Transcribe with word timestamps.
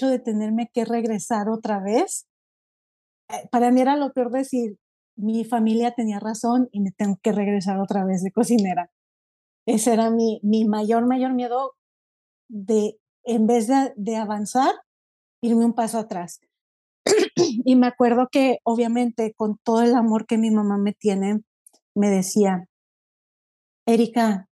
hecho 0.00 0.08
de 0.08 0.18
tenerme 0.18 0.70
que 0.72 0.84
regresar 0.84 1.50
otra 1.50 1.78
vez, 1.78 2.26
eh, 3.28 3.48
para 3.50 3.70
mí 3.70 3.80
era 3.82 3.96
lo 3.96 4.12
peor 4.12 4.30
decir, 4.30 4.78
mi 5.16 5.44
familia 5.44 5.92
tenía 5.92 6.18
razón 6.18 6.68
y 6.72 6.80
me 6.80 6.90
tengo 6.90 7.18
que 7.22 7.32
regresar 7.32 7.78
otra 7.78 8.04
vez 8.04 8.22
de 8.22 8.32
cocinera. 8.32 8.90
Ese 9.66 9.92
era 9.92 10.10
mi, 10.10 10.40
mi 10.42 10.64
mayor, 10.64 11.06
mayor 11.06 11.34
miedo 11.34 11.74
de, 12.48 12.98
en 13.24 13.46
vez 13.46 13.66
de, 13.66 13.92
de 13.96 14.16
avanzar, 14.16 14.72
irme 15.42 15.66
un 15.66 15.74
paso 15.74 15.98
atrás. 15.98 16.40
y 17.36 17.76
me 17.76 17.86
acuerdo 17.86 18.28
que 18.32 18.58
obviamente 18.64 19.34
con 19.36 19.58
todo 19.62 19.82
el 19.82 19.94
amor 19.94 20.26
que 20.26 20.38
mi 20.38 20.50
mamá 20.50 20.78
me 20.78 20.94
tiene, 20.94 21.42
me 21.94 22.08
decía, 22.08 22.66
Erika, 23.86 24.48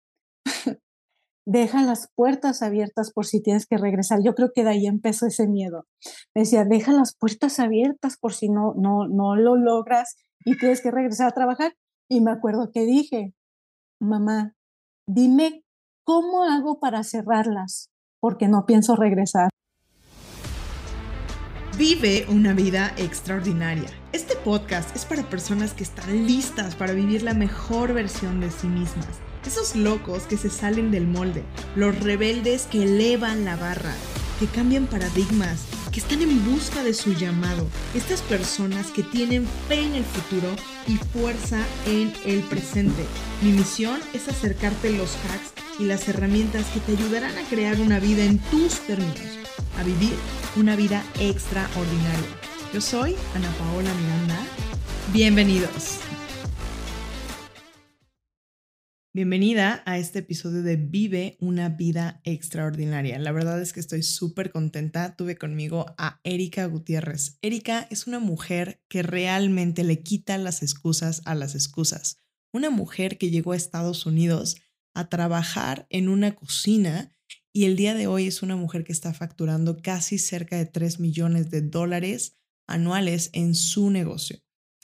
deja 1.45 1.83
las 1.83 2.09
puertas 2.15 2.61
abiertas 2.61 3.11
por 3.11 3.25
si 3.25 3.41
tienes 3.41 3.65
que 3.65 3.77
regresar. 3.77 4.19
Yo 4.23 4.33
creo 4.35 4.51
que 4.53 4.63
de 4.63 4.71
ahí 4.71 4.87
empezó 4.87 5.25
ese 5.25 5.47
miedo. 5.47 5.85
Me 6.33 6.41
decía, 6.41 6.65
deja 6.65 6.91
las 6.93 7.15
puertas 7.15 7.59
abiertas 7.59 8.17
por 8.17 8.33
si 8.33 8.49
no, 8.49 8.73
no, 8.77 9.07
no 9.07 9.35
lo 9.35 9.55
logras 9.55 10.15
y 10.45 10.57
tienes 10.57 10.81
que 10.81 10.91
regresar 10.91 11.27
a 11.27 11.33
trabajar. 11.33 11.73
Y 12.09 12.21
me 12.21 12.31
acuerdo 12.31 12.71
que 12.71 12.85
dije, 12.85 13.33
mamá, 13.99 14.53
dime 15.07 15.63
cómo 16.05 16.43
hago 16.43 16.79
para 16.79 17.03
cerrarlas, 17.03 17.89
porque 18.19 18.47
no 18.47 18.65
pienso 18.65 18.95
regresar. 18.95 19.49
Vive 21.77 22.27
una 22.29 22.53
vida 22.53 22.93
extraordinaria. 22.97 23.89
Este 24.11 24.35
podcast 24.35 24.95
es 24.95 25.05
para 25.05 25.23
personas 25.23 25.73
que 25.73 25.83
están 25.83 26.27
listas 26.27 26.75
para 26.75 26.93
vivir 26.93 27.23
la 27.23 27.33
mejor 27.33 27.93
versión 27.93 28.41
de 28.41 28.51
sí 28.51 28.67
mismas. 28.67 29.19
Esos 29.45 29.75
locos 29.75 30.23
que 30.23 30.37
se 30.37 30.49
salen 30.49 30.89
del 30.89 31.05
molde, 31.05 31.43
los 31.75 31.99
rebeldes 31.99 32.65
que 32.65 32.83
elevan 32.83 33.43
la 33.43 33.57
barra, 33.57 33.93
que 34.39 34.47
cambian 34.47 34.87
paradigmas, 34.87 35.65
que 35.91 35.99
están 35.99 36.21
en 36.21 36.43
busca 36.49 36.81
de 36.81 36.93
su 36.93 37.13
llamado. 37.13 37.67
Estas 37.93 38.21
personas 38.21 38.87
que 38.87 39.03
tienen 39.03 39.45
fe 39.67 39.81
en 39.81 39.95
el 39.95 40.03
futuro 40.05 40.47
y 40.87 40.95
fuerza 40.97 41.59
en 41.85 42.13
el 42.25 42.39
presente. 42.41 43.05
Mi 43.41 43.51
misión 43.51 43.99
es 44.13 44.27
acercarte 44.29 44.91
los 44.91 45.11
hacks 45.11 45.53
y 45.79 45.85
las 45.85 46.07
herramientas 46.07 46.65
que 46.73 46.79
te 46.79 46.93
ayudarán 46.93 47.37
a 47.37 47.43
crear 47.49 47.79
una 47.81 47.99
vida 47.99 48.23
en 48.23 48.39
tus 48.39 48.79
términos, 48.87 49.19
a 49.77 49.83
vivir 49.83 50.13
una 50.55 50.75
vida 50.75 51.03
extraordinaria. 51.19 52.29
Yo 52.73 52.81
soy 52.81 53.15
Ana 53.35 53.49
Paola 53.59 53.89
Miranda. 53.93 54.37
Bienvenidos. 55.11 55.99
Bienvenida 59.15 59.83
a 59.85 59.99
este 59.99 60.19
episodio 60.19 60.63
de 60.63 60.75
Vive 60.75 61.37
una 61.39 61.69
vida 61.69 62.19
extraordinaria. 62.23 63.19
La 63.19 63.31
verdad 63.31 63.61
es 63.61 63.71
que 63.71 63.79
estoy 63.79 64.01
súper 64.01 64.49
contenta. 64.49 65.15
Tuve 65.15 65.37
conmigo 65.37 65.85
a 65.99 66.19
Erika 66.23 66.65
Gutiérrez. 66.65 67.37
Erika 67.43 67.85
es 67.91 68.07
una 68.07 68.17
mujer 68.17 68.81
que 68.89 69.03
realmente 69.03 69.83
le 69.83 70.01
quita 70.01 70.39
las 70.39 70.63
excusas 70.63 71.21
a 71.25 71.35
las 71.35 71.53
excusas. 71.53 72.23
Una 72.51 72.71
mujer 72.71 73.19
que 73.19 73.29
llegó 73.29 73.51
a 73.51 73.55
Estados 73.55 74.07
Unidos 74.07 74.57
a 74.95 75.09
trabajar 75.09 75.85
en 75.91 76.09
una 76.09 76.33
cocina 76.33 77.15
y 77.53 77.65
el 77.65 77.75
día 77.75 77.93
de 77.93 78.07
hoy 78.07 78.25
es 78.25 78.41
una 78.41 78.55
mujer 78.55 78.83
que 78.83 78.93
está 78.93 79.13
facturando 79.13 79.79
casi 79.83 80.17
cerca 80.17 80.57
de 80.57 80.65
3 80.65 80.99
millones 80.99 81.51
de 81.51 81.61
dólares 81.61 82.35
anuales 82.67 83.29
en 83.33 83.53
su 83.53 83.91
negocio. 83.91 84.39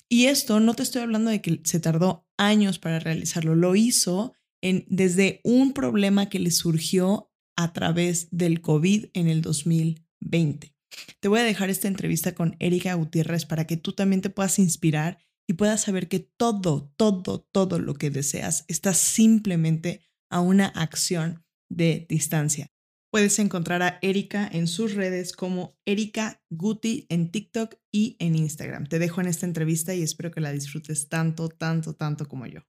Y 0.08 0.26
esto 0.26 0.60
no 0.60 0.76
te 0.76 0.84
estoy 0.84 1.02
hablando 1.02 1.32
de 1.32 1.42
que 1.42 1.62
se 1.64 1.80
tardó 1.80 2.29
años 2.40 2.80
para 2.80 3.00
realizarlo, 3.00 3.56
lo 3.56 3.76
hizo 3.76 4.34
en, 4.62 4.86
desde 4.88 5.42
un 5.44 5.74
problema 5.74 6.30
que 6.30 6.40
le 6.40 6.52
surgió 6.52 7.32
a 7.56 7.74
través 7.74 8.30
del 8.32 8.62
COVID 8.62 9.08
en 9.14 9.28
el 9.28 9.42
2020. 9.42 10.74
Te 11.20 11.28
voy 11.28 11.40
a 11.40 11.44
dejar 11.44 11.70
esta 11.70 11.88
entrevista 11.88 12.34
con 12.34 12.56
Erika 12.60 12.94
Gutiérrez 12.94 13.46
para 13.46 13.68
que 13.68 13.78
tú 13.78 13.94
también 13.94 14.22
te 14.22 14.30
puedas 14.30 14.58
inspirar 14.60 15.20
y 15.48 15.54
puedas 15.54 15.82
saber 15.82 16.08
que 16.08 16.20
todo, 16.20 16.92
todo, 16.96 17.42
todo 17.52 17.80
lo 17.80 17.96
que 17.96 18.10
deseas 18.10 18.66
está 18.68 18.94
simplemente 18.94 20.02
a 20.30 20.42
una 20.42 20.68
acción 20.68 21.44
de 21.70 22.06
distancia. 22.10 22.72
Puedes 23.12 23.40
encontrar 23.40 23.82
a 23.82 23.98
Erika 24.04 24.48
en 24.52 24.68
sus 24.68 24.94
redes 24.94 25.34
como 25.34 25.76
Erika 25.84 26.44
Guti 26.52 27.08
en 27.10 27.32
TikTok 27.32 27.74
y 27.92 28.16
en 28.20 28.36
Instagram. 28.36 28.86
Te 28.86 29.00
dejo 29.00 29.20
en 29.20 29.28
esta 29.28 29.48
entrevista 29.48 29.96
y 29.96 30.04
espero 30.04 30.30
que 30.30 30.42
la 30.42 30.52
disfrutes 30.52 31.10
tanto, 31.10 31.50
tanto, 31.50 31.96
tanto 31.96 32.28
como 32.28 32.46
yo. 32.46 32.62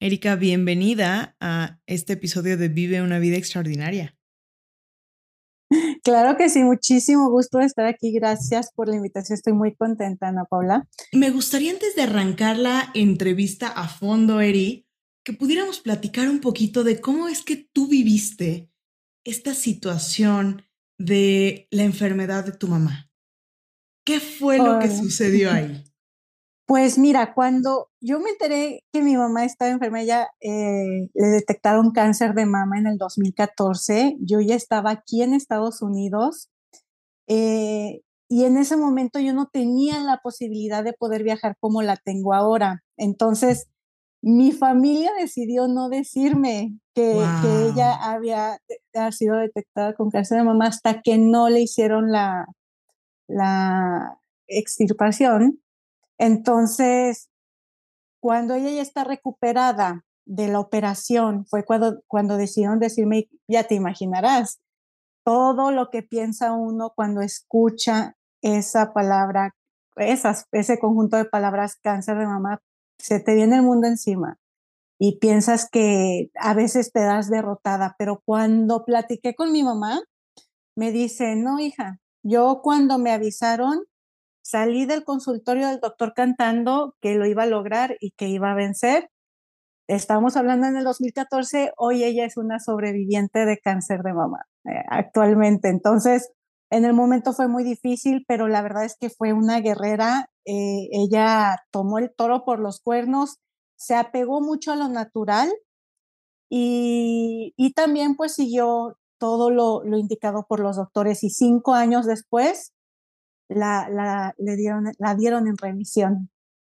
Erika, 0.00 0.36
bienvenida 0.36 1.36
a 1.40 1.78
este 1.86 2.14
episodio 2.14 2.56
de 2.56 2.68
Vive 2.68 3.02
una 3.02 3.18
vida 3.18 3.36
extraordinaria. 3.36 4.16
Claro 6.02 6.38
que 6.38 6.48
sí, 6.48 6.64
muchísimo 6.64 7.30
gusto 7.30 7.58
de 7.58 7.66
estar 7.66 7.84
aquí. 7.84 8.12
Gracias 8.12 8.72
por 8.74 8.88
la 8.88 8.96
invitación. 8.96 9.34
Estoy 9.34 9.52
muy 9.52 9.74
contenta, 9.74 10.28
Ana 10.28 10.46
Paula. 10.46 10.88
Me 11.12 11.30
gustaría 11.30 11.70
antes 11.70 11.94
de 11.96 12.02
arrancar 12.02 12.56
la 12.56 12.90
entrevista 12.94 13.68
a 13.68 13.88
fondo, 13.88 14.40
Eri, 14.40 14.87
que 15.28 15.34
pudiéramos 15.34 15.80
platicar 15.80 16.26
un 16.30 16.40
poquito 16.40 16.84
de 16.84 17.02
cómo 17.02 17.28
es 17.28 17.42
que 17.42 17.56
tú 17.56 17.86
viviste 17.86 18.72
esta 19.24 19.52
situación 19.52 20.62
de 20.98 21.68
la 21.70 21.82
enfermedad 21.82 22.46
de 22.46 22.52
tu 22.52 22.66
mamá. 22.66 23.10
¿Qué 24.06 24.20
fue 24.20 24.56
lo 24.56 24.78
que 24.78 24.88
sucedió 24.88 25.52
ahí? 25.52 25.84
Pues 26.66 26.96
mira, 26.96 27.34
cuando 27.34 27.90
yo 28.00 28.20
me 28.20 28.30
enteré 28.30 28.84
que 28.90 29.02
mi 29.02 29.18
mamá 29.18 29.44
estaba 29.44 29.70
enferma, 29.70 30.00
ella 30.00 30.30
eh, 30.40 31.10
le 31.12 31.26
detectaron 31.26 31.90
cáncer 31.90 32.32
de 32.32 32.46
mama 32.46 32.78
en 32.78 32.86
el 32.86 32.96
2014, 32.96 34.16
yo 34.20 34.40
ya 34.40 34.54
estaba 34.54 34.92
aquí 34.92 35.20
en 35.20 35.34
Estados 35.34 35.82
Unidos 35.82 36.48
eh, 37.26 38.00
y 38.30 38.44
en 38.44 38.56
ese 38.56 38.78
momento 38.78 39.18
yo 39.18 39.34
no 39.34 39.50
tenía 39.52 40.00
la 40.00 40.20
posibilidad 40.22 40.82
de 40.82 40.94
poder 40.94 41.22
viajar 41.22 41.58
como 41.60 41.82
la 41.82 41.96
tengo 41.96 42.32
ahora. 42.32 42.82
Entonces, 42.96 43.68
mi 44.28 44.52
familia 44.52 45.10
decidió 45.18 45.68
no 45.68 45.88
decirme 45.88 46.78
que, 46.94 47.24
ella 47.66 47.94
había 47.94 48.60
sido 49.10 49.36
detectada 49.36 49.94
con 49.94 50.10
cáncer 50.10 50.38
de 50.38 50.44
mama 50.44 50.66
hasta 50.66 51.00
que 51.00 51.16
no 51.16 51.48
le 51.48 51.60
hicieron 51.60 52.12
la, 52.12 52.46
la 53.26 54.18
extirpación. 54.46 55.62
Entonces, 56.18 57.30
cuando 58.20 58.54
ella 58.54 58.70
ya 58.70 58.82
está 58.82 59.04
recuperada 59.04 60.04
de 60.26 60.48
la 60.48 60.60
operación, 60.60 61.46
fue 61.46 61.64
cuando, 61.64 62.02
cuando 62.06 62.36
decidieron 62.36 62.80
decirme, 62.80 63.30
ya 63.48 63.64
te 63.64 63.76
imaginarás, 63.76 64.60
todo 65.24 65.70
lo 65.70 65.88
que 65.88 66.02
piensa 66.02 66.52
uno 66.52 66.92
cuando 66.94 67.22
escucha 67.22 68.16
esa 68.42 68.92
palabra, 68.92 69.54
esas, 69.96 70.44
ese 70.52 70.78
conjunto 70.78 71.16
de 71.16 71.24
palabras 71.24 71.76
cáncer 71.76 72.18
de 72.18 72.26
mama, 72.26 72.60
se 72.98 73.20
te 73.20 73.34
viene 73.34 73.56
el 73.56 73.62
mundo 73.62 73.86
encima 73.86 74.38
y 74.98 75.18
piensas 75.18 75.68
que 75.70 76.30
a 76.34 76.54
veces 76.54 76.92
te 76.92 77.00
das 77.00 77.30
derrotada, 77.30 77.94
pero 77.98 78.20
cuando 78.24 78.84
platiqué 78.84 79.34
con 79.34 79.52
mi 79.52 79.62
mamá, 79.62 80.00
me 80.76 80.92
dice, 80.92 81.36
no, 81.36 81.60
hija, 81.60 82.00
yo 82.22 82.60
cuando 82.62 82.98
me 82.98 83.12
avisaron, 83.12 83.84
salí 84.42 84.86
del 84.86 85.04
consultorio 85.04 85.68
del 85.68 85.80
doctor 85.80 86.14
cantando 86.14 86.96
que 87.00 87.14
lo 87.14 87.26
iba 87.26 87.44
a 87.44 87.46
lograr 87.46 87.96
y 88.00 88.12
que 88.12 88.28
iba 88.28 88.50
a 88.52 88.54
vencer. 88.54 89.10
Estamos 89.88 90.36
hablando 90.36 90.66
en 90.66 90.76
el 90.76 90.84
2014, 90.84 91.72
hoy 91.76 92.04
ella 92.04 92.26
es 92.26 92.36
una 92.36 92.58
sobreviviente 92.58 93.46
de 93.46 93.58
cáncer 93.58 94.02
de 94.02 94.12
mama 94.12 94.46
eh, 94.64 94.82
actualmente. 94.88 95.68
Entonces, 95.68 96.30
en 96.70 96.84
el 96.84 96.92
momento 96.92 97.32
fue 97.32 97.48
muy 97.48 97.64
difícil, 97.64 98.24
pero 98.28 98.48
la 98.48 98.62
verdad 98.62 98.84
es 98.84 98.96
que 98.98 99.10
fue 99.10 99.32
una 99.32 99.60
guerrera 99.60 100.28
eh, 100.48 100.88
ella 100.92 101.62
tomó 101.70 101.98
el 101.98 102.10
toro 102.10 102.46
por 102.46 102.58
los 102.58 102.80
cuernos, 102.80 103.36
se 103.76 103.94
apegó 103.94 104.40
mucho 104.40 104.72
a 104.72 104.76
lo 104.76 104.88
natural 104.88 105.52
y, 106.48 107.52
también 107.76 108.16
pues 108.16 108.34
siguió 108.34 108.98
todo 109.18 109.50
lo, 109.50 109.84
indicado 109.98 110.46
por 110.48 110.60
los 110.60 110.76
doctores 110.76 111.22
y 111.22 111.28
cinco 111.28 111.74
años 111.74 112.06
después 112.06 112.72
la, 113.50 113.90
la, 113.90 114.34
le 114.38 114.56
dieron, 114.56 114.92
la 114.98 115.14
dieron 115.14 115.46
en 115.48 115.58
remisión. 115.58 116.30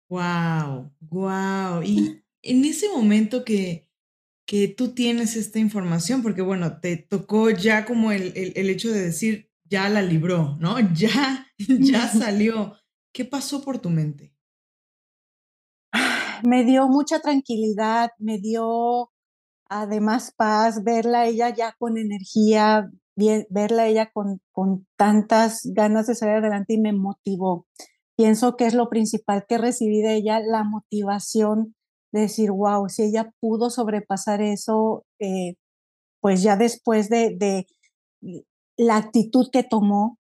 Wow, 0.08 0.92
wow. 1.00 1.82
Y 1.82 2.22
en 2.42 2.64
ese 2.64 2.88
momento 2.88 3.44
que, 3.44 3.88
que 4.46 4.68
tú 4.68 4.94
tienes 4.94 5.34
esta 5.34 5.58
información, 5.58 6.22
porque 6.22 6.42
bueno, 6.42 6.78
te 6.78 6.96
tocó 6.96 7.50
ya 7.50 7.84
como 7.84 8.12
el, 8.12 8.32
el, 8.36 8.52
el 8.54 8.70
hecho 8.70 8.92
de 8.92 9.00
decir, 9.00 9.50
ya 9.64 9.88
la 9.88 10.02
libró, 10.02 10.56
¿no? 10.60 10.76
Ya, 10.94 11.48
ya 11.58 12.08
salió. 12.12 12.76
¿Qué 13.14 13.24
pasó 13.24 13.62
por 13.62 13.78
tu 13.78 13.90
mente? 13.90 14.34
Me 16.42 16.64
dio 16.64 16.88
mucha 16.88 17.20
tranquilidad, 17.20 18.10
me 18.18 18.38
dio 18.38 19.12
además 19.70 20.34
paz, 20.36 20.82
verla 20.82 21.26
ella 21.26 21.54
ya 21.54 21.76
con 21.78 21.96
energía, 21.96 22.90
verla 23.14 23.86
ella 23.86 24.10
con, 24.12 24.40
con 24.50 24.86
tantas 24.96 25.60
ganas 25.64 26.08
de 26.08 26.16
salir 26.16 26.34
adelante 26.34 26.74
y 26.74 26.80
me 26.80 26.92
motivó. 26.92 27.66
Pienso 28.16 28.56
que 28.56 28.66
es 28.66 28.74
lo 28.74 28.90
principal 28.90 29.46
que 29.48 29.58
recibí 29.58 30.02
de 30.02 30.16
ella, 30.16 30.40
la 30.40 30.64
motivación 30.64 31.76
de 32.12 32.22
decir, 32.22 32.50
wow, 32.50 32.88
si 32.88 33.04
ella 33.04 33.32
pudo 33.40 33.70
sobrepasar 33.70 34.42
eso, 34.42 35.06
eh, 35.20 35.54
pues 36.20 36.42
ya 36.42 36.56
después 36.56 37.08
de, 37.08 37.36
de, 37.36 37.66
la 38.76 38.96
actitud 38.96 39.50
que 39.52 39.62
tomó, 39.62 40.18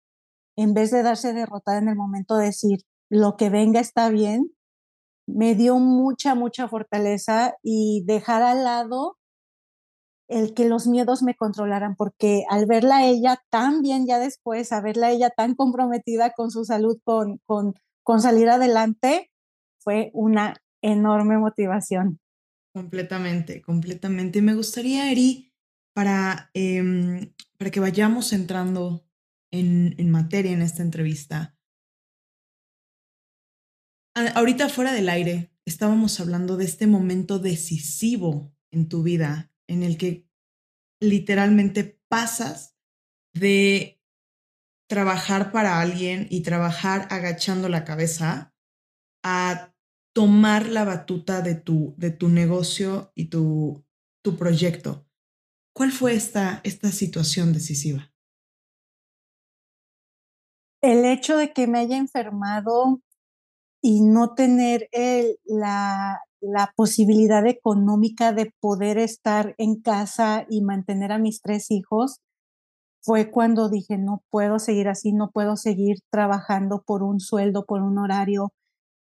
en 0.59 0.75
vez 0.75 0.91
de 0.91 1.05
darse 1.05 1.33
derrotada 1.33 1.79
en 1.79 1.89
el 1.89 1.95
momento 1.95 2.37
de 2.37 2.47
decir, 2.47 2.81
lo 3.09 3.37
que 3.37 3.49
venga 3.49 3.79
está 3.79 4.11
bien, 4.11 4.51
me 5.25 5.55
dio 5.55 5.79
mucha, 5.79 6.35
mucha 6.35 6.67
fortaleza 6.67 7.55
y 7.63 8.03
dejar 8.07 8.43
al 8.43 8.65
lado 8.65 9.19
el 10.27 10.55
que 10.55 10.69
los 10.69 10.89
miedos 10.89 11.23
me 11.23 11.37
controlaran, 11.37 11.95
porque 11.95 12.43
al 12.51 12.67
verla 12.67 13.07
ella 13.07 13.41
tan 13.51 13.83
bien 13.83 14.07
ya 14.09 14.19
después, 14.19 14.73
a 14.73 14.81
verla 14.81 15.13
ella 15.13 15.31
tan 15.31 15.55
comprometida 15.55 16.33
con 16.33 16.51
su 16.51 16.65
salud, 16.65 16.99
con, 17.05 17.39
con, 17.47 17.75
con 18.03 18.21
salir 18.21 18.51
adelante, 18.51 19.31
fue 19.79 20.11
una 20.13 20.57
enorme 20.83 21.39
motivación. 21.39 22.19
Completamente, 22.75 23.63
completamente. 23.63 24.43
Me 24.43 24.55
gustaría, 24.55 25.11
Eri, 25.13 25.53
para, 25.95 26.51
em, 26.53 27.33
para 27.57 27.71
que 27.71 27.79
vayamos 27.81 28.33
entrando 28.33 29.08
en, 29.51 30.11
materia 30.11 30.53
en 30.53 30.63
esta 30.63 30.83
entrevista. 30.83 31.57
ahorita 34.35 34.69
fuera 34.69 34.93
del 34.93 35.09
aire, 35.09 35.53
estábamos 35.65 36.19
hablando 36.19 36.57
de 36.57 36.65
este 36.65 36.87
momento 36.87 37.39
decisivo 37.39 38.53
en 38.73 38.89
tu 38.89 39.03
vida 39.03 39.53
en 39.69 39.83
el 39.83 39.97
que 39.97 40.29
literalmente 41.01 42.01
pasas 42.09 42.77
de 43.33 44.03
trabajar 44.89 45.53
para 45.53 45.81
alguien 45.81 46.27
y 46.31 46.41
trabajar 46.41 47.07
agachando 47.11 47.69
la 47.69 47.85
cabeza 47.85 48.55
a 49.23 49.75
tomar 50.15 50.67
la 50.67 50.85
batuta 50.85 51.43
de 51.43 51.55
tu, 51.55 51.95
de 51.97 52.11
tu 52.11 52.29
negocio 52.29 53.13
y 53.15 53.27
tu, 53.27 53.85
tu 54.25 54.37
proyecto. 54.37 55.07
¿Cuál 55.75 55.93
fue 55.93 56.15
esta, 56.15 56.61
esta 56.65 56.91
situación 56.91 57.53
decisiva? 57.53 58.13
El 60.81 61.05
hecho 61.05 61.37
de 61.37 61.53
que 61.53 61.67
me 61.67 61.81
haya 61.81 61.97
enfermado 61.97 63.01
y 63.83 64.03
no 64.03 64.35
tener 64.35 64.89
la 65.45 66.73
posibilidad 66.77 67.47
económica 67.47 68.33
de 68.33 68.53
poder 68.61 68.99
estar 68.99 69.55
en 69.59 69.81
casa 69.81 70.47
y 70.49 70.63
mantener 70.63 71.13
a 71.13 71.19
mis 71.19 71.43
tres 71.43 71.71
hijos, 71.71 72.21
fue 73.03 73.31
cuando 73.31 73.71
dije, 73.71 73.97
no 73.99 74.23
puedo 74.31 74.59
seguir 74.59 74.89
así, 74.89 75.13
no 75.13 75.31
puedo 75.31 75.57
seguir 75.57 75.99
trabajando 76.11 76.83
por 76.87 77.03
un 77.03 77.21
sueldo, 77.21 77.65
por 77.65 77.83
un 77.83 77.99
horario, 77.99 78.53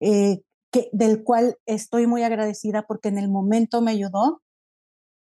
eh, 0.00 0.40
que, 0.72 0.88
del 0.92 1.22
cual 1.22 1.56
estoy 1.66 2.06
muy 2.06 2.22
agradecida 2.22 2.86
porque 2.86 3.08
en 3.08 3.18
el 3.18 3.28
momento 3.28 3.82
me 3.82 3.90
ayudó, 3.90 4.40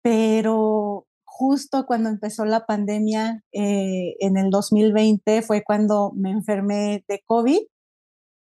pero 0.04 1.07
justo 1.38 1.86
cuando 1.86 2.10
empezó 2.10 2.46
la 2.46 2.66
pandemia 2.66 3.44
eh, 3.52 4.16
en 4.20 4.38
el 4.38 4.50
2020 4.50 5.44
fue 5.44 5.64
cuando 5.64 6.12
me 6.16 6.32
enfermé 6.32 7.06
de 7.08 7.22
COVID 7.26 7.60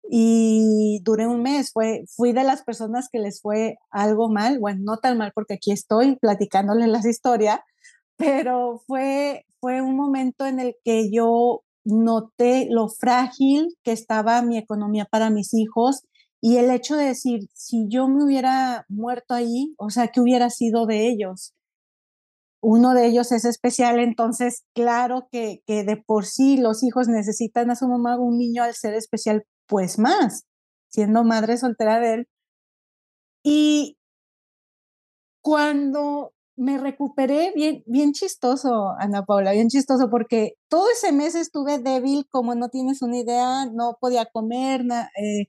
y 0.09 0.99
duré 1.03 1.27
un 1.27 1.43
mes. 1.43 1.71
Fue, 1.71 2.03
fui 2.07 2.33
de 2.33 2.43
las 2.43 2.63
personas 2.63 3.07
que 3.11 3.19
les 3.19 3.39
fue 3.39 3.77
algo 3.91 4.29
mal, 4.29 4.59
bueno, 4.59 4.81
no 4.83 4.97
tan 4.97 5.17
mal 5.17 5.31
porque 5.35 5.55
aquí 5.55 5.71
estoy 5.71 6.15
platicándoles 6.15 6.87
las 6.87 7.05
historias, 7.05 7.59
pero 8.17 8.81
fue, 8.87 9.45
fue 9.59 9.81
un 9.81 9.95
momento 9.95 10.45
en 10.47 10.59
el 10.59 10.75
que 10.83 11.11
yo 11.11 11.61
noté 11.83 12.67
lo 12.69 12.89
frágil 12.89 13.75
que 13.83 13.91
estaba 13.91 14.41
mi 14.41 14.57
economía 14.57 15.05
para 15.05 15.29
mis 15.29 15.53
hijos 15.53 16.03
y 16.41 16.57
el 16.57 16.71
hecho 16.71 16.95
de 16.95 17.05
decir, 17.05 17.41
si 17.53 17.85
yo 17.89 18.07
me 18.07 18.23
hubiera 18.23 18.85
muerto 18.89 19.35
ahí, 19.35 19.75
o 19.77 19.91
sea, 19.91 20.07
¿qué 20.07 20.19
hubiera 20.19 20.49
sido 20.49 20.87
de 20.87 21.07
ellos? 21.07 21.53
Uno 22.61 22.93
de 22.93 23.07
ellos 23.07 23.31
es 23.31 23.43
especial, 23.45 23.99
entonces 23.99 24.65
claro 24.75 25.27
que, 25.31 25.63
de 25.67 25.97
por 26.05 26.25
sí 26.25 26.57
los 26.57 26.83
hijos 26.83 27.07
necesitan 27.07 27.71
a 27.71 27.75
su 27.75 27.87
mamá, 27.87 28.19
un 28.19 28.37
niño 28.37 28.63
al 28.63 28.75
ser 28.75 28.93
especial 28.93 29.45
pues 29.67 29.97
más, 29.97 30.45
siendo 30.89 31.23
madre 31.23 31.57
soltera 31.57 31.99
de 31.99 32.13
él. 32.13 32.27
Y 33.43 33.97
cuando 35.41 36.33
me 36.55 36.77
recuperé, 36.77 37.51
bien, 37.55 37.81
bien 37.87 38.11
chistoso, 38.13 38.91
Ana 38.99 39.25
Paula, 39.25 39.53
bien 39.53 39.69
chistoso, 39.69 40.09
porque 40.11 40.53
todo 40.69 40.85
ese 40.91 41.11
mes 41.11 41.33
estuve 41.33 41.79
débil, 41.79 42.27
como 42.29 42.53
no 42.53 42.69
tienes 42.69 43.01
una 43.01 43.17
idea, 43.17 43.65
no 43.65 43.97
podía 43.99 44.27
comer, 44.27 44.81
eh, 45.17 45.47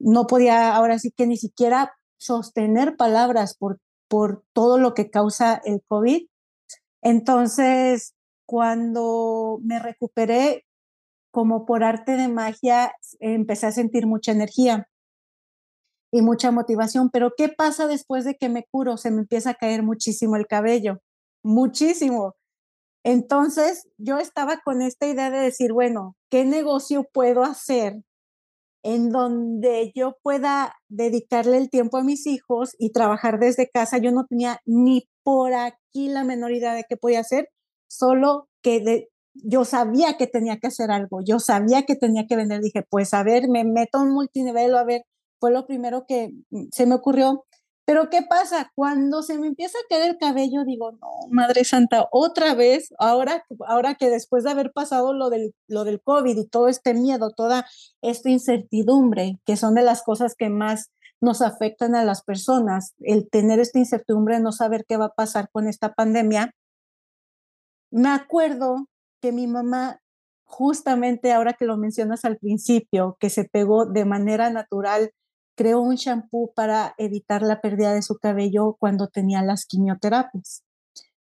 no 0.00 0.26
podía 0.26 0.74
ahora 0.74 0.98
sí 0.98 1.12
que 1.16 1.28
ni 1.28 1.36
siquiera 1.36 1.92
sostener 2.18 2.96
palabras 2.96 3.56
por, 3.56 3.80
por 4.08 4.42
todo 4.52 4.78
lo 4.78 4.94
que 4.94 5.10
causa 5.10 5.60
el 5.64 5.82
COVID. 5.86 6.26
Entonces, 7.02 8.14
cuando 8.46 9.58
me 9.62 9.78
recuperé, 9.78 10.64
como 11.30 11.66
por 11.66 11.84
arte 11.84 12.16
de 12.16 12.28
magia, 12.28 12.92
empecé 13.20 13.66
a 13.66 13.72
sentir 13.72 14.06
mucha 14.06 14.32
energía 14.32 14.88
y 16.10 16.22
mucha 16.22 16.50
motivación. 16.50 17.10
Pero 17.10 17.32
¿qué 17.36 17.48
pasa 17.48 17.86
después 17.86 18.24
de 18.24 18.36
que 18.36 18.48
me 18.48 18.64
curo? 18.70 18.96
Se 18.96 19.10
me 19.10 19.20
empieza 19.20 19.50
a 19.50 19.54
caer 19.54 19.82
muchísimo 19.82 20.36
el 20.36 20.46
cabello, 20.46 21.00
muchísimo. 21.42 22.34
Entonces 23.04 23.88
yo 23.98 24.18
estaba 24.18 24.60
con 24.64 24.82
esta 24.82 25.06
idea 25.06 25.30
de 25.30 25.38
decir, 25.38 25.72
bueno, 25.72 26.16
¿qué 26.30 26.44
negocio 26.44 27.06
puedo 27.12 27.42
hacer 27.44 28.02
en 28.82 29.10
donde 29.10 29.92
yo 29.94 30.16
pueda 30.22 30.74
dedicarle 30.88 31.58
el 31.58 31.70
tiempo 31.70 31.98
a 31.98 32.04
mis 32.04 32.26
hijos 32.26 32.74
y 32.78 32.92
trabajar 32.92 33.38
desde 33.38 33.70
casa? 33.70 33.98
Yo 33.98 34.10
no 34.12 34.26
tenía 34.26 34.60
ni 34.66 35.08
por 35.28 35.52
aquí 35.52 36.08
la 36.08 36.24
menor 36.24 36.52
idea 36.52 36.72
de 36.72 36.86
qué 36.88 36.96
podía 36.96 37.20
hacer, 37.20 37.50
solo 37.86 38.48
que 38.62 38.80
de, 38.80 39.10
yo 39.34 39.66
sabía 39.66 40.16
que 40.16 40.26
tenía 40.26 40.56
que 40.56 40.68
hacer 40.68 40.90
algo, 40.90 41.20
yo 41.22 41.38
sabía 41.38 41.82
que 41.82 41.96
tenía 41.96 42.26
que 42.26 42.34
vender, 42.34 42.62
dije, 42.62 42.82
pues 42.88 43.12
a 43.12 43.22
ver, 43.24 43.46
me 43.46 43.62
meto 43.64 44.00
en 44.00 44.08
multinivel, 44.08 44.74
a 44.74 44.84
ver, 44.84 45.02
fue 45.38 45.52
lo 45.52 45.66
primero 45.66 46.06
que 46.08 46.30
mm, 46.48 46.68
se 46.72 46.86
me 46.86 46.94
ocurrió. 46.94 47.44
Pero 47.84 48.08
¿qué 48.08 48.22
pasa? 48.22 48.72
Cuando 48.74 49.22
se 49.22 49.38
me 49.38 49.48
empieza 49.48 49.76
a 49.76 49.86
caer 49.90 50.08
el 50.08 50.16
cabello, 50.16 50.64
digo, 50.64 50.92
no, 50.92 51.10
Madre 51.30 51.64
Santa, 51.64 52.08
otra 52.10 52.54
vez, 52.54 52.88
ahora, 52.98 53.44
ahora 53.66 53.96
que 53.96 54.08
después 54.08 54.44
de 54.44 54.50
haber 54.50 54.72
pasado 54.72 55.12
lo 55.12 55.28
del, 55.28 55.54
lo 55.66 55.84
del 55.84 56.00
COVID 56.00 56.38
y 56.38 56.48
todo 56.48 56.68
este 56.68 56.94
miedo, 56.94 57.32
toda 57.36 57.66
esta 58.00 58.30
incertidumbre, 58.30 59.40
que 59.44 59.58
son 59.58 59.74
de 59.74 59.82
las 59.82 60.02
cosas 60.02 60.34
que 60.34 60.48
más 60.48 60.90
nos 61.20 61.42
afectan 61.42 61.94
a 61.94 62.04
las 62.04 62.22
personas, 62.22 62.94
el 63.00 63.28
tener 63.28 63.58
esta 63.58 63.78
incertidumbre, 63.78 64.40
no 64.40 64.52
saber 64.52 64.84
qué 64.88 64.96
va 64.96 65.06
a 65.06 65.14
pasar 65.14 65.50
con 65.50 65.66
esta 65.66 65.94
pandemia, 65.94 66.52
me 67.90 68.10
acuerdo 68.10 68.86
que 69.20 69.32
mi 69.32 69.46
mamá, 69.46 70.00
justamente 70.44 71.32
ahora 71.32 71.54
que 71.54 71.64
lo 71.64 71.76
mencionas 71.76 72.24
al 72.24 72.36
principio, 72.36 73.16
que 73.18 73.30
se 73.30 73.44
pegó 73.44 73.86
de 73.86 74.04
manera 74.04 74.50
natural, 74.50 75.10
creó 75.56 75.80
un 75.80 75.96
shampoo 75.96 76.52
para 76.54 76.94
evitar 76.98 77.42
la 77.42 77.60
pérdida 77.60 77.92
de 77.92 78.02
su 78.02 78.18
cabello 78.18 78.76
cuando 78.78 79.08
tenía 79.08 79.42
las 79.42 79.66
quimioterapias. 79.66 80.62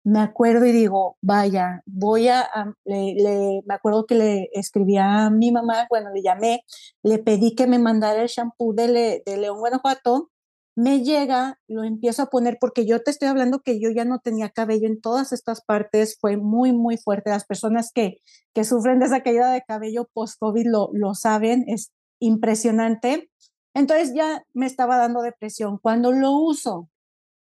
Me 0.07 0.21
acuerdo 0.21 0.67
y 0.67 0.71
digo, 0.71 1.17
vaya, 1.21 1.83
voy 1.85 2.29
a, 2.29 2.49
le, 2.85 3.61
me 3.67 3.75
acuerdo 3.75 4.07
que 4.07 4.15
le 4.15 4.49
escribí 4.53 4.97
a 4.99 5.31
mi 5.31 5.51
mamá, 5.51 5.89
bueno, 5.91 6.11
le 6.15 6.23
llamé, 6.23 6.63
le 7.03 7.19
pedí 7.19 7.57
que 7.57 7.67
me 7.67 7.81
mandara 7.81 8.23
el 8.23 8.29
shampoo 8.29 8.73
de, 8.73 9.23
de 9.27 9.37
León, 9.37 9.59
Guanajuato, 9.59 10.31
me 10.77 11.03
llega, 11.03 11.59
lo 11.67 11.83
empiezo 11.83 12.23
a 12.23 12.27
poner 12.27 12.59
porque 12.61 12.87
yo 12.87 13.03
te 13.03 13.11
estoy 13.11 13.27
hablando 13.27 13.63
que 13.63 13.81
yo 13.81 13.91
ya 13.91 14.05
no 14.05 14.21
tenía 14.21 14.51
cabello 14.51 14.87
en 14.87 15.01
todas 15.01 15.33
estas 15.33 15.61
partes, 15.65 16.17
fue 16.21 16.37
muy, 16.37 16.73
muy 16.73 16.99
fuerte. 16.99 17.31
Las 17.31 17.45
personas 17.45 17.91
que, 17.93 18.19
que 18.55 18.63
sufren 18.63 19.01
de 19.01 19.07
esa 19.07 19.25
caída 19.25 19.51
de 19.51 19.63
cabello 19.67 20.09
post-COVID 20.13 20.67
lo, 20.67 20.91
lo 20.93 21.15
saben, 21.15 21.65
es 21.67 21.91
impresionante. 22.21 23.29
Entonces 23.75 24.13
ya 24.15 24.45
me 24.55 24.67
estaba 24.67 24.99
dando 24.99 25.23
depresión. 25.23 25.79
Cuando 25.83 26.13
lo 26.13 26.31
uso 26.31 26.91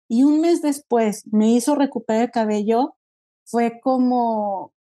y 0.07 0.23
un 0.23 0.41
mes 0.41 0.61
después 0.61 1.23
me 1.31 1.51
hizo 1.51 1.75
recuperar 1.75 2.23
el 2.23 2.31
cabello, 2.31 2.95
fue 3.45 3.79
como 3.81 4.73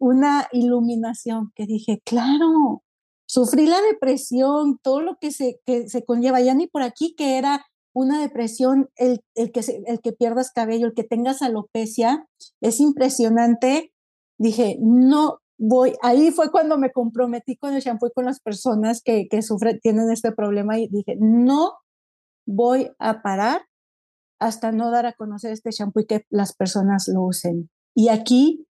una 0.00 0.48
iluminación 0.52 1.52
que 1.54 1.66
dije, 1.66 2.00
claro, 2.04 2.82
sufrí 3.26 3.66
la 3.66 3.80
depresión, 3.82 4.78
todo 4.82 5.00
lo 5.00 5.16
que 5.20 5.30
se, 5.30 5.60
que 5.66 5.88
se 5.88 6.04
conlleva, 6.04 6.40
ya 6.40 6.54
ni 6.54 6.66
por 6.66 6.82
aquí 6.82 7.14
que 7.16 7.36
era 7.38 7.64
una 7.94 8.20
depresión, 8.20 8.88
el, 8.96 9.20
el 9.34 9.52
que, 9.52 9.60
el 9.86 10.00
que 10.00 10.12
pierdas 10.12 10.50
cabello, 10.52 10.86
el 10.86 10.94
que 10.94 11.04
tengas 11.04 11.42
alopecia, 11.42 12.26
es 12.60 12.80
impresionante. 12.80 13.92
Dije, 14.36 14.78
no 14.80 15.38
voy, 15.58 15.94
ahí 16.02 16.32
fue 16.32 16.50
cuando 16.50 16.76
me 16.76 16.90
comprometí 16.90 17.56
con 17.56 17.74
el 17.74 17.82
shampoo 17.82 18.08
y 18.08 18.12
con 18.12 18.24
las 18.24 18.40
personas 18.40 19.00
que, 19.02 19.28
que 19.28 19.42
sufren, 19.42 19.78
tienen 19.80 20.10
este 20.10 20.32
problema 20.32 20.78
y 20.78 20.88
dije, 20.88 21.16
no 21.20 21.74
voy 22.46 22.90
a 22.98 23.22
parar 23.22 23.62
hasta 24.46 24.72
no 24.72 24.90
dar 24.90 25.06
a 25.06 25.12
conocer 25.12 25.52
este 25.52 25.70
shampoo 25.70 26.00
y 26.00 26.06
que 26.06 26.26
las 26.30 26.54
personas 26.54 27.08
lo 27.08 27.22
usen. 27.22 27.70
Y 27.94 28.08
aquí 28.08 28.66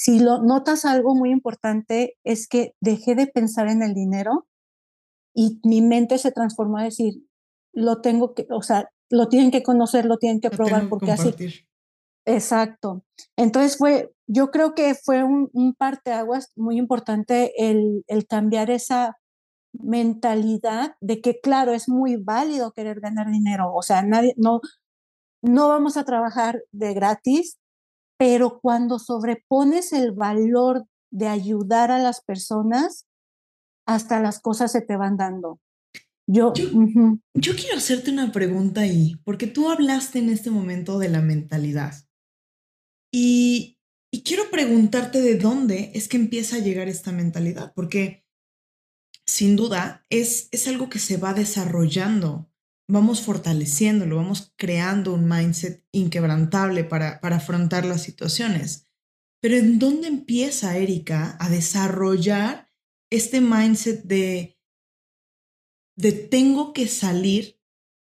si 0.00 0.18
lo 0.18 0.42
notas 0.42 0.86
algo 0.86 1.14
muy 1.14 1.30
importante 1.30 2.16
es 2.24 2.48
que 2.48 2.74
dejé 2.80 3.14
de 3.14 3.26
pensar 3.26 3.68
en 3.68 3.82
el 3.82 3.92
dinero 3.92 4.46
y 5.34 5.60
mi 5.62 5.82
mente 5.82 6.16
se 6.16 6.32
transformó 6.32 6.78
a 6.78 6.84
decir, 6.84 7.22
lo 7.74 8.00
tengo 8.00 8.32
que, 8.32 8.46
o 8.48 8.62
sea, 8.62 8.88
lo 9.10 9.28
tienen 9.28 9.50
que 9.50 9.62
conocer, 9.62 10.06
lo 10.06 10.16
tienen 10.16 10.40
que 10.40 10.48
probar 10.48 10.88
porque 10.88 11.10
así 11.10 11.34
Exacto. 12.24 13.04
Entonces 13.36 13.76
fue, 13.76 14.10
yo 14.26 14.50
creo 14.50 14.74
que 14.74 14.94
fue 14.94 15.22
un, 15.22 15.50
un 15.52 15.74
parteaguas 15.74 16.50
muy 16.56 16.78
importante 16.78 17.52
el, 17.58 18.02
el 18.06 18.26
cambiar 18.26 18.70
esa 18.70 19.18
mentalidad 19.72 20.94
de 21.02 21.20
que, 21.20 21.40
claro, 21.40 21.74
es 21.74 21.90
muy 21.90 22.16
válido 22.16 22.72
querer 22.72 23.00
ganar 23.00 23.30
dinero. 23.30 23.74
O 23.74 23.82
sea, 23.82 24.02
nadie, 24.02 24.32
no, 24.38 24.62
no 25.42 25.68
vamos 25.68 25.96
a 25.96 26.04
trabajar 26.04 26.62
de 26.72 26.94
gratis, 26.94 27.58
pero 28.18 28.60
cuando 28.60 28.98
sobrepones 28.98 29.92
el 29.92 30.12
valor 30.12 30.84
de 31.10 31.28
ayudar 31.28 31.90
a 31.90 31.98
las 31.98 32.22
personas, 32.22 33.06
hasta 33.86 34.20
las 34.20 34.40
cosas 34.40 34.72
se 34.72 34.82
te 34.82 34.96
van 34.96 35.16
dando. 35.16 35.58
Yo, 36.26 36.52
yo, 36.54 37.56
quiero 37.56 37.76
hacerte 37.76 38.12
una 38.12 38.30
pregunta 38.30 38.82
ahí, 38.82 39.16
porque 39.24 39.48
tú 39.48 39.68
hablaste 39.68 40.20
en 40.20 40.28
este 40.28 40.50
momento 40.50 40.98
de 40.98 41.08
la 41.08 41.22
mentalidad. 41.22 41.94
Y, 43.12 43.78
y 44.12 44.22
quiero 44.22 44.48
preguntarte 44.48 45.20
de 45.20 45.36
dónde 45.36 45.90
es 45.94 46.06
que 46.06 46.16
empieza 46.16 46.56
a 46.56 46.60
llegar 46.60 46.86
esta 46.86 47.10
mentalidad, 47.10 47.72
porque 47.74 48.24
sin 49.26 49.56
duda 49.56 50.04
es, 50.08 50.48
es 50.52 50.68
algo 50.68 50.88
que 50.88 50.98
se 50.98 51.16
va 51.16 51.34
desarrollando 51.34 52.49
vamos 52.90 53.22
fortaleciéndolo, 53.22 54.16
vamos 54.16 54.52
creando 54.56 55.14
un 55.14 55.28
mindset 55.28 55.84
inquebrantable 55.92 56.84
para, 56.84 57.20
para 57.20 57.36
afrontar 57.36 57.84
las 57.84 58.02
situaciones. 58.02 58.88
Pero 59.40 59.56
¿en 59.56 59.78
dónde 59.78 60.08
empieza 60.08 60.76
Erika 60.76 61.36
a 61.40 61.48
desarrollar 61.48 62.68
este 63.10 63.40
mindset 63.40 64.02
de, 64.04 64.58
de 65.96 66.12
tengo 66.12 66.72
que 66.72 66.88
salir 66.88 67.58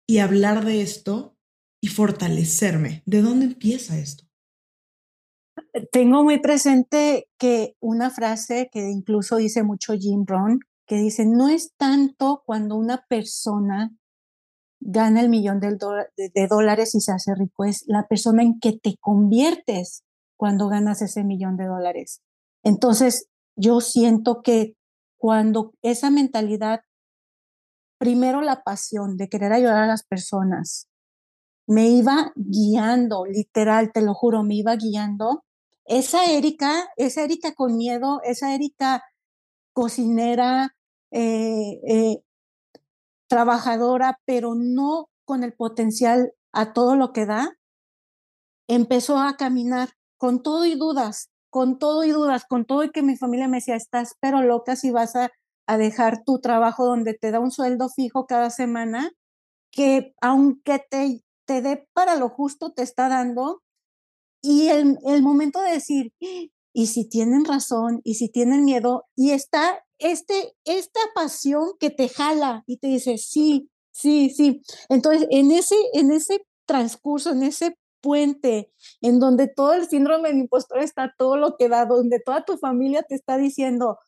y 0.07 0.19
hablar 0.19 0.65
de 0.65 0.83
esto 0.83 1.39
y 1.83 1.89
fortalecerme? 1.89 3.03
¿De 3.07 3.23
dónde 3.23 3.47
empieza 3.47 3.99
esto? 3.99 4.25
Tengo 5.91 6.23
muy 6.23 6.41
presente 6.41 7.29
que 7.39 7.77
una 7.81 8.11
frase 8.11 8.69
que 8.71 8.91
incluso 8.91 9.37
dice 9.37 9.63
mucho 9.63 9.95
Jim 9.95 10.25
Rohn, 10.27 10.61
que 10.87 10.97
dice, 10.97 11.25
no 11.25 11.49
es 11.49 11.73
tanto 11.77 12.43
cuando 12.45 12.77
una 12.77 13.07
persona 13.07 13.91
gana 14.85 15.21
el 15.21 15.29
millón 15.29 15.61
de, 15.61 15.77
dólares 16.49 16.95
y 16.95 17.01
se 17.01 17.13
hace 17.13 17.35
rico, 17.35 17.65
es 17.65 17.85
la 17.87 18.09
persona 18.09 18.43
en 18.43 18.59
que 18.59 18.73
te 18.73 18.97
conviertes 19.01 20.03
cuando 20.37 20.69
ganas 20.69 21.03
ese 21.03 21.23
millón 21.25 21.57
de 21.57 21.67
dólares. 21.67 22.21
Entonces, 22.65 23.29
yo 23.57 23.81
siento 23.81 24.43
que 24.43 24.75
cuando 25.19 25.73
esa 25.83 26.11
mentalidad, 26.11 26.81
primero 27.99 28.43
la 28.43 28.63
pasión 28.65 29.17
de 29.17 29.29
querer 29.29 29.53
ayudar 29.53 29.85
a 29.85 29.87
las 29.87 30.05
personas, 30.05 30.89
me 31.69 31.89
iba 31.89 32.33
guiando, 32.35 33.25
literal, 33.25 33.93
te 33.93 34.03
lo 34.03 34.15
juro, 34.15 34.43
me 34.43 34.57
iba 34.57 34.75
guiando. 34.75 35.45
Esa 35.85 36.25
Erika, 36.27 36.89
esa 36.97 37.23
Erika 37.23 37.55
con 37.55 37.77
miedo, 37.77 38.21
esa 38.25 38.55
Erika 38.55 39.05
cocinera, 39.73 40.75
eh, 41.13 41.81
eh, 41.87 42.23
trabajadora, 43.33 44.21
pero 44.27 44.55
no 44.55 45.09
con 45.25 45.43
el 45.43 45.55
potencial 45.55 46.35
a 46.53 46.75
todo 46.75 46.97
lo 46.97 47.15
que 47.15 47.25
da, 47.25 47.57
empezó 48.69 49.17
a 49.19 49.39
caminar 49.39 49.89
con 50.19 50.43
todo 50.43 50.67
y 50.67 50.75
dudas, 50.75 51.31
con 51.49 51.79
todo 51.79 52.05
y 52.05 52.11
dudas, 52.11 52.45
con 52.45 52.67
todo 52.67 52.85
y 52.85 52.91
que 52.91 53.03
mi 53.03 53.17
familia 53.17 53.49
me 53.49 53.57
decía, 53.57 53.75
estás 53.75 54.17
pero 54.21 54.43
loca 54.43 54.77
si 54.77 54.91
vas 54.91 55.17
a, 55.17 55.31
a 55.67 55.79
dejar 55.79 56.25
tu 56.25 56.41
trabajo 56.41 56.85
donde 56.85 57.15
te 57.15 57.31
da 57.31 57.41
un 57.41 57.51
sueldo 57.51 57.89
fijo 57.89 58.27
cada 58.27 58.51
semana, 58.51 59.13
que 59.71 60.13
aunque 60.21 60.85
te, 60.91 61.25
te 61.47 61.63
dé 61.63 61.89
para 61.95 62.17
lo 62.17 62.29
justo, 62.29 62.73
te 62.73 62.83
está 62.83 63.09
dando. 63.09 63.63
Y 64.43 64.69
el, 64.69 64.99
el 65.07 65.23
momento 65.23 65.63
de 65.63 65.71
decir, 65.71 66.13
y 66.21 66.87
si 66.87 67.09
tienen 67.09 67.47
razón, 67.47 68.03
y 68.05 68.17
si 68.17 68.29
tienen 68.29 68.67
miedo, 68.67 69.07
y 69.17 69.31
está 69.31 69.83
este, 70.03 70.55
esta 70.65 71.01
pasión 71.15 71.73
que 71.81 71.91
te 71.91 72.09
jala 72.09 72.65
y 72.67 72.79
te 72.79 72.89
dice, 72.89 73.19
sí, 73.19 73.71
sí, 73.93 74.31
sí. 74.31 74.63
Entonces, 74.89 75.27
en 75.31 75.51
ese, 75.53 75.77
en 75.95 76.13
ese 76.13 76.45
transcurso, 76.67 77.31
en 77.31 77.43
ese 77.43 77.77
puente, 78.01 78.73
en 79.01 79.21
donde 79.21 79.49
todo 79.49 79.75
el 79.75 79.89
síndrome 79.89 80.29
del 80.29 80.39
impostor 80.39 80.81
está 80.81 81.15
todo 81.17 81.37
lo 81.37 81.57
que 81.57 81.69
da, 81.69 81.87
donde 81.87 82.21
toda 82.21 82.45
tu 82.45 82.59
familia 82.59 83.03
te 83.03 83.15
está 83.15 83.39
diciendo, 83.39 83.99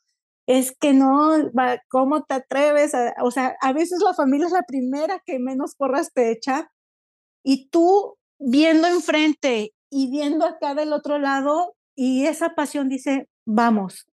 es 0.47 0.77
que 0.79 0.93
no, 0.93 1.31
¿cómo 1.89 2.25
te 2.25 2.35
atreves? 2.35 2.93
o 3.23 3.31
sea, 3.31 3.57
a 3.63 3.73
veces 3.73 4.01
la 4.05 4.15
familia 4.15 4.47
es 4.47 4.53
la 4.53 4.65
primera 4.67 5.23
que 5.25 5.39
menos 5.39 5.75
porras 5.77 6.13
te 6.13 6.31
echa 6.31 6.71
y 7.43 7.69
tú 7.71 8.17
viendo 8.39 8.89
enfrente 8.89 9.73
y 9.91 10.11
viendo 10.11 10.45
acá 10.45 10.75
del 10.75 10.93
otro 10.93 11.19
lado 11.19 11.75
y 11.95 12.27
esa 12.27 12.55
pasión 12.55 12.89
dice, 12.89 13.29
vamos, 13.47 14.07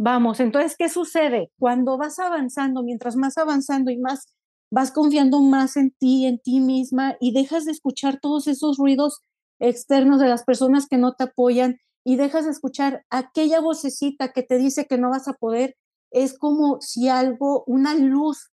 Vamos, 0.00 0.38
entonces, 0.38 0.76
¿qué 0.78 0.88
sucede? 0.88 1.50
Cuando 1.58 1.98
vas 1.98 2.20
avanzando, 2.20 2.84
mientras 2.84 3.16
más 3.16 3.36
avanzando 3.36 3.90
y 3.90 3.98
más 3.98 4.26
vas 4.70 4.92
confiando 4.92 5.40
más 5.40 5.76
en 5.76 5.90
ti, 5.90 6.26
en 6.26 6.38
ti 6.38 6.60
misma 6.60 7.16
y 7.20 7.32
dejas 7.32 7.64
de 7.64 7.72
escuchar 7.72 8.20
todos 8.20 8.46
esos 8.46 8.76
ruidos 8.78 9.22
externos 9.58 10.20
de 10.20 10.28
las 10.28 10.44
personas 10.44 10.86
que 10.88 10.98
no 10.98 11.14
te 11.14 11.24
apoyan 11.24 11.78
y 12.04 12.16
dejas 12.16 12.44
de 12.44 12.52
escuchar 12.52 13.04
aquella 13.10 13.60
vocecita 13.60 14.32
que 14.32 14.44
te 14.44 14.56
dice 14.56 14.86
que 14.86 14.98
no 14.98 15.10
vas 15.10 15.26
a 15.26 15.32
poder, 15.32 15.74
es 16.12 16.38
como 16.38 16.80
si 16.80 17.08
algo, 17.08 17.64
una 17.66 17.94
luz 17.94 18.50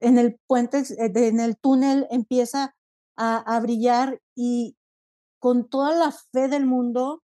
en 0.00 0.18
el 0.18 0.38
puente, 0.46 0.78
eh, 0.78 1.12
en 1.14 1.40
el 1.40 1.58
túnel 1.58 2.06
empieza 2.10 2.74
a, 3.16 3.36
a 3.38 3.60
brillar 3.60 4.20
y 4.34 4.76
con 5.40 5.68
toda 5.68 5.94
la 5.94 6.10
fe 6.32 6.48
del 6.48 6.64
mundo 6.64 7.23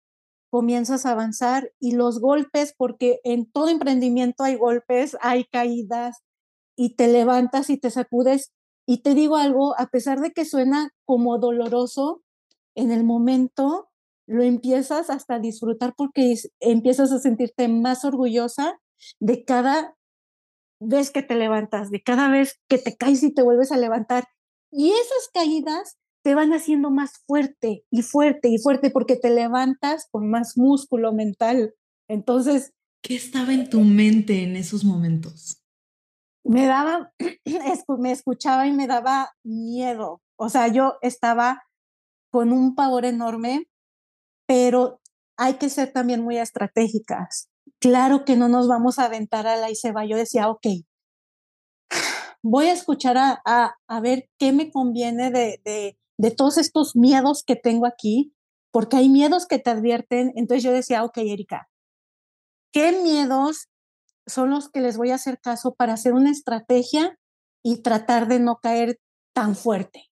comienzas 0.50 1.06
a 1.06 1.12
avanzar 1.12 1.72
y 1.80 1.96
los 1.96 2.20
golpes, 2.20 2.74
porque 2.77 3.20
en 3.24 3.50
todo 3.51 3.70
emprendimiento 3.70 4.44
hay 4.44 4.56
golpes, 4.56 5.18
hay 5.22 5.46
caídas 5.46 6.24
y 6.75 6.96
te 6.96 7.08
levantas 7.08 7.70
y 7.70 7.77
te 7.77 7.89
sacudes. 7.89 8.51
Y 8.86 9.01
te 9.01 9.13
digo 9.13 9.36
algo, 9.36 9.77
a 9.77 9.88
pesar 9.88 10.22
de 10.22 10.32
que 10.32 10.46
suena 10.46 10.92
como 11.06 11.39
doloroso, 11.39 12.24
en 12.75 12.92
el 12.92 13.04
momento 13.04 13.89
lo 14.27 14.44
empiezas 14.44 15.10
hasta 15.10 15.36
a 15.36 15.39
disfrutar 15.39 15.94
porque 15.96 16.36
empiezas 16.60 17.12
a 17.12 17.20
sentirte 17.20 17.68
más 17.68 18.06
orgullosa 18.06 18.80
de 19.20 19.44
cada 19.46 19.96
vez 20.80 21.12
que 21.12 21.24
te 21.24 21.36
levantas, 21.36 21.89
de 21.89 22.01
cada 22.01 22.30
vez 22.30 22.60
que 22.70 22.77
te 22.77 22.96
caes 22.96 23.24
y 23.24 23.34
te 23.34 23.42
vuelves 23.42 23.72
a 23.72 23.77
levantar. 23.77 24.25
Y 24.72 24.92
esas 24.92 25.30
caídas 25.34 25.98
te 26.27 26.36
van 26.36 26.51
haciendo 26.51 26.91
más 26.91 27.24
fuerte 27.25 27.86
y 27.89 28.01
fuerte 28.01 28.50
y 28.50 28.57
fuerte 28.57 28.91
porque 28.91 29.15
te 29.15 29.29
levantas 29.29 30.10
con 30.12 30.29
más 30.29 30.57
músculo 30.57 31.13
mental. 31.13 31.74
Entonces... 32.10 32.74
¿Qué 33.01 33.15
estaba 33.15 33.53
en 33.53 33.69
tu 33.69 33.79
mente 33.79 34.43
en 34.43 34.57
esos 34.57 34.84
momentos? 34.84 35.63
Me 36.43 36.65
daba, 36.65 37.13
me 37.98 38.12
escuchaba 38.12 38.67
y 38.67 38.74
me 38.74 38.88
daba 38.88 39.31
miedo. 39.41 40.22
O 40.36 40.50
sea, 40.50 40.67
yo 40.67 40.98
estaba 41.01 41.63
con 42.29 42.51
un 42.51 42.75
pavor 42.75 43.05
enorme, 43.05 43.69
pero 44.46 45.00
hay 45.38 45.53
que 45.53 45.69
ser 45.69 45.93
también 45.93 46.25
muy 46.25 46.38
estratégicas. 46.38 47.48
Claro 47.79 48.25
que 48.25 48.36
no 48.36 48.50
nos 48.50 48.67
vamos 48.67 49.00
a 49.00 49.05
aventar 49.05 49.48
a 49.48 49.55
la 49.55 49.72
y 49.72 49.75
se 49.75 49.93
va. 49.93 50.05
Yo 50.05 50.17
decía, 50.17 50.50
ok, 50.50 50.67
voy 52.43 52.65
a 52.65 52.74
escuchar 52.74 53.17
a, 53.17 53.41
a, 53.88 54.01
ver 54.01 54.27
qué 54.38 54.51
me 54.51 54.69
conviene 54.72 55.31
de, 55.31 55.62
de, 55.63 55.98
de 56.17 56.31
todos 56.31 56.57
estos 56.57 56.95
miedos 56.95 57.43
que 57.43 57.55
tengo 57.55 57.86
aquí, 57.86 58.33
porque 58.71 58.97
hay 58.97 59.09
miedos 59.09 59.45
que 59.45 59.59
te 59.59 59.69
advierten. 59.69 60.31
Entonces 60.36 60.63
yo 60.63 60.71
decía, 60.71 61.03
ok, 61.03 61.17
Erika, 61.17 61.69
¿qué 62.74 62.91
miedos 62.91 63.67
son 64.25 64.50
los 64.50 64.69
que 64.69 64.81
les 64.81 64.97
voy 64.97 65.12
a 65.12 65.15
hacer 65.15 65.39
caso 65.39 65.75
para 65.75 65.93
hacer 65.93 66.13
una 66.13 66.31
estrategia 66.31 67.17
y 67.63 67.81
tratar 67.81 68.27
de 68.27 68.39
no 68.39 68.57
caer 68.62 69.00
tan 69.33 69.55
fuerte? 69.55 70.05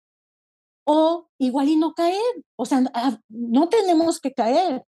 O 0.87 1.29
igual 1.39 1.69
y 1.69 1.75
no 1.77 1.93
caer, 1.93 2.21
o 2.57 2.65
sea, 2.65 2.83
ah, 2.93 3.19
no 3.29 3.69
tenemos 3.69 4.19
que 4.19 4.33
caer. 4.33 4.83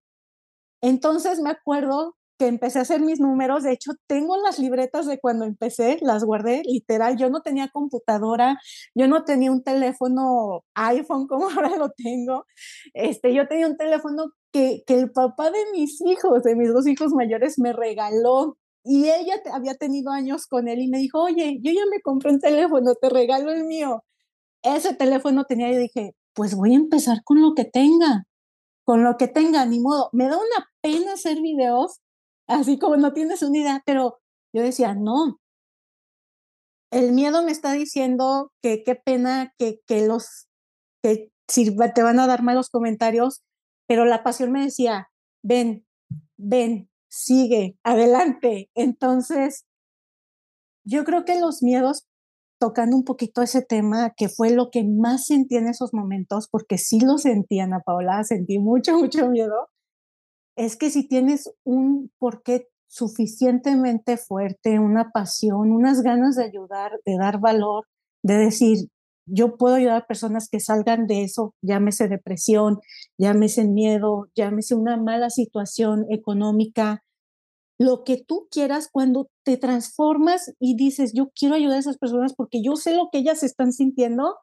Entonces 0.82 1.40
me 1.40 1.50
acuerdo 1.50 2.17
que 2.38 2.48
empecé 2.48 2.80
a 2.80 2.84
hacer 2.84 3.02
mis 3.02 3.20
números. 3.20 3.64
De 3.64 3.72
hecho, 3.74 3.92
tengo 4.08 4.38
las 4.38 4.60
libretas 4.60 5.08
de 5.08 5.20
cuando 5.20 5.46
empecé, 5.46 5.98
las 6.02 6.24
guardé 6.24 6.62
literal. 6.66 7.18
Yo 7.18 7.30
no 7.30 7.42
tenía 7.42 7.70
computadora, 7.70 8.60
yo 8.96 9.08
no 9.08 9.24
tenía 9.24 9.52
un 9.52 9.64
teléfono 9.64 10.64
iPhone 10.76 11.28
como 11.28 11.50
ahora 11.50 11.76
lo 11.78 11.90
tengo. 11.92 12.46
Este, 12.94 13.34
yo 13.34 13.48
tenía 13.48 13.68
un 13.68 13.78
teléfono 13.78 14.32
que, 14.52 14.84
que 14.86 14.96
el 14.96 15.12
papá 15.12 15.52
de 15.52 15.60
mis 15.74 16.02
hijos, 16.02 16.44
de 16.44 16.56
mis 16.56 16.70
dos 16.74 16.88
hijos 16.88 17.14
mayores, 17.14 17.60
me 17.60 17.74
regaló. 17.74 18.58
Y 18.84 19.10
ella 19.10 19.42
había 19.54 19.76
tenido 19.76 20.12
años 20.12 20.48
con 20.48 20.68
él 20.70 20.80
y 20.80 20.88
me 20.88 21.00
dijo, 21.00 21.22
oye, 21.22 21.60
yo 21.62 21.72
ya 21.74 21.86
me 21.92 22.02
compré 22.02 22.32
un 22.32 22.40
teléfono, 22.40 22.96
te 22.96 23.10
regalo 23.10 23.52
el 23.52 23.66
mío. 23.66 24.04
Ese 24.64 24.96
teléfono 24.96 25.46
tenía 25.46 25.72
y 25.72 25.78
dije, 25.78 26.16
pues 26.34 26.56
voy 26.56 26.74
a 26.74 26.78
empezar 26.78 27.24
con 27.26 27.42
lo 27.42 27.54
que 27.56 27.66
tenga 27.66 28.28
con 28.88 29.04
lo 29.04 29.18
que 29.18 29.28
tenga, 29.28 29.66
ni 29.66 29.82
modo. 29.82 30.10
Me 30.14 30.30
da 30.30 30.38
una 30.38 30.70
pena 30.80 31.12
hacer 31.12 31.42
videos 31.42 32.00
así 32.48 32.80
como 32.80 32.98
no 32.98 33.14
tienes 33.14 33.42
una 33.44 33.58
idea, 33.58 33.84
pero 33.86 34.20
yo 34.54 34.62
decía, 34.62 34.96
no, 34.96 35.40
el 36.92 37.12
miedo 37.12 37.44
me 37.44 37.52
está 37.52 37.74
diciendo 37.74 38.52
que 38.62 38.84
qué 38.84 38.96
pena 38.96 39.54
que, 39.58 39.82
que 39.86 40.08
los, 40.08 40.48
que 41.04 41.32
si 41.48 41.76
te 41.94 42.04
van 42.04 42.20
a 42.20 42.28
dar 42.28 42.44
malos 42.44 42.70
comentarios, 42.70 43.44
pero 43.88 44.06
la 44.06 44.24
pasión 44.24 44.52
me 44.52 44.64
decía, 44.64 45.08
ven, 45.44 45.86
ven, 46.38 46.90
sigue, 47.10 47.78
adelante. 47.84 48.70
Entonces, 48.76 49.66
yo 50.86 51.04
creo 51.04 51.26
que 51.26 51.40
los 51.40 51.62
miedos, 51.62 52.08
tocando 52.60 52.96
un 52.96 53.04
poquito 53.04 53.42
ese 53.42 53.62
tema, 53.62 54.14
que 54.16 54.30
fue 54.30 54.52
lo 54.52 54.70
que 54.72 54.84
más 54.84 55.26
sentí 55.26 55.58
en 55.58 55.68
esos 55.68 55.94
momentos, 55.94 56.48
porque 56.50 56.78
sí 56.78 57.00
lo 57.00 57.18
sentí, 57.18 57.60
Ana 57.60 57.82
Paula, 57.86 58.24
sentí 58.24 58.60
mucho, 58.60 58.98
mucho 58.98 59.30
miedo, 59.30 59.70
es 60.58 60.76
que 60.76 60.90
si 60.90 61.08
tienes 61.08 61.52
un 61.64 62.12
porqué 62.18 62.68
suficientemente 62.88 64.18
fuerte, 64.18 64.80
una 64.80 65.12
pasión, 65.12 65.72
unas 65.72 66.02
ganas 66.02 66.36
de 66.36 66.46
ayudar, 66.46 67.00
de 67.06 67.18
dar 67.18 67.40
valor, 67.40 67.86
de 68.24 68.38
decir, 68.38 68.90
yo 69.28 69.58
puedo 69.58 69.76
ayudar 69.76 69.98
a 69.98 70.08
personas 70.08 70.50
que 70.50 70.60
salgan 70.60 71.06
de 71.06 71.24
eso, 71.24 71.54
llámese 71.62 72.08
depresión, 72.08 72.80
llámese 73.20 73.66
miedo, 73.66 74.30
llámese 74.36 74.74
una 74.74 74.98
mala 74.98 75.30
situación 75.30 76.06
económica, 76.10 77.04
lo 77.78 78.04
que 78.04 78.18
tú 78.18 78.48
quieras 78.50 78.90
cuando 78.92 79.30
te 79.44 79.58
transformas 79.58 80.54
y 80.60 80.76
dices, 80.76 81.14
yo 81.14 81.30
quiero 81.36 81.54
ayudar 81.54 81.78
a 81.78 81.82
esas 81.82 81.98
personas 82.00 82.34
porque 82.34 82.64
yo 82.64 82.76
sé 82.76 82.96
lo 82.96 83.10
que 83.12 83.20
ellas 83.20 83.44
están 83.44 83.74
sintiendo, 83.74 84.36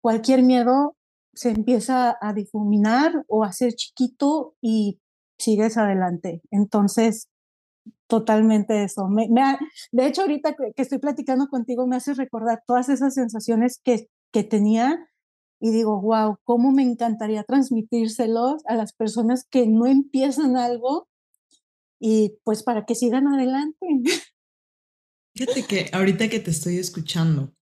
cualquier 0.00 0.42
miedo 0.42 0.94
se 1.34 1.50
empieza 1.50 2.16
a 2.20 2.32
difuminar 2.32 3.24
o 3.26 3.42
a 3.42 3.52
ser 3.52 3.72
chiquito 3.72 4.54
y 4.60 5.00
sigues 5.42 5.76
adelante. 5.76 6.40
Entonces, 6.50 7.28
totalmente 8.06 8.84
eso. 8.84 9.08
De 9.90 10.06
hecho, 10.06 10.22
ahorita 10.22 10.54
que, 10.54 10.82
estoy 10.82 10.98
platicando 10.98 11.48
contigo, 11.48 11.86
me 11.86 11.96
hace 11.96 12.14
recordar 12.14 12.62
todas 12.66 12.88
esas 12.88 13.14
sensaciones 13.14 13.80
que, 13.82 14.08
que 14.32 14.44
tenía 14.44 15.08
y 15.60 15.70
digo, 15.70 16.00
wow, 16.00 16.36
cómo 16.44 16.72
me 16.72 16.82
encantaría 16.82 17.44
transmitírselos 17.44 18.62
a 18.66 18.74
las 18.74 18.92
personas 18.92 19.46
que 19.48 19.66
no 19.66 19.86
empiezan 19.86 20.56
algo 20.56 21.08
y 22.00 22.36
pues 22.44 22.62
para 22.62 22.84
que 22.84 22.94
sigan 22.94 23.28
adelante. 23.28 23.86
Fíjate 25.34 25.64
que 25.64 25.90
ahorita 25.92 26.28
que 26.28 26.40
te 26.40 26.50
estoy 26.50 26.78
escuchando, 26.78 27.54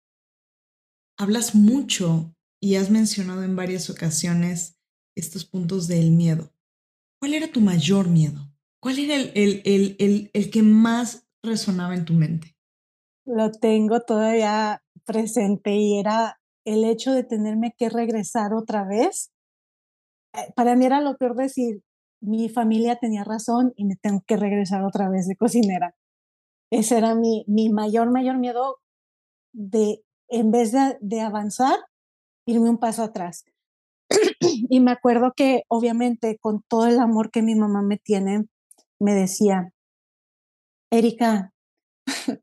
hablas 1.19 1.55
mucho 1.55 2.35
y 2.61 2.77
has 2.77 2.91
mencionado 2.91 3.45
en 3.45 3.55
varias 3.55 3.91
ocasiones 3.91 4.79
estos 5.15 5.45
puntos 5.45 5.87
del 5.87 6.11
miedo. 6.11 6.53
¿Cuál 7.21 7.35
era 7.35 7.49
tu 7.49 7.61
mayor 7.61 8.09
miedo? 8.09 8.41
¿Cuál 8.81 8.99
era 8.99 9.15
el, 9.15 9.31
el, 9.35 9.63
el, 9.99 10.31
el, 10.33 10.51
que 10.51 10.63
más 10.63 11.29
resonaba 11.43 11.95
en 11.95 12.07
tu 12.07 12.15
mente? 12.15 12.57
Lo 13.27 13.53
tengo 13.53 14.01
todavía 14.01 14.83
presente 15.05 15.77
y 15.77 15.99
era 15.99 16.41
el 16.65 16.85
hecho 16.85 17.13
de 17.13 17.23
tenerme 17.23 17.75
que 17.77 17.91
regresar 17.91 18.55
otra 18.55 18.85
vez. 18.85 19.31
Eh, 20.33 20.51
para 20.57 20.77
mí 20.77 20.87
era 20.87 21.03
lo 21.03 21.19
peor 21.19 21.37
decir, 21.37 21.83
mi 22.23 22.49
familia 22.49 22.97
tenía 22.97 23.23
razón 23.23 23.75
y 23.77 23.85
me 23.85 23.97
tengo 23.97 24.23
que 24.27 24.39
regresar 24.39 24.83
otra 24.83 25.11
vez 25.11 25.27
de 25.27 25.37
cocinera. 25.37 25.95
Ese 26.71 26.97
era 26.97 27.15
mi, 27.15 27.45
mi 27.47 27.69
mayor, 27.69 28.11
mayor 28.11 28.39
miedo 28.39 28.79
de, 29.53 30.03
en 30.29 30.51
vez 30.51 30.73
de, 30.73 30.97
de 31.03 31.21
avanzar, 31.21 31.77
irme 32.47 32.71
un 32.71 32.79
paso 32.79 33.03
atrás. 33.03 33.45
y 34.41 34.81
me 34.81 34.93
acuerdo 34.93 35.33
que 35.37 35.63
obviamente 35.69 36.39
con 36.41 36.63
todo 36.69 36.87
el 36.87 36.99
amor 36.99 37.31
que 37.31 37.43
mi 37.43 37.55
mamá 37.55 37.83
me 37.83 37.97
tiene, 37.97 38.47
me 39.01 39.15
decía, 39.15 39.73
Erika, 40.91 41.53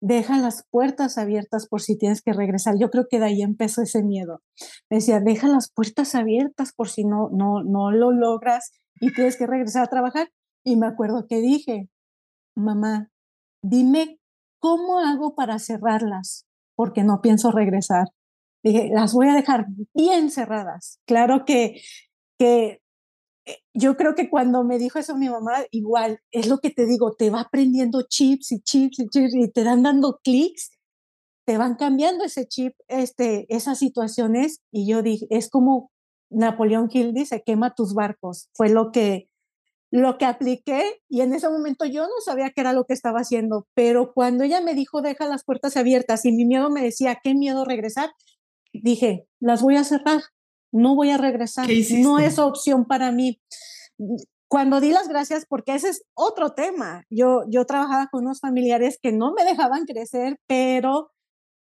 deja 0.00 0.38
las 0.38 0.66
puertas 0.70 1.18
abiertas 1.18 1.66
por 1.68 1.80
si 1.80 1.96
tienes 1.96 2.22
que 2.22 2.32
regresar. 2.32 2.74
Yo 2.78 2.90
creo 2.90 3.06
que 3.08 3.18
de 3.18 3.26
ahí 3.26 3.42
empezó 3.42 3.82
ese 3.82 4.02
miedo. 4.02 4.42
Me 4.90 4.98
decía, 4.98 5.20
deja 5.20 5.48
las 5.48 5.70
puertas 5.72 6.14
abiertas 6.14 6.72
por 6.74 6.88
si 6.88 7.04
no, 7.04 7.30
no, 7.32 7.62
no 7.62 7.90
lo 7.90 8.10
logras 8.12 8.72
y 9.00 9.12
tienes 9.12 9.36
que 9.36 9.46
regresar 9.46 9.84
a 9.84 9.90
trabajar. 9.90 10.30
Y 10.64 10.76
me 10.76 10.86
acuerdo 10.86 11.26
que 11.28 11.40
dije, 11.40 11.88
mamá, 12.56 13.10
dime 13.62 14.18
cómo 14.58 14.98
hago 15.00 15.34
para 15.34 15.58
cerrarlas, 15.58 16.46
porque 16.74 17.04
no 17.04 17.20
pienso 17.20 17.50
regresar. 17.50 18.08
Dije, 18.64 18.88
las 18.92 19.12
voy 19.12 19.28
a 19.28 19.34
dejar 19.34 19.66
bien 19.92 20.30
cerradas. 20.30 20.98
Claro 21.06 21.44
que, 21.44 21.82
que 22.38 22.80
eh, 23.44 23.58
yo 23.74 23.96
creo 23.96 24.14
que 24.14 24.30
cuando 24.30 24.64
me 24.64 24.78
dijo 24.78 24.98
eso 24.98 25.16
mi 25.16 25.28
mamá, 25.28 25.64
igual, 25.70 26.20
es 26.32 26.48
lo 26.48 26.58
que 26.58 26.70
te 26.70 26.86
digo, 26.86 27.12
te 27.12 27.28
va 27.28 27.42
aprendiendo 27.42 28.06
chips 28.08 28.52
y 28.52 28.62
chips 28.62 29.00
y 29.00 29.08
chips 29.08 29.34
y 29.34 29.50
te 29.52 29.64
dan 29.64 29.82
dando 29.82 30.18
clics, 30.24 30.70
te 31.46 31.58
van 31.58 31.74
cambiando 31.76 32.24
ese 32.24 32.48
chip, 32.48 32.74
este, 32.88 33.44
esas 33.54 33.78
situaciones. 33.78 34.62
Y 34.72 34.88
yo 34.88 35.02
dije, 35.02 35.26
es 35.28 35.50
como 35.50 35.92
Napoleón 36.30 36.88
Hill 36.90 37.12
dice, 37.12 37.42
quema 37.44 37.74
tus 37.74 37.92
barcos. 37.92 38.48
Fue 38.54 38.70
lo 38.70 38.92
que, 38.92 39.28
lo 39.90 40.16
que 40.16 40.24
apliqué 40.24 41.02
y 41.08 41.20
en 41.20 41.34
ese 41.34 41.50
momento 41.50 41.84
yo 41.84 42.04
no 42.04 42.20
sabía 42.24 42.50
qué 42.50 42.62
era 42.62 42.72
lo 42.72 42.84
que 42.84 42.94
estaba 42.94 43.20
haciendo, 43.20 43.68
pero 43.74 44.14
cuando 44.14 44.42
ella 44.42 44.62
me 44.62 44.74
dijo, 44.74 45.02
deja 45.02 45.26
las 45.28 45.44
puertas 45.44 45.76
abiertas 45.76 46.24
y 46.24 46.32
mi 46.32 46.46
miedo 46.46 46.70
me 46.70 46.82
decía, 46.82 47.18
qué 47.22 47.34
miedo 47.34 47.64
regresar, 47.66 48.10
dije, 48.82 49.26
las 49.40 49.62
voy 49.62 49.76
a 49.76 49.84
cerrar 49.84 50.22
no 50.74 50.96
voy 50.96 51.10
a 51.10 51.18
regresar, 51.18 51.68
no 52.00 52.18
es 52.18 52.38
opción 52.40 52.84
para 52.84 53.12
mí. 53.12 53.40
Cuando 54.48 54.80
di 54.80 54.90
las 54.90 55.08
gracias, 55.08 55.46
porque 55.48 55.74
ese 55.74 55.88
es 55.88 56.04
otro 56.14 56.50
tema, 56.50 57.04
yo, 57.08 57.44
yo 57.48 57.64
trabajaba 57.64 58.08
con 58.10 58.24
unos 58.24 58.40
familiares 58.40 58.98
que 59.00 59.12
no 59.12 59.32
me 59.32 59.44
dejaban 59.44 59.84
crecer, 59.84 60.36
pero 60.48 61.12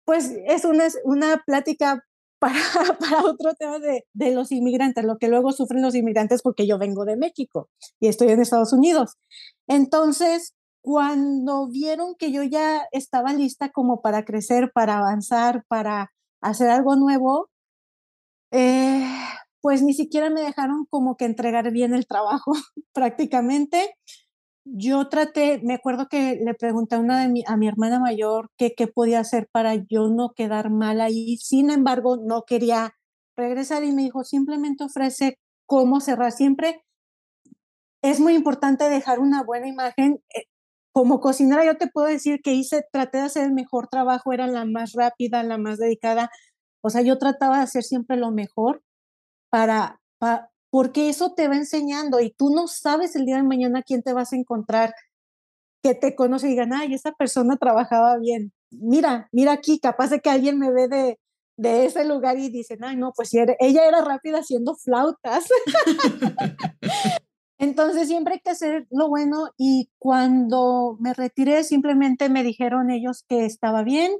pues 0.05 0.33
es 0.47 0.65
una, 0.65 0.87
una 1.03 1.43
plática 1.45 2.05
para, 2.39 2.61
para 3.01 3.25
otro 3.25 3.55
tema 3.55 3.81
de, 3.81 4.05
de, 4.13 4.33
los 4.33 4.53
inmigrantes, 4.53 5.05
lo 5.05 5.19
que 5.19 5.29
luego 5.29 5.51
sufren 5.51 5.83
los 5.83 5.95
inmigrantes 5.95 6.43
porque 6.43 6.67
yo 6.67 6.79
vengo 6.79 7.05
de 7.05 7.17
México 7.17 7.71
y 7.99 8.09
estoy 8.09 8.29
en 8.29 8.41
Estados 8.41 8.73
Unidos. 8.73 9.17
Entonces, 9.67 10.55
cuando 10.83 11.69
vieron 11.69 12.15
que 12.17 12.31
yo 12.31 12.43
ya 12.43 12.87
estaba 12.93 13.33
lista 13.33 13.71
como 13.71 14.03
para 14.03 14.25
crecer, 14.25 14.71
para 14.73 14.99
avanzar, 14.99 15.65
para 15.69 16.13
hacer 16.45 16.71
algo 16.71 16.97
nuevo, 16.97 17.51
eh, 18.53 19.05
pues 19.61 19.83
ni 19.83 19.95
siquiera 19.95 20.31
me 20.31 20.43
dejaron 20.43 20.87
como 20.91 21.17
que 21.17 21.25
entregar 21.25 21.71
bien 21.73 21.95
el 21.95 22.07
trabajo 22.07 22.53
prácticamente. 22.93 23.97
Yo 24.67 25.09
traté, 25.09 25.61
me 25.63 25.75
acuerdo 25.75 26.09
que 26.09 26.37
le 26.43 26.55
pregunté 26.55 26.95
a, 26.97 26.99
una 26.99 27.21
de 27.21 27.29
mi, 27.29 27.45
a 27.47 27.57
mi 27.57 27.69
hermana 27.69 28.01
mayor 28.01 28.51
qué 28.57 28.73
podía 28.87 29.21
hacer 29.21 29.49
para 29.53 29.75
yo 29.75 30.09
no 30.09 30.33
quedar 30.35 30.71
mal 30.71 31.01
ahí. 31.01 31.37
Sin 31.39 31.71
embargo, 31.71 32.17
no 32.17 32.45
quería 32.47 32.95
regresar 33.37 33.85
y 33.85 33.93
me 33.93 34.03
dijo, 34.03 34.25
simplemente 34.25 34.85
ofrece 34.85 35.39
cómo 35.67 36.01
cerrar. 36.01 36.33
Siempre 36.33 36.85
es 38.03 38.21
muy 38.21 38.35
importante 38.35 38.89
dejar 38.89 39.19
una 39.19 39.43
buena 39.43 39.69
imagen. 39.69 40.23
Como 40.95 41.19
cocinera 41.21 41.65
yo 41.65 41.77
te 41.77 41.89
puedo 41.89 42.07
decir 42.07 42.41
que 42.41 42.53
hice, 42.53 42.87
traté 42.93 43.19
de 43.19 43.25
hacer 43.25 43.45
el 43.45 43.53
mejor 43.53 43.89
trabajo, 43.89 44.33
era 44.33 44.47
la 44.47 44.65
más 44.65 44.93
rápida, 44.93 45.43
la 45.43 45.59
más 45.59 45.79
dedicada, 45.79 46.31
o 46.85 46.91
sea, 46.91 47.03
yo 47.03 47.19
trataba 47.19 47.57
de 47.57 47.65
hacer 47.65 47.83
siempre 47.83 48.17
lo 48.17 48.31
mejor 48.31 48.81
para, 49.51 50.01
porque 50.71 51.09
eso 51.09 51.35
te 51.35 51.49
va 51.49 51.57
enseñando 51.57 52.21
y 52.21 52.31
tú 52.31 52.51
no 52.55 52.69
sabes 52.69 53.17
el 53.17 53.27
día 53.27 53.37
de 53.37 53.43
mañana 53.43 53.83
quién 53.83 54.03
te 54.03 54.13
vas 54.13 54.33
a 54.33 54.37
encontrar 54.37 54.95
que 55.83 55.97
te 55.97 56.15
conoce 56.15 56.47
y 56.47 56.51
digan, 56.51 56.73
ay, 56.73 56.95
esa 56.95 57.11
persona 57.13 57.57
trabajaba 57.57 58.17
bien. 58.19 58.53
Mira, 58.71 59.29
mira 59.33 59.53
aquí, 59.53 59.81
capaz 59.81 60.11
de 60.11 60.21
que 60.21 60.31
alguien 60.31 60.59
me 60.59 60.71
ve 60.71 60.87
de, 60.87 61.19
de 61.57 61.87
ese 61.87 62.05
lugar 62.05 62.39
y 62.39 62.51
dice, 62.51 62.79
ay, 62.83 62.97
no, 62.97 63.13
pues 63.17 63.35
ella 63.35 63.89
era 63.89 64.01
rápida 64.01 64.39
haciendo 64.39 64.77
flautas. 64.77 65.45
Entonces 67.65 68.09
siempre 68.09 68.35
hay 68.35 68.41
que 68.41 68.51
hacer 68.51 68.87
lo 68.91 69.09
bueno 69.09 69.49
y 69.57 69.89
cuando 69.99 70.99
me 71.01 71.15
retiré 71.15 71.65
simplemente 71.65 72.29
me 72.29 72.43
dijeron 72.43 72.91
ellos 72.91 73.25
que 73.27 73.47
estaba 73.47 73.83
bien, 73.83 74.13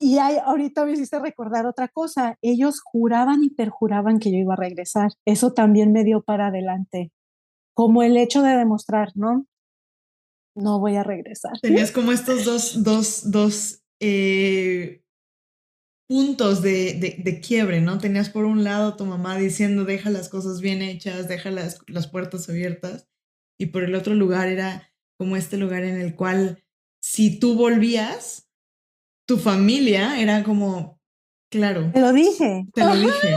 y 0.00 0.18
hay, 0.18 0.38
ahorita 0.44 0.84
me 0.84 0.94
hiciste 0.94 1.20
recordar 1.20 1.64
otra 1.64 1.86
cosa, 1.86 2.36
ellos 2.42 2.80
juraban 2.82 3.44
y 3.44 3.50
perjuraban 3.50 4.18
que 4.18 4.32
yo 4.32 4.38
iba 4.38 4.54
a 4.54 4.56
regresar. 4.56 5.12
Eso 5.24 5.52
también 5.52 5.92
me 5.92 6.02
dio 6.02 6.24
para 6.24 6.48
adelante, 6.48 7.12
como 7.72 8.02
el 8.02 8.16
hecho 8.16 8.42
de 8.42 8.56
demostrar, 8.56 9.12
¿no? 9.14 9.46
No 10.56 10.80
voy 10.80 10.96
a 10.96 11.04
regresar. 11.04 11.52
Tenías 11.60 11.92
como 11.92 12.10
estos 12.10 12.44
dos, 12.44 12.82
dos, 12.82 13.30
dos 13.30 13.84
eh, 14.00 15.01
puntos 16.08 16.62
de, 16.62 16.94
de, 16.94 17.16
de, 17.18 17.40
quiebre, 17.40 17.80
¿no? 17.80 17.98
Tenías 17.98 18.28
por 18.28 18.44
un 18.44 18.64
lado 18.64 18.96
tu 18.96 19.04
mamá 19.04 19.36
diciendo, 19.36 19.84
deja 19.84 20.10
las 20.10 20.28
cosas 20.28 20.60
bien 20.60 20.82
hechas, 20.82 21.28
deja 21.28 21.50
las, 21.50 21.78
las 21.86 22.06
puertas 22.06 22.48
abiertas, 22.48 23.08
y 23.58 23.66
por 23.66 23.84
el 23.84 23.94
otro 23.94 24.14
lugar 24.14 24.48
era 24.48 24.92
como 25.16 25.36
este 25.36 25.56
lugar 25.56 25.84
en 25.84 26.00
el 26.00 26.16
cual 26.16 26.62
si 27.00 27.38
tú 27.38 27.54
volvías, 27.54 28.48
tu 29.26 29.38
familia 29.38 30.20
era 30.20 30.42
como, 30.44 31.00
claro. 31.50 31.90
Te 31.92 32.00
lo 32.00 32.12
dije. 32.12 32.66
Te 32.74 32.84
lo 32.84 32.94
dije. 32.96 33.36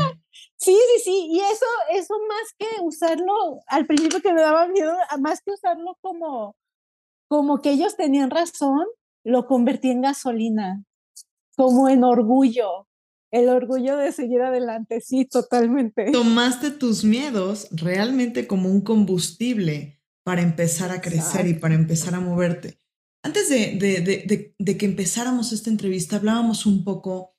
Sí, 0.57 0.75
sí, 0.75 1.01
sí. 1.03 1.27
Y 1.29 1.39
eso, 1.39 1.65
eso 1.91 2.15
más 2.27 2.53
que 2.57 2.81
usarlo, 2.81 3.61
al 3.67 3.85
principio 3.85 4.21
que 4.21 4.33
me 4.33 4.41
daba 4.41 4.67
miedo, 4.67 4.95
más 5.19 5.41
que 5.41 5.51
usarlo 5.51 5.97
como, 6.01 6.55
como 7.27 7.61
que 7.61 7.71
ellos 7.71 7.95
tenían 7.95 8.29
razón, 8.29 8.85
lo 9.23 9.45
convertí 9.45 9.91
en 9.91 10.01
gasolina, 10.01 10.83
como 11.55 11.89
en 11.89 12.03
orgullo. 12.03 12.87
el 13.31 13.49
orgullo 13.49 13.97
de 13.97 14.11
seguir 14.13 14.41
adelante, 14.41 15.01
sí, 15.01 15.25
totalmente. 15.25 16.11
Tomaste 16.11 16.71
tus 16.71 17.03
miedos 17.03 17.67
realmente 17.71 18.47
como 18.47 18.69
un 18.69 18.81
combustible 18.81 19.99
para 20.23 20.41
empezar 20.41 20.91
a 20.91 21.01
crecer 21.01 21.47
y 21.47 21.53
para 21.53 21.75
empezar 21.75 22.15
a 22.15 22.19
moverte. 22.19 22.79
Antes 23.23 23.49
de, 23.49 24.53
de, 24.57 24.77
que 24.77 24.85
empezáramos 24.85 25.51
esta 25.51 25.69
entrevista, 25.69 26.15
hablábamos 26.15 26.65
un 26.65 26.83
poco 26.83 27.35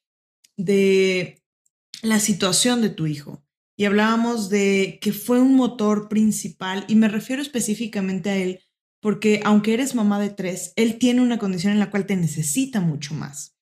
de 0.56 1.42
la 2.02 2.20
situación 2.20 2.82
de 2.82 2.90
tu 2.90 3.06
hijo 3.06 3.42
y 3.76 3.84
hablábamos 3.84 4.48
de 4.48 4.98
que 5.00 5.12
fue 5.12 5.40
un 5.40 5.54
motor 5.54 6.08
principal 6.08 6.84
y 6.88 6.96
me 6.96 7.08
refiero 7.08 7.40
específicamente 7.40 8.30
a 8.30 8.36
él 8.36 8.60
porque 9.00 9.40
aunque 9.44 9.74
eres 9.74 9.94
mamá 9.94 10.20
de 10.20 10.30
tres, 10.30 10.72
él 10.76 10.98
tiene 10.98 11.22
una 11.22 11.38
condición 11.38 11.72
en 11.72 11.78
la 11.78 11.90
cual 11.90 12.06
te 12.06 12.16
necesita 12.16 12.80
mucho 12.80 13.14
más. 13.14 13.55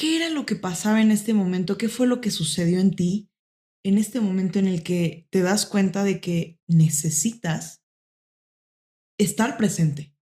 ¿Qué 0.00 0.16
era 0.16 0.30
lo 0.30 0.46
que 0.46 0.56
pasaba 0.56 1.02
en 1.02 1.10
este 1.10 1.34
momento? 1.34 1.76
¿Qué 1.76 1.90
fue 1.90 2.06
lo 2.06 2.22
que 2.22 2.30
sucedió 2.30 2.80
en 2.80 2.92
ti 2.92 3.28
en 3.84 3.98
este 3.98 4.22
momento 4.22 4.58
en 4.58 4.66
el 4.66 4.82
que 4.82 5.26
te 5.28 5.42
das 5.42 5.66
cuenta 5.66 6.04
de 6.04 6.22
que 6.22 6.58
necesitas 6.66 7.82
estar 9.18 9.58
presente? 9.58 10.14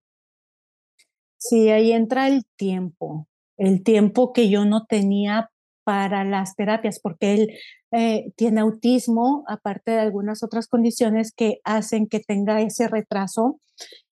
Sí, 1.37 1.69
ahí 1.69 1.93
entra 1.93 2.27
el 2.27 2.43
tiempo, 2.57 3.29
el 3.57 3.81
tiempo 3.81 4.33
que 4.33 4.49
yo 4.49 4.65
no 4.65 4.85
tenía 4.85 5.49
para 5.85 6.25
las 6.25 6.57
terapias, 6.57 6.99
porque 6.99 7.35
él 7.35 7.49
eh, 7.93 8.33
tiene 8.35 8.59
autismo, 8.59 9.45
aparte 9.47 9.91
de 9.91 9.99
algunas 9.99 10.43
otras 10.43 10.67
condiciones 10.67 11.31
que 11.31 11.61
hacen 11.63 12.07
que 12.07 12.19
tenga 12.19 12.61
ese 12.61 12.89
retraso 12.89 13.61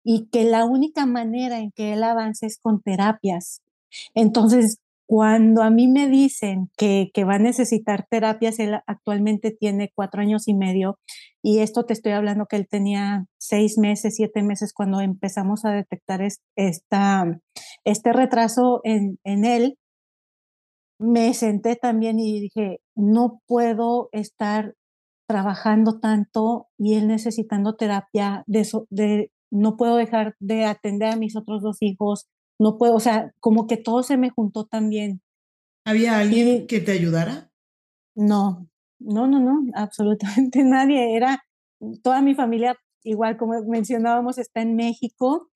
y 0.04 0.28
que 0.28 0.43
la 0.43 0.63
única 0.63 1.08
manera 1.08 1.58
en 1.58 1.71
que 1.71 1.93
él 1.93 2.04
avance 2.04 2.45
es 2.45 2.60
con 2.60 2.84
terapias. 2.84 3.63
Entonces, 4.13 4.78
cuando 5.08 5.62
a 5.62 5.70
mí 5.70 5.88
me 5.88 6.08
dicen 6.08 6.70
que, 6.78 7.12
va 7.26 7.36
a 7.36 7.39
necesitar 7.39 8.08
terapias, 8.10 8.60
él 8.60 8.80
actualmente 8.88 9.52
tiene 9.52 9.91
cuatro 9.94 10.22
años 10.22 10.48
y 10.48 10.56
medio 10.56 10.98
y 11.44 11.60
esto 11.60 11.86
te 11.86 11.94
estoy 11.94 12.13
hablando 12.13 12.48
que 12.48 12.56
él 12.56 12.68
tenía 12.68 13.26
seis 13.38 13.78
meses, 13.78 14.15
siete 14.15 14.41
meses 14.41 14.74
cuando 14.74 15.02
empezamos 15.02 15.63
a 15.63 15.72
detectar 15.72 16.22
esta, 16.56 17.39
este 17.84 18.13
retraso 18.13 18.82
en, 18.84 19.20
en 19.24 19.46
él. 19.46 19.78
Me 21.00 21.34
senté 21.34 21.76
también 21.76 22.20
y 22.20 22.39
dije, 22.39 22.80
no 22.96 23.41
puedo 23.48 24.10
estar 24.12 24.74
trabajando 25.28 26.00
tanto 26.00 26.68
y 26.78 26.96
él 26.96 27.08
necesitando 27.08 27.76
terapia, 27.76 28.44
de, 28.48 28.68
de, 28.89 29.32
no 29.52 29.76
puedo 29.78 29.98
dejar 29.98 30.36
de 30.39 30.65
atender 30.65 31.13
a 31.13 31.18
mis 31.18 31.36
otros 31.36 31.62
dos 31.62 31.78
hijos, 31.82 32.28
no 32.60 32.78
puedo, 32.78 32.96
o 32.96 33.00
sea, 33.00 33.34
como 33.39 33.68
que 33.68 33.78
todo 33.78 34.04
se 34.04 34.18
me 34.18 34.30
juntó 34.30 34.65
también. 34.65 35.22
¿Había 35.86 36.18
alguien 36.20 36.68
que 36.68 36.80
te 36.80 36.91
ayudara? 36.91 37.52
No, 38.15 38.68
no, 39.00 39.28
no, 39.28 39.39
no, 39.39 39.63
absolutamente 39.76 40.63
nadie. 40.63 41.15
Era 41.15 41.44
toda 42.04 42.22
mi 42.22 42.34
familia, 42.34 42.76
igual 43.04 43.38
como 43.38 43.62
mencionábamos, 43.63 44.38
está 44.38 44.62
en 44.62 44.76
México. 44.76 45.50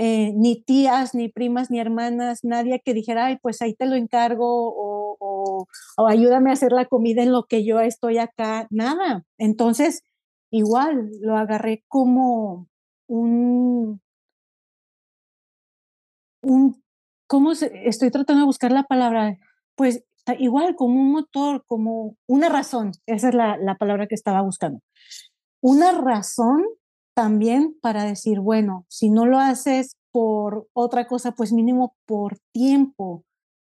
Eh, 0.00 0.32
ni 0.36 0.62
tías, 0.62 1.12
ni 1.12 1.28
primas, 1.28 1.72
ni 1.72 1.80
hermanas, 1.80 2.44
nadie 2.44 2.80
que 2.84 2.94
dijera, 2.94 3.26
ay, 3.26 3.38
pues 3.42 3.60
ahí 3.62 3.74
te 3.74 3.84
lo 3.84 3.96
encargo 3.96 4.46
o, 4.46 5.16
o, 5.18 5.66
o 5.96 6.06
ayúdame 6.06 6.50
a 6.50 6.52
hacer 6.52 6.70
la 6.70 6.84
comida 6.84 7.24
en 7.24 7.32
lo 7.32 7.46
que 7.46 7.64
yo 7.64 7.80
estoy 7.80 8.18
acá, 8.18 8.68
nada. 8.70 9.24
Entonces, 9.38 10.04
igual 10.52 11.10
lo 11.20 11.36
agarré 11.36 11.82
como 11.88 12.68
un, 13.08 14.00
un, 16.42 16.82
¿cómo 17.26 17.52
estoy 17.52 18.10
tratando 18.10 18.40
de 18.40 18.46
buscar 18.46 18.72
la 18.72 18.84
palabra? 18.84 19.38
Pues 19.74 20.04
igual 20.38 20.76
como 20.76 21.00
un 21.00 21.12
motor, 21.12 21.64
como 21.66 22.16
una 22.26 22.48
razón, 22.48 22.92
esa 23.06 23.28
es 23.28 23.34
la, 23.34 23.56
la 23.56 23.76
palabra 23.76 24.06
que 24.06 24.14
estaba 24.14 24.42
buscando. 24.42 24.80
Una 25.60 25.92
razón 25.92 26.64
también 27.14 27.76
para 27.80 28.04
decir, 28.04 28.40
bueno, 28.40 28.86
si 28.88 29.10
no 29.10 29.26
lo 29.26 29.38
haces 29.38 29.96
por 30.12 30.68
otra 30.72 31.06
cosa, 31.06 31.32
pues 31.32 31.52
mínimo 31.52 31.94
por 32.06 32.38
tiempo, 32.52 33.24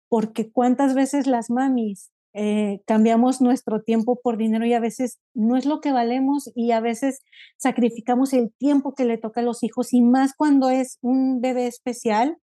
porque 0.09 0.51
cuántas 0.53 0.94
veces 0.94 1.27
las 1.27 1.51
mamis 1.51 2.12
eh, 2.35 2.81
cambiamos 2.87 3.42
nuestro 3.42 3.83
tiempo 3.83 4.18
por 4.22 4.38
dinero 4.38 4.64
y 4.64 4.72
a 4.72 4.81
veces 4.81 5.18
no 5.35 5.57
es 5.57 5.66
lo 5.66 5.81
que 5.81 5.92
valemos 5.92 6.51
y 6.55 6.70
a 6.70 6.81
veces 6.81 7.20
sacrificamos 7.59 8.33
el 8.33 8.53
tiempo 8.59 8.94
que 8.94 9.05
le 9.05 9.18
toca 9.18 9.40
a 9.40 9.44
los 9.44 9.62
hijos 9.62 9.92
y 9.92 10.01
más 10.01 10.33
cuando 10.35 10.70
es 10.70 10.98
un 11.03 11.42
bebé 11.42 11.66
especial, 11.66 12.38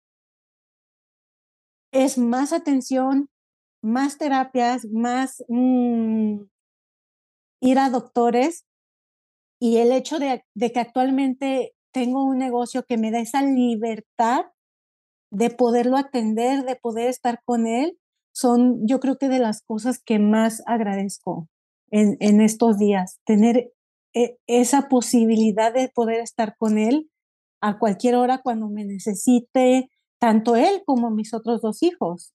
es 1.95 2.19
más 2.19 2.53
atención, 2.53 3.31
más 3.81 4.19
terapias, 4.19 4.85
más 4.91 5.45
mm, 5.49 6.41
ir 7.61 7.79
a 7.79 7.89
doctores 7.89 8.67
y 9.61 9.79
el 9.79 9.93
hecho 9.93 10.19
de, 10.19 10.45
que 10.59 10.81
actualmente 10.81 11.73
tengo 11.93 12.25
un 12.25 12.39
negocio 12.39 12.85
que 12.85 12.99
me 12.99 13.13
da 13.13 13.21
esa 13.21 13.43
libertad 13.43 14.47
de 15.31 15.51
poderlo 15.51 15.97
atender, 15.97 16.65
de 16.65 16.75
poder 16.75 17.09
estar 17.09 17.41
con 17.45 17.67
él, 17.69 17.97
son 18.35 18.87
yo 18.87 18.99
creo 18.99 19.17
que 19.17 19.29
de 19.29 19.39
las 19.39 19.63
cosas 19.63 20.03
que 20.05 20.19
más 20.19 20.63
agradezco 20.67 21.49
en, 21.93 22.17
en 22.19 22.41
estos 22.41 22.77
días, 22.77 23.21
tener 23.25 23.73
e, 24.15 24.37
esa 24.49 24.89
posibilidad 24.89 25.73
de 25.73 25.89
poder 25.89 26.21
estar 26.21 26.57
con 26.57 26.77
él 26.77 27.09
a 27.61 27.79
cualquier 27.79 28.17
hora 28.17 28.43
cuando 28.43 28.69
me 28.69 28.85
necesite, 28.85 29.91
tanto 30.25 30.57
él 30.57 30.83
como 30.87 31.11
mis 31.11 31.35
otros 31.35 31.61
dos 31.61 31.83
hijos. 31.83 32.35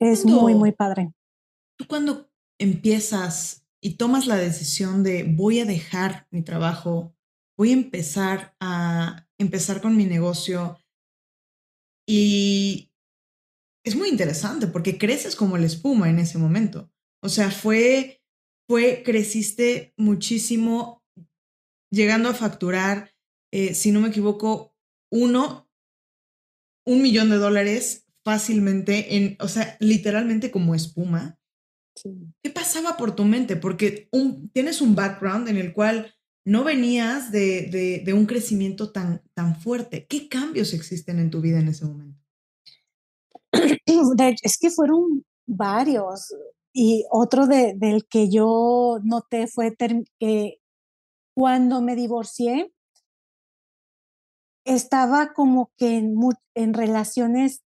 Es 0.00 0.24
muy, 0.24 0.52
muy 0.52 0.72
padre. 0.72 1.12
Tú 1.78 1.86
cuando 1.86 2.28
empiezas 2.58 3.64
y 3.80 3.94
tomas 3.94 4.26
la 4.26 4.34
decisión 4.34 5.04
de 5.04 5.22
voy 5.22 5.60
a 5.60 5.64
dejar 5.64 6.26
mi 6.32 6.42
trabajo, 6.42 7.14
voy 7.56 7.70
a 7.70 7.74
empezar 7.74 8.56
a 8.58 9.28
empezar 9.38 9.80
con 9.80 9.96
mi 9.96 10.04
negocio 10.04 10.76
y 12.04 12.90
es 13.86 13.94
muy 13.94 14.08
interesante 14.08 14.66
porque 14.66 14.98
creces 14.98 15.36
como 15.36 15.56
la 15.56 15.66
espuma 15.66 16.10
en 16.10 16.18
ese 16.18 16.36
momento. 16.36 16.90
O 17.22 17.28
sea, 17.28 17.52
fue, 17.52 18.24
fue, 18.68 19.04
creciste 19.04 19.94
muchísimo 19.96 21.04
llegando 21.92 22.28
a 22.28 22.34
facturar, 22.34 23.14
eh, 23.52 23.74
si 23.74 23.92
no 23.92 24.00
me 24.00 24.08
equivoco, 24.08 24.74
uno 25.12 25.68
un 26.84 27.02
millón 27.02 27.30
de 27.30 27.36
dólares 27.36 28.06
fácilmente, 28.24 29.16
en, 29.16 29.36
o 29.40 29.48
sea, 29.48 29.76
literalmente 29.80 30.50
como 30.50 30.74
espuma. 30.74 31.38
¿Qué 32.42 32.50
pasaba 32.50 32.96
por 32.96 33.14
tu 33.14 33.24
mente? 33.24 33.56
Porque 33.56 34.08
un, 34.12 34.48
tienes 34.50 34.80
un 34.80 34.94
background 34.94 35.48
en 35.48 35.56
el 35.56 35.72
cual 35.72 36.14
no 36.44 36.64
venías 36.64 37.30
de, 37.30 37.68
de, 37.70 38.02
de, 38.04 38.12
un 38.12 38.26
crecimiento 38.26 38.90
tan, 38.90 39.22
tan 39.34 39.56
fuerte. 39.56 40.06
¿Qué 40.06 40.28
cambios 40.28 40.72
existen 40.72 41.18
en 41.18 41.30
tu 41.30 41.40
vida 41.40 41.60
en 41.60 41.68
ese 41.68 41.84
momento? 41.84 42.18
Es 44.42 44.58
que 44.58 44.70
fueron 44.70 45.24
varios. 45.46 46.34
Y 46.72 47.04
otro 47.10 47.46
de, 47.46 47.74
del 47.76 48.06
que 48.08 48.30
yo 48.30 48.98
noté 49.02 49.46
fue 49.46 49.76
que 50.18 50.58
cuando 51.34 51.82
me 51.82 51.94
divorcié, 51.94 52.72
estaba 54.64 55.32
como 55.32 55.70
que 55.76 55.98
en, 55.98 56.14
en 56.54 56.74
relaciones 56.74 57.62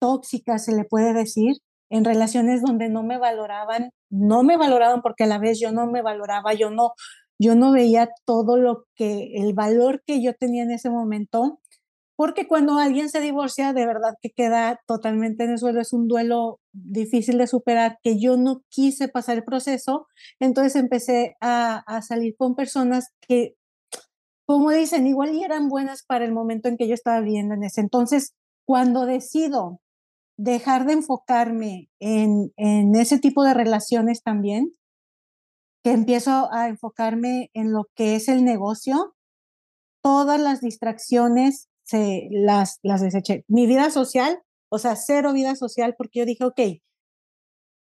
tóxicas, 0.00 0.64
se 0.64 0.72
le 0.72 0.84
puede 0.84 1.14
decir, 1.14 1.54
en 1.90 2.04
relaciones 2.04 2.62
donde 2.62 2.88
no 2.88 3.02
me 3.02 3.18
valoraban, 3.18 3.90
no 4.10 4.42
me 4.42 4.56
valoraban 4.56 5.00
porque 5.02 5.24
a 5.24 5.26
la 5.26 5.38
vez 5.38 5.60
yo 5.60 5.72
no 5.72 5.86
me 5.86 6.02
valoraba, 6.02 6.52
yo 6.54 6.70
no, 6.70 6.92
yo 7.38 7.54
no 7.54 7.72
veía 7.72 8.10
todo 8.24 8.56
lo 8.56 8.84
que, 8.96 9.32
el 9.36 9.54
valor 9.54 10.02
que 10.06 10.22
yo 10.22 10.34
tenía 10.34 10.64
en 10.64 10.72
ese 10.72 10.90
momento, 10.90 11.60
porque 12.16 12.46
cuando 12.46 12.78
alguien 12.78 13.08
se 13.10 13.20
divorcia, 13.20 13.72
de 13.72 13.86
verdad 13.86 14.14
que 14.20 14.30
queda 14.30 14.80
totalmente 14.86 15.44
en 15.44 15.50
el 15.50 15.58
suelo, 15.58 15.80
es 15.80 15.92
un 15.92 16.06
duelo 16.06 16.60
difícil 16.72 17.38
de 17.38 17.46
superar, 17.46 17.98
que 18.02 18.18
yo 18.20 18.36
no 18.36 18.62
quise 18.68 19.08
pasar 19.08 19.38
el 19.38 19.44
proceso, 19.44 20.06
entonces 20.38 20.76
empecé 20.76 21.36
a, 21.40 21.82
a 21.86 22.02
salir 22.02 22.34
con 22.36 22.54
personas 22.54 23.08
que 23.26 23.54
como 24.46 24.70
dicen, 24.70 25.06
igual 25.06 25.34
y 25.34 25.42
eran 25.42 25.68
buenas 25.68 26.04
para 26.04 26.24
el 26.24 26.32
momento 26.32 26.68
en 26.68 26.76
que 26.76 26.88
yo 26.88 26.94
estaba 26.94 27.20
viviendo 27.20 27.54
en 27.54 27.64
ese. 27.64 27.80
Entonces, 27.80 28.34
cuando 28.66 29.06
decido 29.06 29.80
dejar 30.36 30.86
de 30.86 30.94
enfocarme 30.94 31.88
en, 32.00 32.52
en 32.56 32.94
ese 32.96 33.18
tipo 33.18 33.44
de 33.44 33.54
relaciones 33.54 34.22
también, 34.22 34.74
que 35.84 35.92
empiezo 35.92 36.52
a 36.52 36.68
enfocarme 36.68 37.50
en 37.52 37.72
lo 37.72 37.84
que 37.94 38.16
es 38.16 38.28
el 38.28 38.44
negocio, 38.44 39.14
todas 40.02 40.40
las 40.40 40.60
distracciones 40.60 41.68
se 41.84 42.28
las, 42.30 42.78
las 42.82 43.02
deseché. 43.02 43.44
Mi 43.48 43.66
vida 43.66 43.90
social, 43.90 44.42
o 44.70 44.78
sea, 44.78 44.96
cero 44.96 45.32
vida 45.32 45.56
social, 45.56 45.94
porque 45.96 46.20
yo 46.20 46.26
dije, 46.26 46.44
ok, 46.44 46.60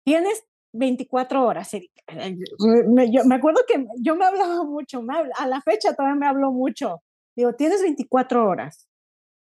tienes 0.05 0.43
24 0.73 1.45
horas, 1.45 1.73
Erika. 1.73 2.01
Yo, 3.11 3.25
me 3.25 3.35
acuerdo 3.35 3.61
que 3.67 3.85
yo 4.01 4.15
me 4.15 4.25
hablaba 4.25 4.63
mucho, 4.63 5.01
a 5.37 5.47
la 5.47 5.61
fecha 5.61 5.93
todavía 5.93 6.19
me 6.19 6.27
hablo 6.27 6.51
mucho. 6.51 7.01
Digo, 7.35 7.53
tienes 7.53 7.81
24 7.81 8.47
horas. 8.47 8.87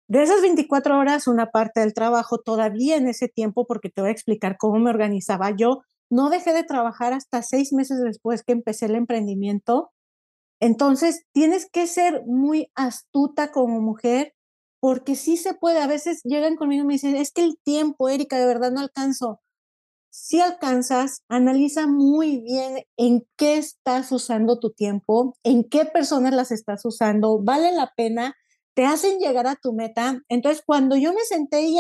De 0.07 0.21
esas 0.21 0.41
24 0.41 0.99
horas, 0.99 1.27
una 1.27 1.47
parte 1.47 1.79
del 1.79 1.93
trabajo 1.93 2.39
todavía 2.39 2.95
en 2.95 3.07
ese 3.07 3.27
tiempo, 3.27 3.65
porque 3.65 3.89
te 3.89 4.01
voy 4.01 4.09
a 4.09 4.13
explicar 4.13 4.57
cómo 4.57 4.79
me 4.79 4.91
organizaba. 4.91 5.51
Yo 5.51 5.81
no 6.11 6.29
dejé 6.29 6.53
de 6.53 6.63
trabajar 6.63 7.13
hasta 7.13 7.41
seis 7.41 7.73
meses 7.73 7.99
después 8.01 8.43
que 8.43 8.53
empecé 8.53 8.85
el 8.85 8.95
emprendimiento. 8.95 9.91
Entonces, 10.59 11.23
tienes 11.33 11.69
que 11.69 11.87
ser 11.87 12.23
muy 12.27 12.71
astuta 12.75 13.51
como 13.51 13.81
mujer, 13.81 14.33
porque 14.79 15.15
sí 15.15 15.37
se 15.37 15.55
puede. 15.55 15.79
A 15.81 15.87
veces 15.87 16.21
llegan 16.23 16.55
conmigo 16.55 16.83
y 16.83 16.87
me 16.87 16.93
dicen, 16.93 17.15
es 17.15 17.31
que 17.31 17.43
el 17.43 17.57
tiempo, 17.63 18.07
Erika, 18.07 18.37
de 18.37 18.45
verdad 18.45 18.71
no 18.71 18.81
alcanzo. 18.81 19.41
Si 20.17 20.39
alcanzas, 20.39 21.23
analiza 21.27 21.87
muy 21.87 22.39
bien 22.39 22.85
en 22.95 23.27
qué 23.35 23.57
estás 23.57 24.13
usando 24.13 24.59
tu 24.59 24.71
tiempo, 24.71 25.35
en 25.43 25.65
qué 25.65 25.83
personas 25.83 26.33
las 26.33 26.51
estás 26.51 26.85
usando, 26.85 27.43
vale 27.43 27.73
la 27.73 27.91
pena 27.97 28.33
te 28.75 28.85
hacen 28.85 29.19
llegar 29.19 29.45
a 29.45 29.57
tu 29.57 29.73
meta. 29.73 30.21
Entonces, 30.29 30.63
cuando 30.65 30.95
yo 30.95 31.13
me 31.13 31.19
senté 31.25 31.63
y 31.63 31.75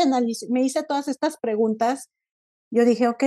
me 0.49 0.63
hice 0.63 0.83
todas 0.83 1.07
estas 1.07 1.37
preguntas, 1.37 2.09
yo 2.71 2.83
dije, 2.83 3.07
ok, 3.07 3.23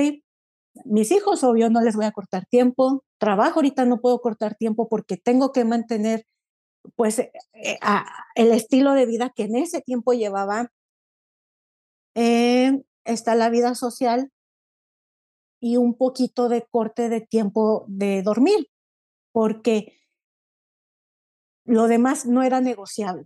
mis 0.85 1.11
hijos, 1.11 1.43
obvio, 1.43 1.71
no 1.71 1.81
les 1.81 1.97
voy 1.97 2.05
a 2.05 2.13
cortar 2.13 2.45
tiempo, 2.45 3.03
trabajo 3.19 3.61
ahorita 3.61 3.87
no 3.87 4.03
puedo 4.03 4.21
cortar 4.21 4.57
tiempo 4.57 4.89
porque 4.91 5.17
tengo 5.17 5.53
que 5.53 5.65
mantener 5.65 6.27
pues 6.97 7.19
eh, 7.19 7.33
eh, 7.55 7.79
el 8.35 8.53
estilo 8.53 8.93
de 8.93 9.07
vida 9.07 9.33
que 9.35 9.45
en 9.45 9.57
ese 9.57 9.81
tiempo 9.81 10.13
llevaba. 10.13 10.71
Eh, 12.15 12.83
está 13.05 13.35
la 13.35 13.49
vida 13.49 13.75
social 13.75 14.31
y 15.61 15.77
un 15.77 15.95
poquito 15.95 16.49
de 16.49 16.67
corte 16.71 17.09
de 17.09 17.21
tiempo 17.21 17.85
de 17.89 18.23
dormir, 18.23 18.69
porque 19.33 19.99
lo 21.65 21.87
demás 21.89 22.27
no 22.27 22.43
era 22.43 22.61
negociable. 22.61 23.25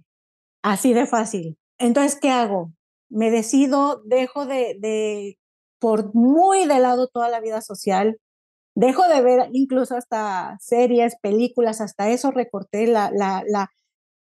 Así 0.63 0.93
de 0.93 1.07
fácil. 1.07 1.59
Entonces, 1.79 2.19
¿qué 2.21 2.31
hago? 2.31 2.73
Me 3.09 3.31
decido, 3.31 4.03
dejo 4.05 4.47
de, 4.47 4.77
de, 4.81 5.39
por 5.79 6.15
muy 6.15 6.67
de 6.67 6.79
lado 6.79 7.09
toda 7.09 7.29
la 7.29 7.41
vida 7.41 7.61
social, 7.61 8.19
dejo 8.75 9.07
de 9.09 9.21
ver 9.21 9.49
incluso 9.53 9.97
hasta 9.97 10.57
series, 10.61 11.17
películas, 11.21 11.81
hasta 11.81 12.11
eso 12.11 12.31
recorté 12.31 12.87
la, 12.87 13.11
la, 13.13 13.43
la, 13.47 13.71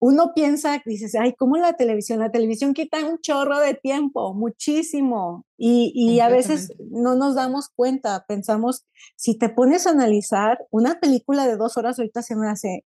uno 0.03 0.33
piensa, 0.33 0.81
dices, 0.83 1.13
ay, 1.13 1.35
¿cómo 1.35 1.57
la 1.57 1.73
televisión? 1.73 2.19
La 2.19 2.31
televisión 2.31 2.73
quita 2.73 3.05
un 3.05 3.19
chorro 3.19 3.59
de 3.59 3.75
tiempo, 3.75 4.33
muchísimo, 4.33 5.45
y, 5.57 5.93
y 5.93 6.19
a 6.21 6.27
veces 6.27 6.73
no 6.89 7.15
nos 7.15 7.35
damos 7.35 7.69
cuenta, 7.69 8.25
pensamos, 8.27 8.87
si 9.15 9.37
te 9.37 9.49
pones 9.49 9.85
a 9.85 9.91
analizar, 9.91 10.57
una 10.71 10.99
película 10.99 11.45
de 11.45 11.55
dos 11.55 11.77
horas 11.77 11.99
ahorita 11.99 12.23
se 12.23 12.35
me 12.35 12.49
hace 12.49 12.83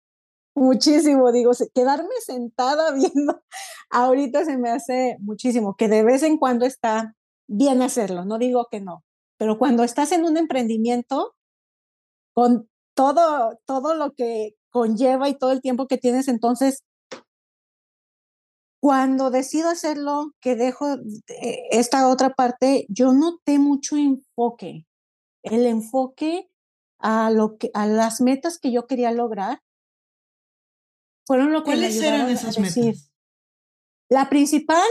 muchísimo, 0.56 1.32
digo, 1.32 1.51
quedarme 1.73 2.10
sentada 2.25 2.91
viendo, 2.91 3.41
ahorita 3.89 4.43
se 4.43 4.58
me 4.58 4.69
hace 4.69 5.15
muchísimo, 5.21 5.78
que 5.78 5.88
de 5.88 6.04
vez 6.04 6.21
en 6.21 6.38
cuando 6.38 6.65
está 6.65 7.15
bien 7.47 7.82
hacerlo, 7.82 8.25
no 8.25 8.38
digo 8.39 8.67
que 8.69 8.82
no, 8.82 9.06
pero 9.38 9.58
cuando 9.58 9.84
estás 9.84 10.12
en 10.12 10.25
un 10.25 10.36
emprendimiento, 10.36 11.34
con 12.34 12.69
todo, 12.93 13.58
todo 13.65 13.95
lo 13.95 14.12
que 14.12 14.56
conlleva 14.69 15.30
y 15.30 15.38
todo 15.38 15.54
el 15.54 15.62
tiempo 15.62 15.88
que 15.88 15.97
tienes, 15.97 16.28
entonces, 16.28 16.84
cuando 18.86 19.32
decido 19.32 19.69
hacerlo, 19.69 20.36
que 20.39 20.56
dejo 20.56 20.86
esta 21.71 22.08
otra 22.08 22.36
parte, 22.36 22.86
yo 22.88 23.13
noté 23.13 23.58
mucho 23.58 23.98
enfoque, 23.98 24.86
el 25.41 25.65
enfoque 25.65 26.52
a, 27.00 27.32
lo 27.32 27.58
que, 27.58 27.71
a 27.74 27.88
las 27.88 28.21
metas 28.21 28.60
que 28.60 28.71
yo 28.71 28.86
quería 28.86 29.12
lograr 29.12 29.63
fueron 31.26 31.52
lo 31.52 31.63
que 31.63 31.71
¿Cuáles 31.71 32.00
eran 32.00 32.30
esas 32.30 32.60
metas? 32.60 33.12
La 34.08 34.30
principal, 34.30 34.88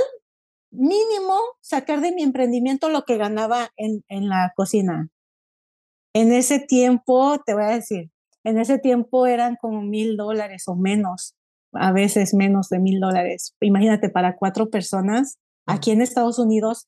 mínimo, 0.72 1.38
sacar 1.60 2.00
de 2.00 2.10
mi 2.10 2.24
emprendimiento 2.24 2.88
lo 2.88 3.04
que 3.04 3.16
ganaba 3.16 3.70
en, 3.76 4.02
en 4.08 4.28
la 4.28 4.52
cocina. 4.56 5.08
En 6.16 6.32
ese 6.32 6.58
tiempo, 6.58 7.38
te 7.46 7.54
voy 7.54 7.62
a 7.62 7.68
decir, 7.68 8.10
en 8.42 8.58
ese 8.58 8.80
tiempo 8.80 9.28
eran 9.28 9.54
como 9.54 9.82
mil 9.82 10.16
dólares 10.16 10.64
o 10.66 10.74
menos, 10.74 11.36
a 11.74 11.92
veces 11.92 12.34
menos 12.34 12.68
de 12.68 12.78
mil 12.78 13.00
dólares. 13.00 13.54
Imagínate, 13.60 14.08
para 14.08 14.36
cuatro 14.36 14.70
personas, 14.70 15.38
aquí 15.66 15.90
en 15.90 16.00
Estados 16.00 16.38
Unidos, 16.38 16.86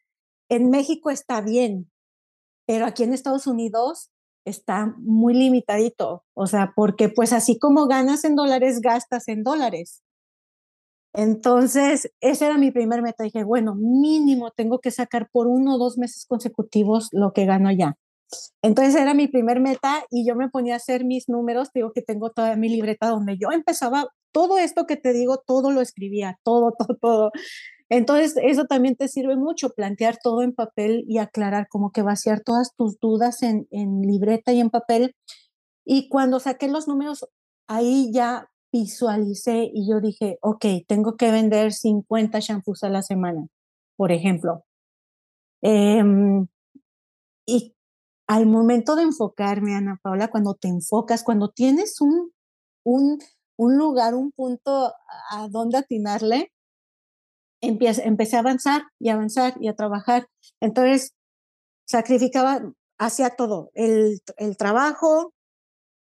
en 0.49 0.71
México 0.71 1.11
está 1.11 1.41
bien, 1.41 1.91
pero 2.67 2.87
aquí 2.87 3.03
en 3.03 3.13
Estados 3.13 3.47
Unidos 3.47 4.11
está 4.45 4.95
muy 4.99 5.35
limitadito, 5.35 6.25
o 6.35 6.47
sea, 6.47 6.73
porque 6.77 7.09
pues 7.09 7.33
así 7.33 7.59
como 7.59 7.87
ganas 7.89 8.25
en 8.25 8.37
dólares, 8.37 8.81
gastas 8.81 9.29
en 9.29 9.43
dólares. 9.43 10.03
Entonces, 11.13 12.13
esa 12.21 12.47
era 12.47 12.59
mi 12.59 12.71
primer 12.71 13.01
meta. 13.01 13.25
Dije, 13.25 13.43
bueno, 13.43 13.75
mínimo 13.75 14.51
tengo 14.51 14.81
que 14.81 14.91
sacar 14.91 15.31
por 15.33 15.47
uno 15.47 15.77
o 15.77 15.79
dos 15.79 15.97
meses 15.97 16.27
consecutivos 16.27 17.09
lo 17.11 17.33
que 17.33 17.47
gano 17.47 17.73
ya. 17.73 17.97
Entonces 18.63 18.95
era 18.97 19.15
mi 19.15 19.29
primer 19.29 19.61
meta 19.61 20.05
y 20.11 20.27
yo 20.27 20.35
me 20.35 20.51
ponía 20.51 20.75
a 20.75 20.77
hacer 20.77 21.05
mis 21.05 21.29
números. 21.29 21.71
Digo 21.73 21.93
que 21.93 22.03
tengo 22.03 22.31
toda 22.31 22.57
mi 22.57 22.69
libreta 22.69 23.09
donde 23.09 23.39
yo 23.39 23.51
empezaba 23.51 24.09
todo 24.37 24.59
esto 24.59 24.87
que 24.87 24.99
te 24.99 25.15
digo, 25.15 25.39
todo 25.39 25.71
lo 25.71 25.81
escribía, 25.81 26.39
todo, 26.43 26.75
todo, 26.79 26.99
todo. 27.01 27.33
Entonces, 27.89 28.35
eso 28.43 28.67
también 28.67 28.95
te 28.95 29.09
sirve 29.09 29.35
mucho, 29.35 29.71
plantear 29.71 30.19
todo 30.23 30.43
en 30.43 30.53
papel 30.53 31.07
y 31.09 31.17
aclarar, 31.17 31.69
como 31.71 31.91
que 31.91 32.03
vaciar 32.03 32.43
todas 32.43 32.75
tus 32.77 33.01
dudas 33.01 33.43
en, 33.43 33.67
en 33.71 34.03
libreta 34.03 34.53
y 34.53 34.61
en 34.61 34.69
papel. 34.69 35.17
Y 35.87 36.11
cuando 36.11 36.39
saqué 36.39 36.69
los 36.69 36.87
números, 36.87 37.27
ahí 37.67 38.11
ya 38.13 38.51
visualicé 38.71 39.71
y 39.73 39.89
yo 39.89 40.03
dije, 40.03 40.37
ok, 40.43 40.67
tengo 40.87 41.17
que 41.17 41.31
vender 41.31 41.73
50 41.73 42.39
shampoos 42.41 42.85
a 42.85 42.91
la 42.91 43.01
semana, 43.01 43.47
por 43.97 44.13
ejemplo. 44.13 44.67
Em, 45.63 46.47
y 47.47 47.75
al 48.27 48.45
momento 48.45 48.97
de 48.97 49.05
enfocarme, 49.05 49.75
Ana 49.75 49.99
Paula, 50.03 50.29
cuando 50.29 50.53
te 50.53 50.69
enfocas, 50.69 51.23
cuando 51.25 51.49
tienes 51.49 52.03
un, 52.03 52.33
un, 52.85 53.19
un 53.57 53.77
lugar, 53.77 54.15
un 54.15 54.33
punto 54.33 54.93
a 55.31 55.49
donde 55.49 55.79
atinarle, 55.79 56.53
empecé 57.61 58.37
a 58.37 58.41
avanzar 58.41 58.85
y 58.99 59.09
avanzar 59.09 59.55
y 59.61 59.69
a 59.69 59.75
trabajar. 59.75 60.29
Entonces, 60.61 61.15
sacrificaba, 61.87 62.73
hacía 62.99 63.31
todo, 63.31 63.71
el, 63.75 64.21
el 64.37 64.57
trabajo, 64.57 65.33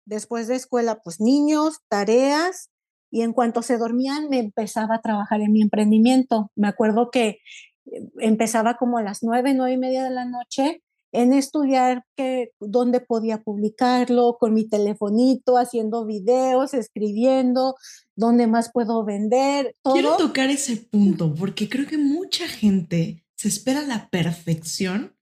después 0.05 0.47
de 0.47 0.55
escuela, 0.55 1.01
pues 1.03 1.19
niños, 1.19 1.79
tareas, 1.89 2.69
y 3.09 3.21
en 3.21 3.33
cuanto 3.33 3.61
se 3.61 3.77
dormían, 3.77 4.29
me 4.29 4.39
empezaba 4.39 4.95
a 4.95 5.01
trabajar 5.01 5.41
en 5.41 5.53
mi 5.53 5.61
emprendimiento. 5.61 6.51
Me 6.55 6.67
acuerdo 6.67 7.09
que 7.09 7.39
eh, 7.85 8.09
empezaba 8.19 8.77
como 8.77 8.97
a 8.97 9.03
las 9.03 9.23
nueve, 9.23 9.53
nueve 9.53 9.73
y 9.73 9.77
media 9.77 10.03
de 10.03 10.09
la 10.09 10.25
noche 10.25 10.83
en 11.11 11.33
estudiar 11.33 12.03
que, 12.15 12.51
dónde 12.59 12.99
podía 12.99 13.41
publicarlo, 13.41 14.37
con 14.39 14.53
mi 14.53 14.67
telefonito, 14.67 15.57
haciendo 15.57 16.05
videos, 16.05 16.73
escribiendo, 16.73 17.75
dónde 18.15 18.47
más 18.47 18.71
puedo 18.71 19.03
vender. 19.03 19.75
Todo. 19.81 19.93
Quiero 19.93 20.17
tocar 20.17 20.49
ese 20.49 20.77
punto 20.77 21.33
porque 21.33 21.69
creo 21.69 21.87
que 21.87 21.97
mucha 21.97 22.47
gente 22.47 23.23
se 23.35 23.47
espera 23.47 23.81
la 23.83 24.09
perfección 24.09 25.15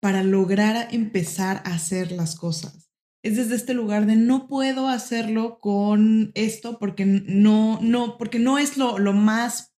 para 0.00 0.22
lograr 0.22 0.88
empezar 0.92 1.62
a 1.64 1.74
hacer 1.74 2.12
las 2.12 2.36
cosas. 2.36 2.88
Es 3.22 3.36
desde 3.36 3.56
este 3.56 3.74
lugar 3.74 4.06
de 4.06 4.14
no 4.14 4.46
puedo 4.46 4.88
hacerlo 4.88 5.58
con 5.60 6.30
esto 6.34 6.78
porque 6.78 7.04
no, 7.04 7.80
no, 7.82 8.16
porque 8.16 8.38
no 8.38 8.58
es 8.58 8.76
lo, 8.76 8.98
lo 8.98 9.12
más 9.12 9.74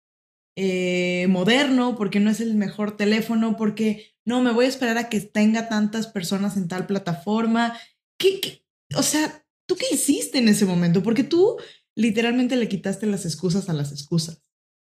eh, 0.61 1.29
moderno, 1.29 1.94
porque 1.94 2.18
no 2.18 2.31
es 2.31 2.40
el 2.40 2.57
mejor 2.57 2.97
teléfono, 2.97 3.57
porque 3.57 4.12
no, 4.25 4.42
me 4.42 4.51
voy 4.51 4.64
a 4.64 4.68
esperar 4.68 4.99
a 4.99 5.09
que 5.09 5.21
tenga 5.21 5.68
tantas 5.68 6.09
personas 6.09 6.57
en 6.57 6.66
tal 6.66 6.85
plataforma. 6.85 7.79
¿Qué, 8.18 8.64
O 8.97 9.05
sea, 9.05 9.47
¿tú 9.66 9.77
qué 9.77 9.87
hiciste 9.92 10.38
en 10.38 10.49
ese 10.49 10.64
momento? 10.64 11.01
Porque 11.01 11.23
tú 11.23 11.59
literalmente 11.94 12.57
le 12.57 12.68
quitaste 12.68 13.07
las 13.07 13.25
excusas 13.25 13.68
a 13.68 13.73
las 13.73 13.92
excusas. 13.92 14.42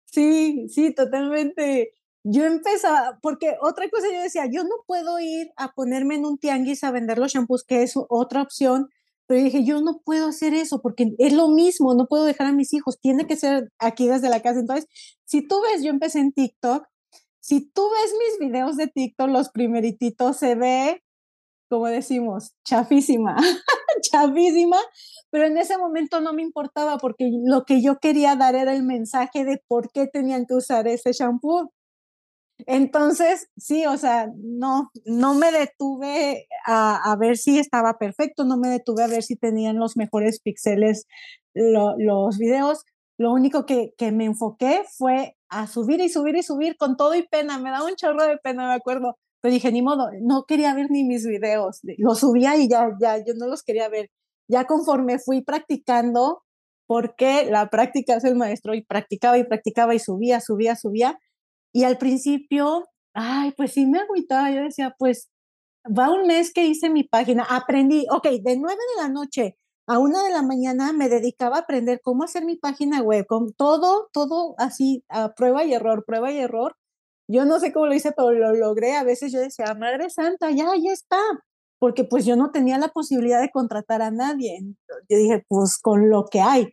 Sí, 0.06 0.68
sí, 0.70 0.94
totalmente. 0.94 1.96
Yo 2.24 2.46
empezaba, 2.46 3.18
porque 3.24 3.56
otra 3.60 3.90
cosa 3.90 4.06
yo 4.14 4.22
decía, 4.22 4.46
yo 4.46 4.66
no 4.66 4.76
puedo 4.86 5.20
ir 5.20 5.52
a 5.58 5.74
ponerme 5.74 6.14
en 6.14 6.26
un 6.26 6.38
tianguis 6.38 6.84
a 6.84 6.92
vender 6.92 7.18
los 7.18 7.32
shampoos, 7.34 7.64
que 7.64 7.82
es 7.82 7.94
otra 7.96 8.44
opción, 8.44 8.92
pero 9.28 9.44
dije, 9.44 9.64
yo 9.64 9.82
no 9.82 10.02
puedo 10.04 10.28
hacer 10.28 10.54
eso 10.54 10.82
porque 10.82 11.14
es 11.18 11.34
lo 11.34 11.50
mismo, 11.50 11.94
no 11.96 12.08
puedo 12.08 12.26
dejar 12.26 12.48
a 12.48 12.54
mis 12.54 12.74
hijos, 12.74 13.00
tiene 13.02 13.26
que 13.28 13.36
ser 13.36 13.70
aquí 13.80 14.08
desde 14.08 14.30
la 14.30 14.42
casa. 14.42 14.60
Entonces, 14.60 14.88
si 15.26 15.48
tú 15.48 15.62
ves, 15.62 15.84
yo 15.84 15.90
empecé 15.90 16.20
en 16.20 16.32
TikTok 16.32 16.86
si 17.46 17.62
tú 17.62 17.84
ves 17.92 18.12
mis 18.18 18.50
videos 18.50 18.76
de 18.76 18.88
TikTok, 18.88 19.30
los 19.30 19.50
primerititos, 19.50 20.38
se 20.38 20.56
ve, 20.56 21.04
como 21.70 21.86
decimos, 21.86 22.56
chafísima, 22.68 23.36
chafísima, 24.12 24.78
pero 25.30 25.46
en 25.46 25.56
ese 25.60 25.78
momento 25.78 26.22
no 26.22 26.34
me 26.34 26.42
importaba 26.42 26.98
porque 26.98 27.30
lo 27.46 27.64
que 27.64 27.84
yo 27.84 28.00
quería 28.00 28.36
dar 28.36 28.56
era 28.56 28.74
el 28.74 28.82
mensaje 28.82 29.46
de 29.46 29.62
por 29.68 29.92
qué 29.92 30.08
tenían 30.08 30.48
que 30.48 30.56
usar 30.56 30.88
ese 30.88 31.12
shampoo. 31.14 31.72
Entonces, 32.60 33.50
sí, 33.58 33.86
o 33.86 33.98
sea, 33.98 34.30
no, 34.38 34.90
no 35.06 35.34
me 35.34 35.52
detuve 35.52 36.48
a, 36.66 37.12
a, 37.12 37.16
ver 37.18 37.38
si 37.38 37.60
estaba 37.60 37.98
perfecto, 37.98 38.46
no 38.46 38.58
me 38.58 38.70
detuve 38.70 39.04
a 39.04 39.08
ver 39.08 39.24
si 39.24 39.36
tenían 39.36 39.78
los 39.78 39.98
mejores 39.98 40.40
píxeles 40.40 41.06
lo, 41.54 41.96
los 41.98 42.38
videos. 42.38 42.84
Lo 43.18 43.32
único 43.32 43.66
que, 43.66 43.94
que 43.98 44.12
me 44.12 44.26
enfoqué 44.26 44.84
fue 44.98 45.36
a 45.50 45.68
subir 45.68 46.02
y 46.02 46.10
subir 46.10 46.36
y 46.36 46.44
subir 46.44 46.76
con 46.78 46.98
todo 46.98 47.16
y 47.16 47.28
pena, 47.28 47.60
me 47.60 47.72
daba 47.72 47.86
un 47.86 47.96
chorro 47.96 48.24
de 48.24 48.38
pena, 48.38 48.68
me 48.68 48.74
acuerdo, 48.74 49.18
pero 49.42 49.54
dije, 49.54 49.72
ni 49.72 49.82
modo, 49.82 50.10
no 50.22 50.46
quería 50.46 50.74
ver 50.74 50.92
ni 50.92 51.04
mis 51.04 51.26
videos, 51.26 51.80
los 51.98 52.20
subía 52.20 52.58
y 52.58 52.68
ya, 52.68 52.90
ya, 53.00 53.18
yo 53.18 53.34
no 53.36 53.48
los 53.48 53.64
quería 53.64 53.88
ver. 53.90 54.10
Ya 54.50 54.66
conforme 54.66 55.20
fui 55.20 55.44
practicando, 55.44 56.44
porque 56.88 57.46
la 57.50 57.70
práctica 57.70 58.16
es 58.16 58.24
el 58.26 58.36
maestro, 58.36 58.74
y 58.74 58.84
practicaba 58.84 59.38
y 59.38 59.44
practicaba 59.44 59.96
y 59.96 60.00
subía, 60.00 60.42
subía, 60.42 60.76
subía, 60.76 61.20
y 61.76 61.84
al 61.84 61.98
principio, 61.98 62.88
ay, 63.14 63.52
pues 63.58 63.74
sí 63.74 63.86
me 63.86 64.00
agüitaba, 64.00 64.50
yo 64.50 64.62
decía, 64.64 64.96
pues 64.98 65.30
va 65.86 66.10
un 66.10 66.26
mes 66.26 66.54
que 66.54 66.66
hice 66.66 66.90
mi 66.90 67.04
página, 67.04 67.44
aprendí, 67.44 68.06
ok, 68.10 68.24
de 68.42 68.58
9 68.58 68.80
de 68.96 69.04
la 69.04 69.10
noche 69.10 69.58
a 69.88 70.00
una 70.00 70.24
de 70.24 70.32
la 70.32 70.42
mañana 70.42 70.94
me 70.94 71.10
dedicaba 71.10 71.58
a 71.58 71.60
aprender 71.60 72.00
cómo 72.02 72.24
hacer 72.24 72.46
mi 72.46 72.56
página 72.56 73.02
web, 73.02 73.26
con 73.28 73.52
todo, 73.52 74.10
todo 74.14 74.56
así, 74.58 75.04
a 75.10 75.34
prueba 75.36 75.66
y 75.66 75.74
error, 75.74 76.06
prueba 76.08 76.32
y 76.32 76.40
error. 76.40 76.78
Yo 77.28 77.44
no 77.44 77.60
sé 77.60 77.74
cómo 77.74 77.88
lo 77.88 77.94
hice, 77.94 78.14
pero 78.16 78.32
lo 78.32 78.54
logré. 78.54 78.96
A 78.96 79.04
veces 79.04 79.34
yo 79.34 79.40
decía, 79.40 79.74
Madre 79.76 80.10
Santa, 80.10 80.52
ya, 80.52 80.68
ya 80.82 80.94
está, 80.94 81.20
porque 81.78 82.06
pues 82.06 82.26
yo 82.26 82.38
no 82.38 82.52
tenía 82.52 82.78
la 82.78 82.88
posibilidad 82.88 83.42
de 83.42 83.52
contratar 83.52 84.02
a 84.02 84.12
nadie. 84.12 84.60
Yo 85.10 85.18
dije, 85.18 85.44
pues 85.50 85.78
con 85.78 86.10
lo 86.10 86.26
que 86.32 86.42
hay. 86.42 86.72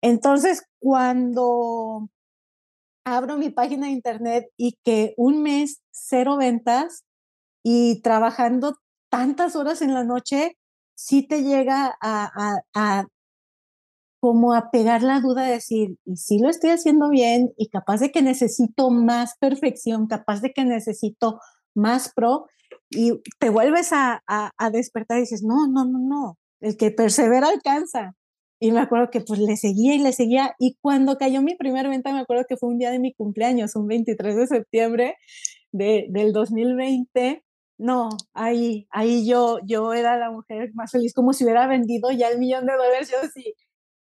Entonces, 0.00 0.64
cuando 0.80 2.08
abro 3.04 3.36
mi 3.36 3.50
página 3.50 3.86
de 3.86 3.92
internet 3.92 4.46
y 4.56 4.78
que 4.84 5.14
un 5.16 5.42
mes 5.42 5.80
cero 5.90 6.36
ventas 6.36 7.04
y 7.62 8.00
trabajando 8.02 8.76
tantas 9.10 9.56
horas 9.56 9.82
en 9.82 9.94
la 9.94 10.04
noche, 10.04 10.56
sí 10.94 11.26
te 11.26 11.42
llega 11.42 11.96
a, 12.00 12.60
a, 12.74 13.06
como 14.20 14.52
a 14.52 14.70
pegar 14.70 15.02
la 15.02 15.20
duda 15.20 15.44
de 15.44 15.52
decir, 15.52 15.96
y 16.04 16.16
si 16.16 16.38
lo 16.38 16.48
estoy 16.48 16.70
haciendo 16.70 17.08
bien 17.08 17.52
y 17.56 17.68
capaz 17.68 18.00
de 18.00 18.10
que 18.10 18.22
necesito 18.22 18.90
más 18.90 19.36
perfección, 19.38 20.06
capaz 20.06 20.40
de 20.40 20.52
que 20.52 20.64
necesito 20.64 21.40
más 21.74 22.12
pro, 22.14 22.46
y 22.90 23.20
te 23.38 23.50
vuelves 23.50 23.92
a, 23.92 24.22
a, 24.26 24.70
despertar 24.70 25.18
y 25.18 25.22
dices, 25.22 25.42
no, 25.42 25.68
no, 25.68 25.84
no, 25.84 25.98
no, 25.98 26.38
el 26.60 26.76
que 26.76 26.90
persevera 26.90 27.48
alcanza. 27.48 28.14
Y 28.60 28.72
me 28.72 28.80
acuerdo 28.80 29.10
que 29.10 29.20
pues 29.20 29.38
le 29.40 29.56
seguía 29.56 29.94
y 29.94 29.98
le 29.98 30.12
seguía, 30.12 30.54
y 30.58 30.76
cuando 30.80 31.16
cayó 31.16 31.42
mi 31.42 31.54
primera 31.54 31.88
venta, 31.88 32.12
me 32.12 32.20
acuerdo 32.20 32.44
que 32.48 32.56
fue 32.56 32.70
un 32.70 32.78
día 32.78 32.90
de 32.90 32.98
mi 32.98 33.14
cumpleaños, 33.14 33.76
un 33.76 33.86
23 33.86 34.36
de 34.36 34.46
septiembre 34.48 35.16
de, 35.72 36.06
del 36.10 36.32
2020, 36.32 37.44
no, 37.78 38.08
ahí, 38.34 38.88
ahí 38.90 39.26
yo, 39.26 39.60
yo 39.64 39.92
era 39.94 40.18
la 40.18 40.30
mujer 40.32 40.70
más 40.74 40.90
feliz, 40.90 41.14
como 41.14 41.32
si 41.32 41.44
hubiera 41.44 41.68
vendido 41.68 42.10
ya 42.10 42.28
el 42.28 42.38
millón 42.40 42.66
de 42.66 42.72
dólares. 42.72 43.10
Yo 43.10 43.18
sí, 43.32 43.54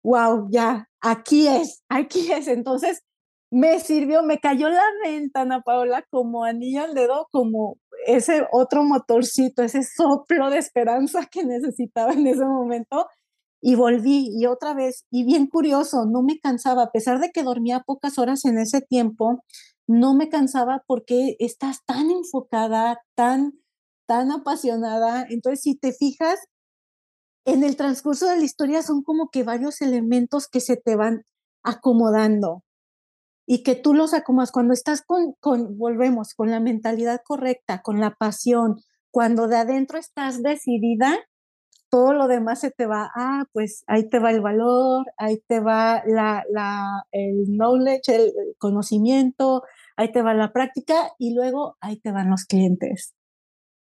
wow, 0.03 0.47
ya, 0.51 0.89
aquí 1.01 1.47
es, 1.47 1.83
aquí 1.89 2.31
es. 2.31 2.47
Entonces, 2.47 3.03
me 3.51 3.79
sirvió, 3.79 4.23
me 4.23 4.39
cayó 4.39 4.69
la 4.69 4.83
ventana, 5.03 5.61
Paola, 5.61 6.03
como 6.09 6.43
anillo 6.43 6.83
al 6.83 6.95
dedo, 6.95 7.27
como 7.31 7.77
ese 8.07 8.47
otro 8.51 8.83
motorcito, 8.83 9.63
ese 9.63 9.83
soplo 9.83 10.49
de 10.49 10.57
esperanza 10.57 11.27
que 11.31 11.43
necesitaba 11.45 12.13
en 12.13 12.27
ese 12.27 12.45
momento. 12.45 13.07
Y 13.61 13.75
volví 13.75 14.29
y 14.33 14.45
otra 14.45 14.73
vez, 14.73 15.05
y 15.11 15.25
bien 15.25 15.47
curioso, 15.47 16.05
no 16.05 16.23
me 16.23 16.39
cansaba, 16.39 16.83
a 16.83 16.91
pesar 16.91 17.19
de 17.19 17.31
que 17.31 17.43
dormía 17.43 17.81
pocas 17.85 18.17
horas 18.17 18.45
en 18.45 18.57
ese 18.57 18.81
tiempo, 18.81 19.43
no 19.87 20.13
me 20.13 20.29
cansaba 20.29 20.83
porque 20.87 21.35
estás 21.39 21.83
tan 21.85 22.11
enfocada, 22.11 23.01
tan, 23.15 23.53
tan 24.07 24.31
apasionada. 24.31 25.25
Entonces, 25.29 25.61
si 25.61 25.75
te 25.75 25.93
fijas, 25.93 26.39
en 27.45 27.63
el 27.63 27.75
transcurso 27.75 28.27
de 28.27 28.37
la 28.37 28.43
historia 28.43 28.83
son 28.83 29.01
como 29.03 29.29
que 29.29 29.43
varios 29.43 29.81
elementos 29.81 30.47
que 30.47 30.59
se 30.59 30.77
te 30.77 30.95
van 30.95 31.23
acomodando 31.63 32.63
y 33.47 33.63
que 33.63 33.75
tú 33.75 33.95
los 33.95 34.13
acomodas 34.13 34.51
cuando 34.51 34.73
estás 34.73 35.01
con, 35.01 35.33
con, 35.39 35.77
volvemos, 35.77 36.35
con 36.35 36.51
la 36.51 36.59
mentalidad 36.59 37.21
correcta, 37.25 37.81
con 37.81 37.99
la 37.99 38.11
pasión, 38.11 38.75
cuando 39.11 39.47
de 39.47 39.57
adentro 39.57 39.97
estás 39.97 40.43
decidida, 40.43 41.17
todo 41.89 42.13
lo 42.13 42.27
demás 42.27 42.61
se 42.61 42.71
te 42.71 42.85
va, 42.85 43.11
ah, 43.15 43.45
pues 43.51 43.83
ahí 43.87 44.07
te 44.09 44.19
va 44.19 44.31
el 44.31 44.41
valor, 44.41 45.05
ahí 45.17 45.41
te 45.47 45.59
va 45.59 46.03
la, 46.05 46.43
la, 46.51 47.03
el 47.11 47.45
knowledge, 47.47 48.15
el 48.15 48.33
conocimiento, 48.57 49.63
ahí 49.97 50.11
te 50.11 50.21
va 50.21 50.33
la 50.33 50.53
práctica 50.53 51.11
y 51.17 51.33
luego 51.33 51.77
ahí 51.81 51.99
te 51.99 52.11
van 52.11 52.29
los 52.29 52.45
clientes. 52.45 53.15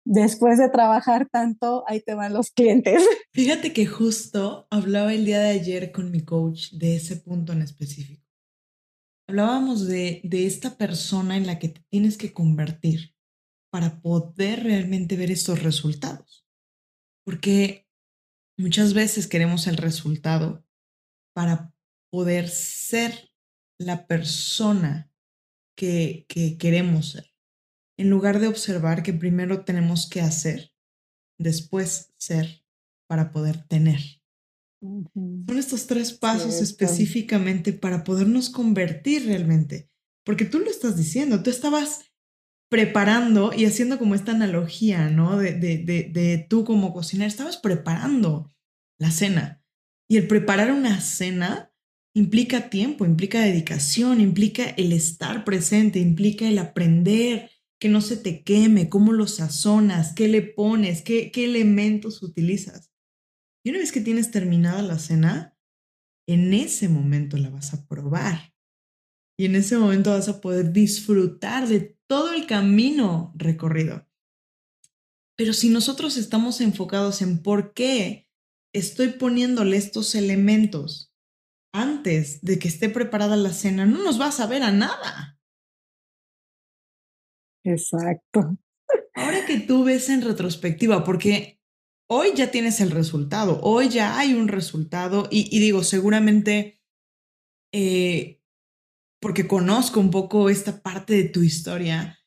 Después 0.04 0.58
de 0.58 0.70
trabajar 0.70 1.28
tanto, 1.30 1.84
ahí 1.86 2.00
te 2.00 2.14
van 2.14 2.32
los 2.32 2.50
clientes. 2.50 3.02
Fíjate 3.34 3.74
que 3.74 3.86
justo 3.86 4.66
hablaba 4.70 5.12
el 5.12 5.26
día 5.26 5.40
de 5.40 5.50
ayer 5.50 5.92
con 5.92 6.10
mi 6.10 6.24
coach 6.24 6.72
de 6.72 6.96
ese 6.96 7.16
punto 7.16 7.52
en 7.52 7.62
específico. 7.62 8.24
Hablábamos 9.28 9.86
de, 9.86 10.22
de 10.24 10.46
esta 10.46 10.78
persona 10.78 11.36
en 11.36 11.46
la 11.46 11.58
que 11.58 11.68
te 11.68 11.84
tienes 11.90 12.16
que 12.16 12.32
convertir 12.32 13.14
para 13.70 14.00
poder 14.00 14.64
realmente 14.64 15.16
ver 15.16 15.30
estos 15.30 15.62
resultados. 15.62 16.46
Porque 17.26 17.87
muchas 18.58 18.92
veces 18.92 19.26
queremos 19.26 19.66
el 19.66 19.76
resultado 19.76 20.64
para 21.34 21.72
poder 22.10 22.48
ser 22.48 23.30
la 23.78 24.06
persona 24.06 25.10
que, 25.76 26.26
queremos 26.58 27.10
ser, 27.10 27.30
en 27.96 28.10
lugar 28.10 28.40
de 28.40 28.48
observar 28.48 29.04
que 29.04 29.12
primero 29.12 29.64
tenemos 29.64 30.08
que 30.08 30.20
hacer, 30.20 30.72
después 31.38 32.12
ser 32.18 32.64
para 33.08 33.30
poder 33.30 33.64
tener. 33.68 34.00
Son 34.80 35.58
estos 35.58 35.86
tres 35.86 36.12
pasos 36.12 36.60
específicamente 36.60 37.72
para 37.72 38.02
podernos 38.02 38.50
convertir 38.50 39.26
realmente, 39.26 39.90
porque 40.24 40.44
tú 40.44 40.58
lo 40.58 40.70
estás 40.70 40.96
diciendo, 40.96 41.42
tú 41.42 41.50
estabas 41.50 42.07
preparando 42.68 43.52
y 43.56 43.64
haciendo 43.64 43.98
como 43.98 44.14
esta 44.14 44.32
analogía, 44.32 45.08
¿no? 45.08 45.38
De, 45.38 45.54
de, 45.54 45.78
de, 45.78 46.46
tú 46.48 46.64
como 46.64 46.92
cocinera, 46.92 47.26
estabas 47.26 47.56
preparando 47.56 48.50
la 48.98 49.10
cena. 49.10 49.62
Y 50.08 50.16
el 50.16 50.26
preparar 50.26 50.72
una 50.72 51.00
cena 51.00 51.72
implica 52.14 52.70
tiempo, 52.70 53.04
implica 53.06 53.40
dedicación, 53.40 54.20
implica 54.20 54.64
el 54.70 54.92
estar 54.92 55.44
presente, 55.44 55.98
implica 55.98 56.48
el 56.48 56.58
aprender, 56.58 57.50
que 57.80 57.88
no 57.88 58.00
se 58.00 58.16
te 58.16 58.42
queme, 58.42 58.88
cómo 58.88 59.12
lo 59.12 59.26
sazonas, 59.26 60.12
qué 60.14 60.28
le 60.28 60.42
pones, 60.42 61.02
qué, 61.02 61.30
qué 61.30 61.44
elementos 61.44 62.22
utilizas. 62.22 62.90
Y 63.64 63.70
una 63.70 63.78
vez 63.78 63.92
que 63.92 64.00
tienes 64.00 64.30
terminada 64.30 64.82
la 64.82 64.98
cena, 64.98 65.56
en 66.28 66.52
ese 66.54 66.88
momento 66.88 67.36
la 67.36 67.50
vas 67.50 67.72
a 67.74 67.86
probar. 67.86 68.52
Y 69.38 69.44
en 69.44 69.54
ese 69.54 69.78
momento 69.78 70.10
vas 70.10 70.28
a 70.28 70.40
poder 70.40 70.72
disfrutar 70.72 71.68
de 71.68 71.97
todo 72.08 72.32
el 72.32 72.46
camino 72.46 73.32
recorrido. 73.36 74.08
Pero 75.36 75.52
si 75.52 75.68
nosotros 75.68 76.16
estamos 76.16 76.60
enfocados 76.60 77.22
en 77.22 77.42
por 77.42 77.72
qué 77.72 78.28
estoy 78.74 79.10
poniéndole 79.10 79.76
estos 79.76 80.14
elementos 80.14 81.14
antes 81.72 82.40
de 82.42 82.58
que 82.58 82.68
esté 82.68 82.88
preparada 82.88 83.36
la 83.36 83.52
cena, 83.52 83.86
no 83.86 84.02
nos 84.02 84.18
vas 84.18 84.40
a 84.40 84.46
ver 84.46 84.62
a 84.62 84.72
nada. 84.72 85.38
Exacto. 87.64 88.58
Ahora 89.14 89.46
que 89.46 89.60
tú 89.60 89.84
ves 89.84 90.08
en 90.08 90.22
retrospectiva, 90.22 91.04
porque 91.04 91.60
hoy 92.08 92.30
ya 92.34 92.50
tienes 92.50 92.80
el 92.80 92.90
resultado, 92.90 93.60
hoy 93.62 93.90
ya 93.90 94.18
hay 94.18 94.34
un 94.34 94.48
resultado 94.48 95.28
y, 95.30 95.58
digo, 95.58 95.84
seguramente, 95.84 96.80
eh, 97.72 98.37
porque 99.20 99.48
conozco 99.48 100.00
un 100.00 100.10
poco 100.10 100.48
esta 100.48 100.82
parte 100.82 101.14
de 101.14 101.24
tu 101.24 101.42
historia, 101.42 102.18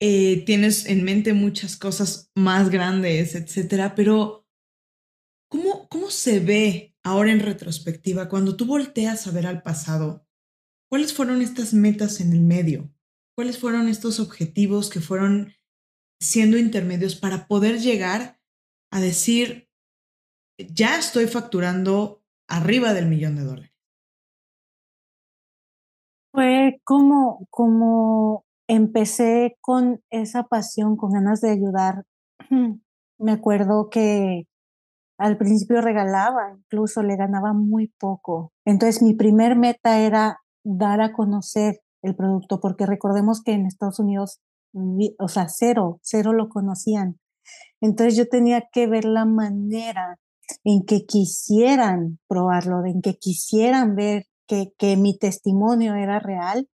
eh, 0.00 0.44
tienes 0.46 0.86
en 0.86 1.04
mente 1.04 1.32
muchas 1.34 1.76
cosas 1.76 2.30
más 2.34 2.70
grandes, 2.70 3.34
etcétera, 3.34 3.94
pero 3.94 4.46
¿cómo, 5.50 5.88
cómo 5.88 6.10
se 6.10 6.40
ve 6.40 6.90
ahora 7.02 7.32
en 7.32 7.40
retrospectiva, 7.40 8.28
cuando 8.28 8.56
tú 8.56 8.66
volteas 8.66 9.26
a 9.26 9.30
ver 9.30 9.46
al 9.46 9.62
pasado, 9.62 10.26
¿cuáles 10.90 11.12
fueron 11.12 11.42
estas 11.42 11.72
metas 11.74 12.20
en 12.20 12.32
el 12.32 12.40
medio? 12.40 12.92
¿Cuáles 13.36 13.58
fueron 13.58 13.88
estos 13.88 14.20
objetivos 14.20 14.90
que 14.90 15.00
fueron 15.00 15.54
siendo 16.20 16.58
intermedios 16.58 17.16
para 17.16 17.46
poder 17.46 17.80
llegar 17.80 18.40
a 18.92 19.00
decir, 19.00 19.70
ya 20.58 20.98
estoy 20.98 21.26
facturando 21.26 22.22
arriba 22.48 22.92
del 22.92 23.06
millón 23.06 23.36
de 23.36 23.44
dólares? 23.44 23.79
Fue 26.32 26.80
como, 26.84 27.46
como 27.50 28.44
empecé 28.68 29.56
con 29.60 30.00
esa 30.10 30.44
pasión, 30.44 30.96
con 30.96 31.12
ganas 31.12 31.40
de 31.40 31.50
ayudar. 31.50 32.04
Me 33.18 33.32
acuerdo 33.32 33.88
que 33.90 34.44
al 35.18 35.36
principio 35.36 35.82
regalaba, 35.82 36.54
incluso 36.56 37.02
le 37.02 37.16
ganaba 37.16 37.52
muy 37.52 37.92
poco. 37.98 38.52
Entonces 38.64 39.02
mi 39.02 39.14
primer 39.14 39.56
meta 39.56 39.98
era 39.98 40.38
dar 40.64 41.02
a 41.02 41.12
conocer 41.12 41.80
el 42.02 42.16
producto, 42.16 42.60
porque 42.60 42.86
recordemos 42.86 43.42
que 43.42 43.52
en 43.52 43.66
Estados 43.66 43.98
Unidos, 43.98 44.40
o 45.18 45.28
sea, 45.28 45.48
cero, 45.48 45.98
cero 46.02 46.32
lo 46.32 46.48
conocían. 46.48 47.18
Entonces 47.82 48.16
yo 48.16 48.28
tenía 48.28 48.68
que 48.72 48.86
ver 48.86 49.04
la 49.04 49.26
manera 49.26 50.18
en 50.64 50.84
que 50.86 51.04
quisieran 51.06 52.18
probarlo, 52.26 52.84
en 52.86 53.02
que 53.02 53.14
quisieran 53.14 53.96
ver 53.96 54.24
que, 54.50 54.72
que 54.76 54.96
mi 54.96 55.16
testimonio 55.16 55.94
era 55.94 56.18
real 56.18 56.68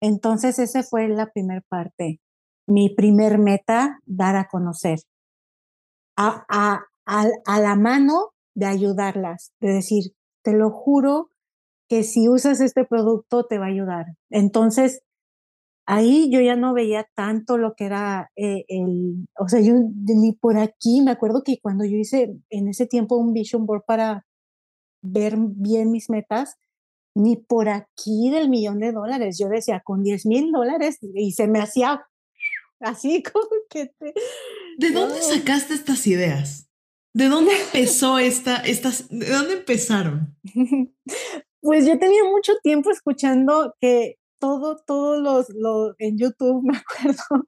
Entonces, 0.00 0.58
esa 0.58 0.82
fue 0.82 1.08
la 1.08 1.30
primera 1.30 1.62
parte. 1.68 2.20
Mi 2.66 2.92
primer 2.92 3.38
meta, 3.38 4.00
dar 4.04 4.34
a 4.34 4.48
conocer. 4.48 4.98
A, 6.16 6.44
a, 6.48 6.80
a, 7.06 7.60
la 7.60 7.76
mano 7.76 8.32
de 8.56 8.66
ayudarlas, 8.66 9.52
de 9.60 9.74
decir, 9.74 10.14
te 10.42 10.52
lo 10.52 10.70
juro 10.70 11.30
que 11.88 12.02
si 12.02 12.28
usas 12.28 12.60
este 12.60 12.84
producto 12.84 13.46
te 13.46 13.58
va 13.58 13.66
a 13.66 13.68
ayudar. 13.68 14.06
Entonces, 14.28 15.02
ahí 15.86 16.28
yo 16.32 16.40
ya 16.40 16.56
no 16.56 16.74
veía 16.74 17.06
tanto 17.14 17.56
lo 17.56 17.74
que 17.74 17.84
era 17.86 18.32
eh, 18.34 18.64
el, 18.66 19.28
o 19.38 19.48
sea, 19.48 19.60
yo 19.60 19.74
ni 19.76 20.32
por 20.32 20.58
aquí, 20.58 21.02
me 21.02 21.12
acuerdo 21.12 21.42
que 21.44 21.60
cuando 21.62 21.84
yo 21.84 21.96
hice 21.96 22.36
en 22.50 22.68
ese 22.68 22.86
tiempo 22.86 23.16
un 23.16 23.32
vision 23.32 23.64
board 23.66 23.84
para 23.86 24.26
ver 25.02 25.36
bien 25.38 25.92
mis 25.92 26.10
metas, 26.10 26.56
ni 27.14 27.36
por 27.36 27.68
aquí 27.68 28.30
del 28.30 28.48
millón 28.48 28.78
de 28.78 28.92
dólares, 28.92 29.38
yo 29.38 29.48
decía 29.48 29.80
con 29.84 30.02
10 30.02 30.26
mil 30.26 30.52
dólares 30.52 30.98
y 31.14 31.32
se 31.32 31.46
me 31.46 31.60
hacía 31.60 32.06
así 32.80 33.22
como 33.32 33.48
que 33.68 33.86
te... 33.98 34.14
¿De 34.78 34.90
dónde 34.90 35.20
sacaste 35.20 35.74
estas 35.74 36.06
ideas? 36.06 36.68
¿De 37.14 37.28
dónde 37.28 37.52
empezó 37.60 38.18
esta, 38.18 38.56
estas, 38.56 39.08
de 39.10 39.28
dónde 39.28 39.54
empezaron? 39.54 40.36
Pues 41.64 41.86
yo 41.86 41.96
tenía 41.96 42.24
mucho 42.24 42.54
tiempo 42.60 42.90
escuchando 42.90 43.76
que 43.80 44.18
todo, 44.42 44.76
todos 44.84 45.20
los, 45.54 45.94
en 46.00 46.18
YouTube, 46.18 46.62
me 46.64 46.76
acuerdo, 46.76 47.46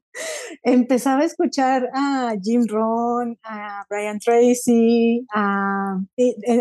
empezaba 0.63 1.23
a 1.23 1.25
escuchar 1.25 1.89
a 1.93 2.33
Jim 2.41 2.63
Rohn, 2.65 3.37
a 3.43 3.85
Brian 3.89 4.17
Tracy, 4.17 5.27
a, 5.33 5.99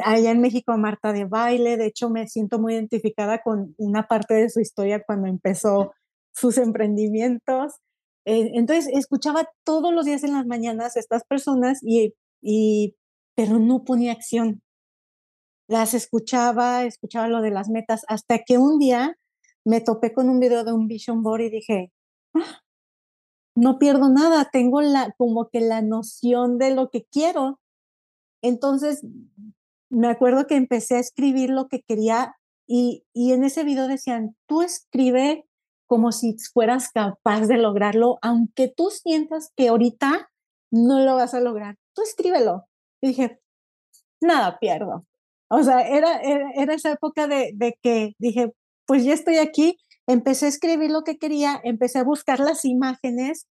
allá 0.04 0.30
en 0.32 0.40
México 0.40 0.72
a 0.72 0.76
Marta 0.76 1.12
de 1.12 1.24
Baile. 1.24 1.76
De 1.76 1.86
hecho, 1.86 2.10
me 2.10 2.26
siento 2.26 2.58
muy 2.58 2.74
identificada 2.74 3.42
con 3.42 3.76
una 3.78 4.08
parte 4.08 4.34
de 4.34 4.50
su 4.50 4.58
historia 4.58 5.04
cuando 5.06 5.28
empezó 5.28 5.92
sus 6.32 6.58
emprendimientos. 6.58 7.74
Eh, 8.24 8.50
entonces, 8.54 8.92
escuchaba 8.92 9.48
todos 9.62 9.94
los 9.94 10.04
días 10.04 10.24
en 10.24 10.32
las 10.32 10.46
mañanas 10.46 10.96
a 10.96 11.00
estas 11.00 11.22
personas 11.22 11.78
y, 11.80 12.12
y, 12.42 12.96
pero 13.36 13.60
no 13.60 13.84
ponía 13.84 14.10
acción. 14.10 14.62
Las 15.68 15.94
escuchaba, 15.94 16.84
escuchaba 16.86 17.28
lo 17.28 17.40
de 17.40 17.52
las 17.52 17.68
metas, 17.68 18.02
hasta 18.08 18.40
que 18.40 18.58
un 18.58 18.80
día 18.80 19.16
me 19.64 19.80
topé 19.80 20.12
con 20.12 20.28
un 20.28 20.40
video 20.40 20.64
de 20.64 20.72
un 20.72 20.86
vision 20.86 21.22
board 21.22 21.42
y 21.42 21.50
dije, 21.50 21.92
ah, 22.34 22.62
no 23.56 23.78
pierdo 23.78 24.08
nada, 24.08 24.50
tengo 24.52 24.82
la, 24.82 25.14
como 25.16 25.48
que 25.48 25.60
la 25.60 25.82
noción 25.82 26.58
de 26.58 26.74
lo 26.74 26.90
que 26.90 27.04
quiero. 27.04 27.60
Entonces, 28.42 29.04
me 29.90 30.08
acuerdo 30.08 30.46
que 30.46 30.56
empecé 30.56 30.96
a 30.96 31.00
escribir 31.00 31.50
lo 31.50 31.68
que 31.68 31.82
quería 31.82 32.36
y, 32.66 33.04
y 33.12 33.32
en 33.32 33.44
ese 33.44 33.64
video 33.64 33.88
decían, 33.88 34.36
tú 34.46 34.62
escribe 34.62 35.46
como 35.86 36.12
si 36.12 36.36
fueras 36.52 36.90
capaz 36.90 37.46
de 37.46 37.58
lograrlo, 37.58 38.18
aunque 38.22 38.68
tú 38.68 38.90
sientas 38.90 39.52
que 39.56 39.68
ahorita 39.68 40.30
no 40.70 41.00
lo 41.00 41.14
vas 41.14 41.34
a 41.34 41.40
lograr, 41.40 41.76
tú 41.94 42.02
escríbelo. 42.02 42.66
Y 43.00 43.08
dije, 43.08 43.40
nada, 44.20 44.58
pierdo. 44.58 45.06
O 45.48 45.62
sea, 45.62 45.86
era, 45.86 46.20
era, 46.20 46.74
esa 46.74 46.92
época 46.92 47.28
de, 47.28 47.52
de, 47.54 47.78
que 47.82 48.14
dije, 48.18 48.52
pues 48.86 49.04
ya 49.04 49.14
estoy 49.14 49.38
aquí, 49.38 49.78
empecé 50.06 50.46
a 50.46 50.50
escribir 50.50 50.90
lo 50.90 51.02
que 51.02 51.18
quería, 51.18 51.60
empecé 51.64 51.98
a 51.98 52.04
buscar 52.04 52.40
las 52.40 52.64
imágenes 52.64 53.46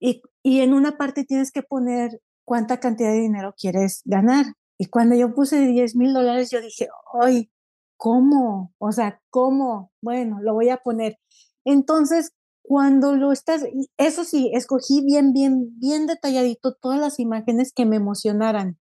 y, 0.00 0.22
y 0.42 0.60
en 0.60 0.74
una 0.74 0.96
parte 0.96 1.24
tienes 1.24 1.50
que 1.52 1.62
poner 1.62 2.20
cuánta 2.44 2.80
cantidad 2.80 3.10
de 3.10 3.20
dinero 3.20 3.54
quieres 3.56 4.02
ganar. 4.04 4.46
Y 4.78 4.86
cuando 4.86 5.14
yo 5.14 5.34
puse 5.34 5.66
10 5.66 5.96
mil 5.96 6.12
dólares, 6.12 6.50
yo 6.50 6.60
dije, 6.60 6.88
ay, 7.20 7.50
¿cómo? 7.96 8.74
O 8.78 8.92
sea, 8.92 9.20
¿cómo? 9.30 9.92
Bueno, 10.02 10.38
lo 10.42 10.54
voy 10.54 10.70
a 10.70 10.78
poner. 10.78 11.18
Entonces, 11.64 12.32
cuando 12.62 13.14
lo 13.14 13.32
estás, 13.32 13.64
eso 13.96 14.24
sí, 14.24 14.50
escogí 14.54 15.04
bien, 15.04 15.32
bien, 15.32 15.78
bien 15.78 16.06
detalladito 16.06 16.74
todas 16.74 16.98
las 16.98 17.20
imágenes 17.20 17.72
que 17.72 17.86
me 17.86 17.96
emocionaran. 17.96 18.78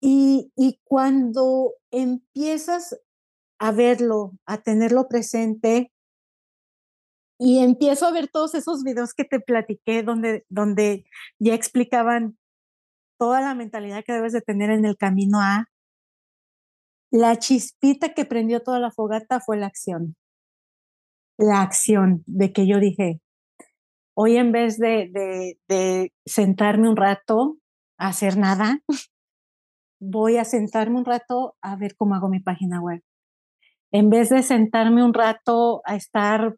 Y, 0.00 0.52
y 0.56 0.80
cuando 0.84 1.72
empiezas 1.90 2.96
a 3.62 3.70
verlo, 3.70 4.32
a 4.44 4.60
tenerlo 4.60 5.06
presente. 5.06 5.92
Y 7.38 7.60
empiezo 7.60 8.06
a 8.06 8.10
ver 8.10 8.26
todos 8.26 8.56
esos 8.56 8.82
videos 8.82 9.14
que 9.14 9.24
te 9.24 9.38
platiqué 9.38 10.02
donde, 10.02 10.44
donde 10.48 11.04
ya 11.38 11.54
explicaban 11.54 12.36
toda 13.20 13.40
la 13.40 13.54
mentalidad 13.54 14.02
que 14.04 14.14
debes 14.14 14.32
de 14.32 14.40
tener 14.40 14.70
en 14.70 14.84
el 14.84 14.96
camino 14.96 15.38
a. 15.40 15.66
La 17.12 17.38
chispita 17.38 18.14
que 18.14 18.24
prendió 18.24 18.64
toda 18.64 18.80
la 18.80 18.90
fogata 18.90 19.38
fue 19.38 19.56
la 19.56 19.66
acción. 19.66 20.16
La 21.38 21.62
acción 21.62 22.24
de 22.26 22.52
que 22.52 22.66
yo 22.66 22.80
dije, 22.80 23.20
hoy 24.14 24.38
en 24.38 24.50
vez 24.50 24.76
de, 24.78 25.08
de, 25.12 25.60
de 25.68 26.12
sentarme 26.26 26.88
un 26.88 26.96
rato 26.96 27.58
a 27.96 28.08
hacer 28.08 28.36
nada, 28.36 28.80
voy 30.00 30.38
a 30.38 30.44
sentarme 30.44 30.98
un 30.98 31.04
rato 31.04 31.54
a 31.62 31.76
ver 31.76 31.94
cómo 31.94 32.16
hago 32.16 32.28
mi 32.28 32.40
página 32.40 32.80
web 32.80 33.02
en 33.92 34.08
vez 34.08 34.30
de 34.30 34.42
sentarme 34.42 35.04
un 35.04 35.12
rato 35.12 35.82
a 35.84 35.94
estar 35.96 36.56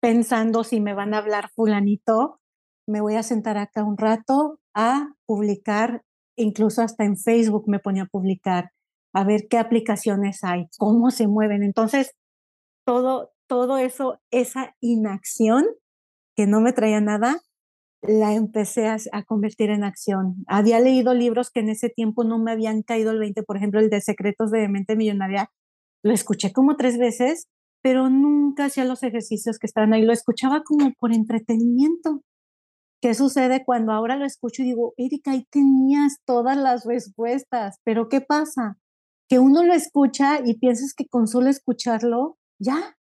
pensando 0.00 0.64
si 0.64 0.80
me 0.80 0.92
van 0.92 1.14
a 1.14 1.18
hablar 1.18 1.48
fulanito, 1.54 2.40
me 2.86 3.00
voy 3.00 3.14
a 3.14 3.22
sentar 3.22 3.56
acá 3.56 3.84
un 3.84 3.96
rato 3.96 4.58
a 4.74 5.08
publicar, 5.24 6.02
incluso 6.36 6.82
hasta 6.82 7.04
en 7.04 7.16
Facebook 7.16 7.64
me 7.68 7.78
ponía 7.78 8.02
a 8.02 8.06
publicar, 8.06 8.72
a 9.14 9.24
ver 9.24 9.46
qué 9.48 9.56
aplicaciones 9.56 10.42
hay, 10.42 10.66
cómo 10.76 11.10
se 11.10 11.28
mueven. 11.28 11.62
Entonces, 11.62 12.12
todo, 12.84 13.32
todo 13.46 13.78
eso, 13.78 14.20
esa 14.30 14.74
inacción 14.80 15.64
que 16.36 16.46
no 16.48 16.60
me 16.60 16.72
traía 16.72 17.00
nada, 17.00 17.40
la 18.02 18.34
empecé 18.34 18.88
a, 18.88 18.96
a, 19.12 19.22
convertir 19.22 19.70
en 19.70 19.84
acción. 19.84 20.44
Había 20.48 20.80
leído 20.80 21.14
libros 21.14 21.50
que 21.50 21.60
en 21.60 21.70
ese 21.70 21.88
tiempo 21.88 22.24
no 22.24 22.38
me 22.38 22.50
habían 22.50 22.82
caído 22.82 23.12
el 23.12 23.20
20, 23.20 23.44
por 23.44 23.56
ejemplo, 23.56 23.80
el 23.80 23.88
de 23.88 24.00
Secretos 24.02 24.50
de 24.50 24.68
Mente 24.68 24.96
Millonaria, 24.96 25.50
lo 26.04 26.12
escuché 26.12 26.52
como 26.52 26.76
tres 26.76 26.98
veces, 26.98 27.48
pero 27.82 28.10
nunca 28.10 28.66
hacía 28.66 28.84
los 28.84 29.02
ejercicios 29.02 29.58
que 29.58 29.66
estaban 29.66 29.94
ahí. 29.94 30.02
Lo 30.02 30.12
escuchaba 30.12 30.62
como 30.62 30.92
por 30.92 31.12
entretenimiento. 31.12 32.22
¿Qué 33.00 33.14
sucede 33.14 33.64
cuando 33.64 33.92
ahora 33.92 34.16
lo 34.16 34.24
escucho 34.24 34.62
y 34.62 34.66
digo, 34.66 34.94
Erika, 34.96 35.32
ahí 35.32 35.46
tenías 35.50 36.18
todas 36.24 36.56
las 36.56 36.84
respuestas, 36.84 37.78
pero 37.84 38.08
¿qué 38.08 38.20
pasa? 38.20 38.78
Que 39.28 39.38
uno 39.38 39.64
lo 39.64 39.74
escucha 39.74 40.40
y 40.44 40.58
piensas 40.58 40.94
que 40.94 41.06
con 41.06 41.26
solo 41.26 41.48
escucharlo, 41.48 42.38
ya, 42.58 42.96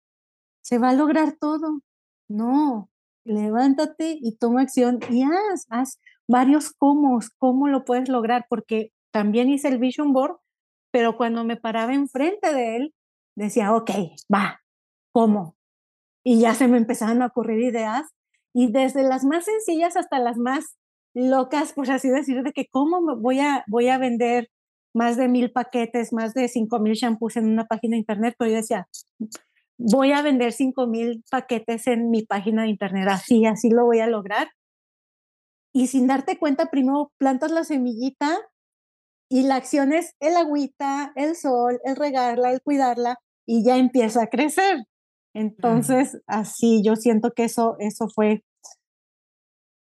se 0.62 0.78
va 0.78 0.90
a 0.90 0.94
lograr 0.94 1.36
todo. 1.38 1.80
No, 2.28 2.90
levántate 3.24 4.18
y 4.20 4.36
toma 4.36 4.62
acción 4.62 5.00
y 5.10 5.22
haz, 5.22 5.66
haz 5.68 5.98
varios 6.28 6.72
cómo, 6.72 7.18
cómo 7.38 7.68
lo 7.68 7.84
puedes 7.84 8.08
lograr, 8.08 8.46
porque 8.48 8.92
también 9.10 9.48
hice 9.48 9.68
el 9.68 9.78
vision 9.78 10.12
board 10.12 10.36
pero 10.90 11.16
cuando 11.16 11.44
me 11.44 11.56
paraba 11.56 11.94
enfrente 11.94 12.52
de 12.52 12.76
él, 12.76 12.94
decía, 13.36 13.74
ok, 13.74 13.90
va, 14.32 14.60
¿cómo? 15.12 15.56
Y 16.24 16.40
ya 16.40 16.54
se 16.54 16.68
me 16.68 16.76
empezaban 16.76 17.22
a 17.22 17.26
ocurrir 17.26 17.62
ideas 17.62 18.08
y 18.52 18.70
desde 18.72 19.02
las 19.02 19.24
más 19.24 19.44
sencillas 19.44 19.96
hasta 19.96 20.18
las 20.18 20.36
más 20.36 20.76
locas, 21.14 21.72
por 21.72 21.90
así 21.90 22.08
decir, 22.08 22.42
de 22.42 22.52
que 22.52 22.66
cómo 22.66 23.16
voy 23.16 23.40
a, 23.40 23.64
voy 23.68 23.88
a 23.88 23.98
vender 23.98 24.48
más 24.94 25.16
de 25.16 25.28
mil 25.28 25.52
paquetes, 25.52 26.12
más 26.12 26.34
de 26.34 26.48
cinco 26.48 26.80
mil 26.80 26.94
shampoos 26.94 27.36
en 27.36 27.46
una 27.46 27.66
página 27.66 27.94
de 27.94 28.00
internet, 28.00 28.34
pero 28.38 28.50
yo 28.50 28.56
decía, 28.56 28.88
voy 29.78 30.12
a 30.12 30.22
vender 30.22 30.52
cinco 30.52 30.86
mil 30.86 31.24
paquetes 31.30 31.86
en 31.86 32.10
mi 32.10 32.22
página 32.24 32.64
de 32.64 32.70
internet, 32.70 33.08
así, 33.08 33.46
así 33.46 33.70
lo 33.70 33.84
voy 33.84 34.00
a 34.00 34.06
lograr. 34.06 34.50
Y 35.72 35.86
sin 35.86 36.08
darte 36.08 36.36
cuenta, 36.38 36.66
primero 36.66 37.12
plantas 37.18 37.52
la 37.52 37.62
semillita 37.62 38.38
y 39.30 39.44
la 39.44 39.54
acción 39.54 39.92
es 39.92 40.14
el 40.18 40.36
agüita, 40.36 41.12
el 41.14 41.36
sol, 41.36 41.78
el 41.84 41.94
regarla, 41.94 42.52
el 42.52 42.60
cuidarla 42.60 43.16
y 43.46 43.64
ya 43.64 43.78
empieza 43.78 44.24
a 44.24 44.26
crecer. 44.26 44.84
Entonces, 45.32 46.18
así 46.26 46.82
yo 46.84 46.96
siento 46.96 47.30
que 47.34 47.44
eso, 47.44 47.76
eso 47.78 48.08
fue 48.12 48.42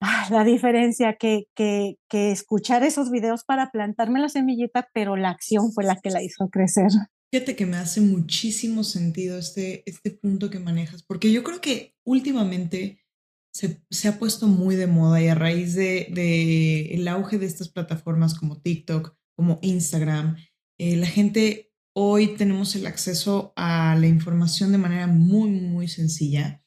ah, 0.02 0.28
la 0.32 0.44
diferencia, 0.44 1.16
que, 1.20 1.44
que, 1.56 1.98
que 2.10 2.32
escuchar 2.32 2.84
esos 2.84 3.12
videos 3.12 3.44
para 3.44 3.70
plantarme 3.70 4.20
la 4.20 4.30
semillita, 4.30 4.90
pero 4.94 5.16
la 5.16 5.30
acción 5.30 5.72
fue 5.72 5.84
la 5.84 5.98
que 5.98 6.10
la 6.10 6.24
hizo 6.24 6.50
crecer. 6.50 6.90
Fíjate 7.32 7.56
que 7.56 7.68
me 7.68 7.78
hace 7.78 8.02
muchísimo 8.02 8.84
sentido 8.84 9.38
este, 9.38 9.84
este 9.86 10.10
punto 10.10 10.50
que 10.50 10.60
manejas, 10.60 11.04
porque 11.04 11.32
yo 11.32 11.44
creo 11.44 11.62
que 11.62 11.94
últimamente 12.04 13.06
se, 13.54 13.84
se 13.92 14.08
ha 14.08 14.18
puesto 14.18 14.48
muy 14.48 14.76
de 14.76 14.88
moda 14.88 15.22
y 15.22 15.28
a 15.28 15.36
raíz 15.36 15.76
de, 15.76 16.08
de 16.12 16.96
el 16.96 17.08
auge 17.08 17.38
de 17.38 17.46
estas 17.46 17.70
plataformas 17.70 18.34
como 18.34 18.60
TikTok, 18.60 19.16
como 19.36 19.60
Instagram. 19.62 20.38
Eh, 20.80 20.96
la 20.96 21.08
gente 21.08 21.74
hoy 21.96 22.36
tenemos 22.36 22.76
el 22.76 22.88
acceso 22.88 23.54
a 23.56 23.96
la 23.96 24.08
información 24.08 24.72
de 24.72 24.78
manera 24.78 25.08
muy, 25.08 25.50
muy 25.50 25.88
sencilla 25.88 26.64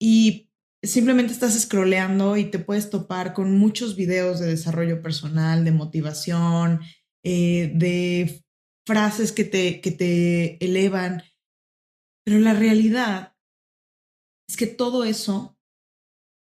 y 0.00 0.50
simplemente 0.82 1.32
estás 1.32 1.60
scrolleando 1.60 2.36
y 2.36 2.50
te 2.50 2.58
puedes 2.58 2.90
topar 2.90 3.34
con 3.34 3.58
muchos 3.58 3.96
videos 3.96 4.40
de 4.40 4.46
desarrollo 4.46 5.02
personal, 5.02 5.64
de 5.64 5.72
motivación, 5.72 6.80
eh, 7.22 7.72
de 7.74 8.44
frases 8.86 9.32
que 9.32 9.44
te, 9.44 9.80
que 9.80 9.90
te 9.90 10.64
elevan. 10.64 11.22
Pero 12.24 12.38
la 12.38 12.54
realidad 12.54 13.36
es 14.48 14.56
que 14.56 14.66
todo 14.66 15.04
eso 15.04 15.58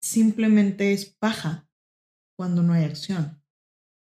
simplemente 0.02 0.92
es 0.92 1.06
paja 1.06 1.68
cuando 2.36 2.62
no 2.62 2.74
hay 2.74 2.84
acción. 2.84 3.42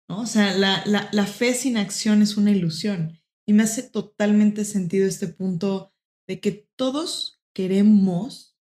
¿No? 0.10 0.22
O 0.22 0.26
sea, 0.26 0.56
la, 0.56 0.84
la, 0.86 1.10
la 1.12 1.26
fe 1.26 1.54
sin 1.54 1.78
acción 1.78 2.22
es 2.22 2.38
una 2.38 2.52
ilusión. 2.52 3.20
Y 3.46 3.54
me 3.54 3.64
hace 3.64 3.84
totalmente 3.84 4.66
sentido 4.66 5.08
este 5.08 5.28
punto 5.28 5.94
de 6.28 6.40
que 6.40 6.70
todos 6.76 7.42
queremos 7.54 8.58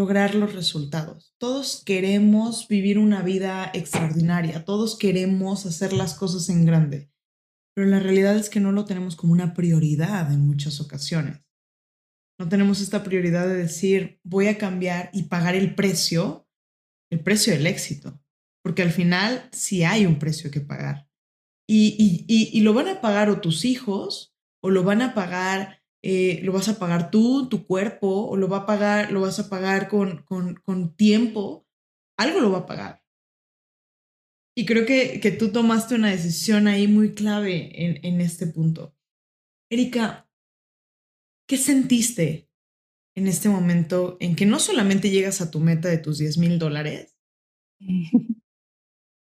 lograr 0.00 0.34
los 0.34 0.54
resultados. 0.54 1.34
Todos 1.38 1.82
queremos 1.84 2.68
vivir 2.68 2.98
una 2.98 3.22
vida 3.22 3.70
extraordinaria, 3.74 4.64
todos 4.64 4.96
queremos 4.96 5.66
hacer 5.66 5.92
las 5.92 6.14
cosas 6.14 6.48
en 6.48 6.64
grande, 6.64 7.10
pero 7.74 7.86
la 7.86 8.00
realidad 8.00 8.36
es 8.36 8.48
que 8.48 8.60
no 8.60 8.72
lo 8.72 8.86
tenemos 8.86 9.16
como 9.16 9.34
una 9.34 9.52
prioridad 9.52 10.32
en 10.32 10.40
muchas 10.40 10.80
ocasiones. 10.80 11.42
No 12.38 12.48
tenemos 12.48 12.80
esta 12.80 13.02
prioridad 13.04 13.46
de 13.46 13.56
decir, 13.56 14.20
voy 14.24 14.46
a 14.46 14.56
cambiar 14.56 15.10
y 15.12 15.24
pagar 15.24 15.54
el 15.54 15.74
precio, 15.74 16.48
el 17.10 17.20
precio 17.20 17.52
del 17.52 17.66
éxito, 17.66 18.22
porque 18.62 18.82
al 18.82 18.90
final 18.90 19.48
sí 19.52 19.84
hay 19.84 20.06
un 20.06 20.18
precio 20.18 20.50
que 20.50 20.60
pagar. 20.60 21.08
Y, 21.68 22.24
y, 22.26 22.60
lo 22.62 22.74
van 22.74 22.88
a 22.88 23.00
pagar 23.00 23.30
o 23.30 23.40
tus 23.40 23.64
hijos, 23.64 24.34
o 24.60 24.70
lo 24.70 24.82
van 24.82 25.02
a 25.02 25.14
pagar, 25.14 25.84
eh, 26.02 26.40
lo 26.42 26.52
vas 26.52 26.68
a 26.68 26.80
pagar 26.80 27.12
tú, 27.12 27.48
tu 27.48 27.64
cuerpo, 27.64 28.26
o 28.28 28.36
lo, 28.36 28.48
va 28.48 28.58
a 28.58 28.66
pagar, 28.66 29.12
lo 29.12 29.20
vas 29.20 29.38
a 29.38 29.48
pagar 29.48 29.88
con, 29.88 30.24
con, 30.24 30.56
con 30.56 30.96
tiempo, 30.96 31.68
algo 32.18 32.40
lo 32.40 32.50
va 32.50 32.58
a 32.58 32.66
pagar. 32.66 33.04
Y 34.56 34.66
creo 34.66 34.84
que, 34.84 35.20
que 35.20 35.30
tú 35.30 35.52
tomaste 35.52 35.94
una 35.94 36.10
decisión 36.10 36.66
ahí 36.66 36.88
muy 36.88 37.14
clave 37.14 37.70
en, 37.84 38.04
en 38.04 38.20
este 38.20 38.48
punto. 38.48 38.96
Erika, 39.70 40.28
¿qué 41.46 41.56
sentiste 41.56 42.50
en 43.16 43.26
este 43.26 43.48
momento 43.48 44.16
en 44.20 44.34
que 44.34 44.46
no 44.46 44.58
solamente 44.58 45.10
llegas 45.10 45.40
a 45.40 45.50
tu 45.50 45.60
meta 45.60 45.88
de 45.88 45.98
tus 45.98 46.18
10 46.18 46.38
mil 46.38 46.58
dólares, 46.58 47.16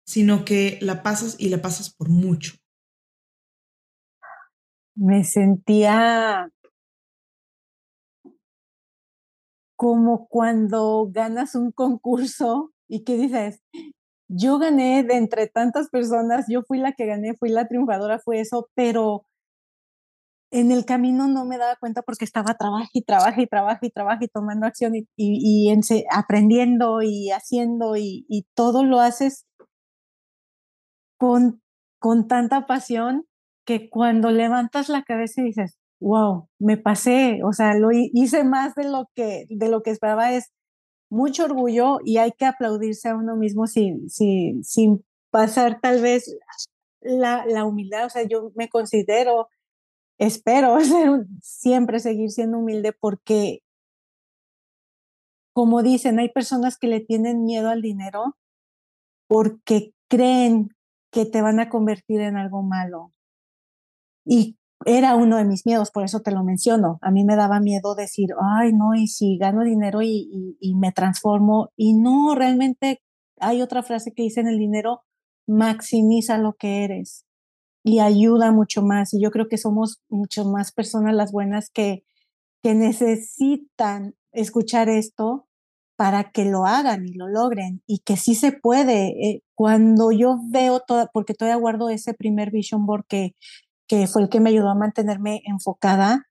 sino 0.09 0.47
que 0.47 0.79
la 0.81 1.03
pasas 1.03 1.37
y 1.39 1.51
la 1.51 1.61
pasas 1.61 1.95
por 1.95 2.09
mucho? 2.09 2.55
Me 4.97 5.23
sentía 5.23 6.51
como 9.77 10.27
cuando 10.29 11.11
ganas 11.13 11.55
un 11.55 11.73
concurso 11.73 12.73
y 12.89 13.05
que 13.05 13.19
dices, 13.19 13.63
yo 14.29 14.59
gané 14.59 15.03
de 15.03 15.19
entre 15.19 15.47
tantas 15.47 15.91
personas, 15.91 16.47
yo 16.49 16.63
fui 16.63 16.79
la 16.79 16.95
que 16.95 17.05
gané, 17.05 17.35
fui 17.35 17.51
la 17.51 17.69
triunfadora, 17.69 18.19
fue 18.19 18.41
eso, 18.41 18.71
pero 18.75 19.27
en 20.51 20.73
el 20.73 20.87
camino 20.87 21.29
no 21.29 21.45
me 21.45 21.59
daba 21.59 21.77
cuenta 21.77 22.01
porque 22.01 22.25
estaba 22.25 22.55
trabajo 22.55 22.89
y 22.95 23.03
trabajo 23.03 23.43
y 23.43 23.47
trabajo 23.47 23.85
y 23.85 23.91
trabajo 23.91 24.25
y 24.25 24.29
tomando 24.29 24.67
acción 24.67 24.95
y, 24.97 25.07
y, 25.17 25.71
aprendiendo 26.11 27.03
y 27.03 27.31
haciendo 27.31 27.97
y, 27.97 28.25
y, 28.27 28.47
todo 28.55 28.85
lo 28.85 29.01
haces 29.01 29.45
con, 31.19 31.63
con 31.99 32.29
tanta 32.29 32.67
pasión 32.67 33.27
que 33.67 33.91
cuando 33.91 34.31
levantas 34.31 34.89
la 34.89 35.03
cabeza 35.03 35.43
y 35.43 35.47
dices, 35.47 35.77
wow, 36.01 36.49
me 36.59 36.77
pasé, 36.77 37.41
o 37.45 37.53
sea, 37.53 37.75
lo 37.75 37.91
hice 37.93 38.45
más 38.45 38.75
de 38.75 38.85
lo 38.85 39.11
que, 39.15 39.47
de 39.51 39.69
lo 39.69 39.83
que 39.83 39.91
esperaba, 39.91 40.33
es 40.33 40.53
mucho 41.11 41.45
orgullo 41.45 41.99
y 42.05 42.19
hay 42.19 42.33
que 42.33 42.47
aplaudirse 42.47 43.09
a 43.09 43.17
uno 43.17 43.37
mismo 43.37 43.67
sin, 43.67 44.09
sin, 44.09 44.65
sin 44.65 45.05
pasar 45.31 45.81
tal 45.81 46.01
vez 46.01 46.35
la, 47.01 47.45
la 47.47 47.65
humildad, 47.65 48.07
o 48.07 48.11
sea, 48.11 48.23
yo 48.23 48.53
me 48.55 48.69
considero, 48.69 49.49
espero 50.19 50.79
siempre 51.43 52.01
seguir 52.01 52.31
siendo 52.31 52.59
humilde 52.59 52.93
porque, 52.93 53.61
como 55.53 55.83
dicen, 55.83 56.19
hay 56.19 56.31
personas 56.31 56.79
que 56.79 56.87
le 56.89 57.01
tienen 57.01 57.45
miedo 57.45 57.69
al 57.69 57.83
dinero 57.83 58.37
porque 59.29 59.93
creen 60.09 60.71
que 61.11 61.27
te 61.27 61.43
van 61.43 61.61
a 61.61 61.69
convertir 61.69 62.21
en 62.21 62.37
algo 62.37 62.63
malo. 62.63 63.13
Y 64.25 64.59
era 64.85 65.17
uno 65.17 65.37
de 65.37 65.45
mis 65.45 65.67
miedos, 65.67 65.91
por 65.91 66.05
eso 66.05 66.21
te 66.21 66.31
lo 66.31 66.45
menciono. 66.45 66.99
A 67.03 67.11
mí 67.11 67.25
me 67.25 67.37
daba 67.37 67.61
miedo 67.61 67.95
decir, 67.95 68.31
ay, 68.41 68.73
no, 68.73 68.95
y 68.95 69.09
si 69.09 69.39
gano 69.39 69.65
dinero 69.65 70.03
y, 70.03 70.57
me 70.77 70.93
transformo. 70.93 71.71
Y 71.77 71.95
no, 71.95 72.35
realmente 72.35 73.03
hay 73.41 73.63
otra 73.63 73.83
frase 73.83 74.13
que 74.13 74.23
dice 74.23 74.41
en 74.41 74.49
el 74.49 74.59
dinero, 74.59 75.03
maximiza 75.47 76.39
lo 76.39 76.55
que 76.55 76.85
eres 76.85 77.25
y 77.83 78.01
ayuda 78.01 78.53
mucho 78.53 78.83
más. 78.83 79.15
Y 79.15 79.21
yo 79.21 79.31
creo 79.31 79.49
que 79.49 79.59
somos 79.59 80.03
mucho 80.09 80.45
más 80.45 80.73
personas 80.73 81.15
las 81.15 81.33
buenas 81.33 81.71
que, 81.71 82.05
que 82.63 82.75
necesitan 82.75 84.15
escuchar 84.33 84.89
esto 84.89 85.48
para 85.99 86.31
que 86.31 86.45
lo 86.45 86.65
hagan 86.65 87.09
y 87.09 87.15
lo 87.15 87.27
logren 87.27 87.83
y 87.85 87.99
que 87.99 88.17
sí 88.17 88.37
se 88.37 88.53
puede. 88.53 89.09
Eh, 89.29 89.43
cuando 89.57 90.13
yo 90.13 90.39
veo 90.49 90.79
toda, 90.79 91.11
porque 91.13 91.35
todavía 91.35 91.61
guardo 91.61 91.91
ese 91.91 92.15
primer 92.15 92.53
vision 92.53 92.87
board 92.87 93.05
que, 93.09 93.35
que 93.89 94.07
fue 94.07 94.23
el 94.23 94.29
que 94.29 94.39
me 94.39 94.51
ayudó 94.51 94.71
a 94.71 94.77
mantenerme 94.77 95.43
enfocada, 95.45 96.29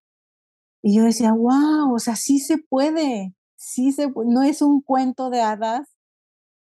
y 0.82 0.96
yo 0.96 1.04
decía, 1.04 1.34
wow, 1.34 1.94
o 1.94 2.00
sea, 2.00 2.16
sí 2.16 2.40
se 2.40 2.58
puede, 2.60 3.36
sí 3.58 3.92
se 3.92 4.10
no 4.26 4.44
es 4.44 4.62
un 4.62 4.82
cuento 4.82 5.30
de 5.30 5.42
hadas, 5.42 5.98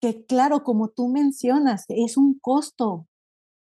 que 0.01 0.25
claro, 0.25 0.63
como 0.63 0.89
tú 0.89 1.09
mencionas, 1.09 1.85
es 1.89 2.17
un 2.17 2.39
costo. 2.39 3.07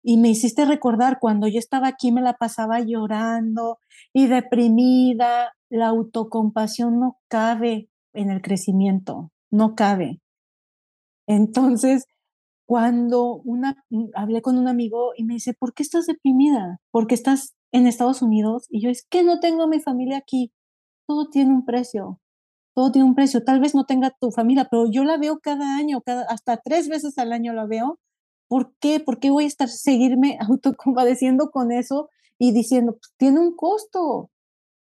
Y 0.02 0.18
me 0.18 0.28
hiciste 0.30 0.66
recordar 0.66 1.18
cuando 1.20 1.48
yo 1.48 1.58
estaba 1.58 1.88
aquí, 1.88 2.12
me 2.12 2.22
la 2.22 2.34
pasaba 2.34 2.80
llorando 2.80 3.78
y 4.12 4.26
deprimida, 4.26 5.54
la 5.70 5.88
autocompasión 5.88 7.00
no 7.00 7.18
cabe 7.28 7.89
en 8.12 8.30
el 8.30 8.42
crecimiento, 8.42 9.30
no 9.50 9.74
cabe. 9.74 10.20
Entonces, 11.26 12.06
cuando 12.66 13.40
una, 13.44 13.84
mm, 13.90 14.10
hablé 14.14 14.42
con 14.42 14.56
un 14.56 14.68
amigo 14.68 15.10
y 15.16 15.24
me 15.24 15.34
dice, 15.34 15.54
¿por 15.54 15.74
qué 15.74 15.82
estás 15.82 16.06
deprimida? 16.06 16.78
¿Porque 16.92 17.16
estás 17.16 17.54
en 17.72 17.86
Estados 17.88 18.22
Unidos? 18.22 18.66
Y 18.68 18.80
yo, 18.82 18.90
es 18.90 19.04
que 19.10 19.24
no 19.24 19.40
tengo 19.40 19.66
mi 19.66 19.80
familia 19.80 20.18
aquí. 20.18 20.52
Todo 21.06 21.28
tiene 21.30 21.52
un 21.52 21.64
precio. 21.64 22.20
Todo 22.74 22.92
tiene 22.92 23.08
un 23.08 23.16
precio. 23.16 23.42
Tal 23.44 23.60
vez 23.60 23.74
no 23.74 23.86
tenga 23.86 24.10
tu 24.20 24.30
familia, 24.30 24.68
pero 24.70 24.90
yo 24.90 25.02
la 25.04 25.18
veo 25.18 25.40
cada 25.40 25.76
año, 25.76 26.00
cada, 26.02 26.22
hasta 26.28 26.58
tres 26.58 26.88
veces 26.88 27.18
al 27.18 27.32
año 27.32 27.52
la 27.52 27.66
veo. 27.66 27.98
¿Por 28.48 28.74
qué? 28.80 29.00
¿Por 29.00 29.18
qué 29.18 29.30
voy 29.30 29.44
a 29.44 29.48
estar 29.48 29.68
seguirme 29.68 30.38
autocompadeciendo 30.48 31.50
con 31.50 31.72
eso 31.72 32.08
y 32.38 32.52
diciendo, 32.52 32.92
pues, 32.92 33.12
tiene 33.16 33.40
un 33.40 33.56
costo? 33.56 34.30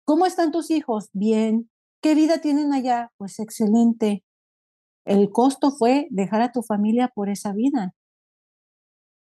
¿Cómo 0.04 0.26
están 0.26 0.52
tus 0.52 0.70
hijos? 0.70 1.08
Bien. 1.14 1.70
¿Qué 2.02 2.14
vida 2.14 2.40
tienen 2.40 2.72
allá? 2.72 3.10
Pues 3.16 3.40
excelente. 3.40 4.24
El 5.06 5.30
costo 5.30 5.72
fue 5.72 6.08
dejar 6.10 6.42
a 6.42 6.52
tu 6.52 6.62
familia 6.62 7.08
por 7.14 7.28
esa 7.30 7.52
vida. 7.52 7.94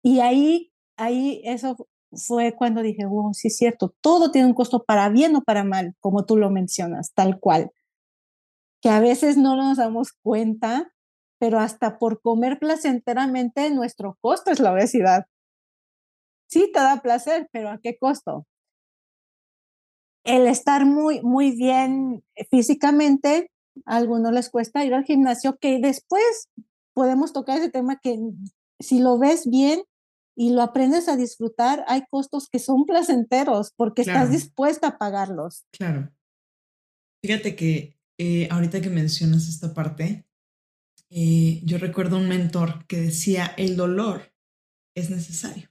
Y 0.03 0.19
ahí, 0.19 0.71
ahí 0.97 1.41
eso 1.45 1.75
fue 2.11 2.53
cuando 2.55 2.81
dije, 2.81 3.05
wow, 3.05 3.33
sí 3.33 3.47
es 3.47 3.57
cierto, 3.57 3.95
todo 4.01 4.31
tiene 4.31 4.47
un 4.47 4.53
costo 4.53 4.83
para 4.83 5.09
bien 5.09 5.35
o 5.35 5.41
para 5.41 5.63
mal, 5.63 5.95
como 5.99 6.25
tú 6.25 6.37
lo 6.37 6.49
mencionas, 6.51 7.11
tal 7.13 7.39
cual. 7.39 7.71
Que 8.81 8.89
a 8.89 8.99
veces 8.99 9.35
no 9.37 9.55
nos 9.55 9.77
damos 9.77 10.13
cuenta, 10.21 10.91
pero 11.39 11.59
hasta 11.59 11.97
por 11.97 12.21
comer 12.21 12.59
placenteramente 12.59 13.69
nuestro 13.71 14.17
costo 14.21 14.51
es 14.51 14.59
la 14.59 14.71
obesidad. 14.73 15.25
Sí 16.47 16.71
te 16.73 16.79
da 16.79 17.01
placer, 17.01 17.47
pero 17.51 17.69
¿a 17.69 17.79
qué 17.79 17.97
costo? 17.97 18.45
El 20.25 20.47
estar 20.47 20.85
muy, 20.85 21.21
muy 21.21 21.51
bien 21.51 22.23
físicamente, 22.49 23.51
a 23.85 23.97
algunos 23.97 24.33
les 24.33 24.49
cuesta 24.49 24.83
ir 24.83 24.93
al 24.93 25.05
gimnasio, 25.05 25.57
que 25.57 25.79
después 25.79 26.49
podemos 26.93 27.31
tocar 27.31 27.59
ese 27.59 27.69
tema 27.69 27.99
que 28.01 28.19
si 28.79 28.99
lo 28.99 29.17
ves 29.17 29.49
bien 29.49 29.83
y 30.35 30.51
lo 30.51 30.61
aprendes 30.61 31.07
a 31.07 31.15
disfrutar, 31.15 31.85
hay 31.87 32.03
costos 32.09 32.49
que 32.49 32.59
son 32.59 32.85
placenteros 32.87 33.71
porque 33.77 34.01
estás 34.01 34.31
dispuesta 34.31 34.87
a 34.87 34.97
pagarlos. 34.97 35.65
Claro. 35.71 36.11
Fíjate 37.23 37.55
que 37.55 37.97
eh, 38.17 38.47
ahorita 38.51 38.81
que 38.81 38.89
mencionas 38.89 39.47
esta 39.47 39.73
parte, 39.73 40.25
eh, 41.09 41.61
yo 41.63 41.77
recuerdo 41.77 42.17
un 42.17 42.27
mentor 42.27 42.85
que 42.87 42.97
decía, 42.97 43.53
el 43.57 43.77
dolor 43.77 44.33
es 44.95 45.09
necesario, 45.09 45.69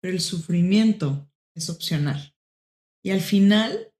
pero 0.00 0.14
el 0.14 0.20
sufrimiento 0.20 1.28
es 1.54 1.70
opcional. 1.70 2.33
Y 3.04 3.10
al 3.10 3.20
final, 3.20 3.92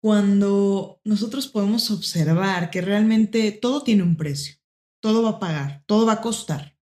cuando 0.00 1.00
nosotros 1.04 1.48
podemos 1.48 1.90
observar 1.90 2.70
que 2.70 2.80
realmente 2.80 3.50
todo 3.50 3.82
tiene 3.82 4.04
un 4.04 4.16
precio, 4.16 4.54
todo 5.02 5.22
va 5.22 5.30
a 5.30 5.38
pagar, 5.40 5.84
todo 5.86 6.06
va 6.06 6.14
a 6.14 6.20
costar, 6.20 6.78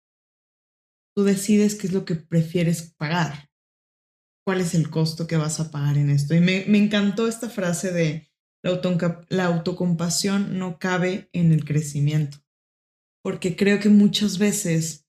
tú 1.17 1.25
decides 1.25 1.75
qué 1.75 1.87
es 1.87 1.93
lo 1.95 2.05
que 2.05 2.17
prefieres 2.17 2.95
pagar, 2.99 3.51
cuál 4.45 4.61
es 4.61 4.75
el 4.75 4.91
costo 4.91 5.27
que 5.27 5.39
vas 5.39 5.59
a 5.59 5.71
pagar 5.71 5.97
en 5.97 6.11
esto. 6.11 6.35
Y 6.35 6.41
me, 6.41 6.65
encantó 6.77 7.27
esta 7.27 7.49
frase 7.49 7.93
de 7.93 8.31
la, 8.63 9.27
la 9.31 9.45
autocompasión 9.47 10.59
no 10.59 10.79
cabe 10.79 11.31
en 11.33 11.51
el 11.53 11.65
crecimiento, 11.65 12.45
porque 13.23 13.57
creo 13.57 13.81
que 13.81 13.89
muchas 13.89 14.37
veces 14.37 15.04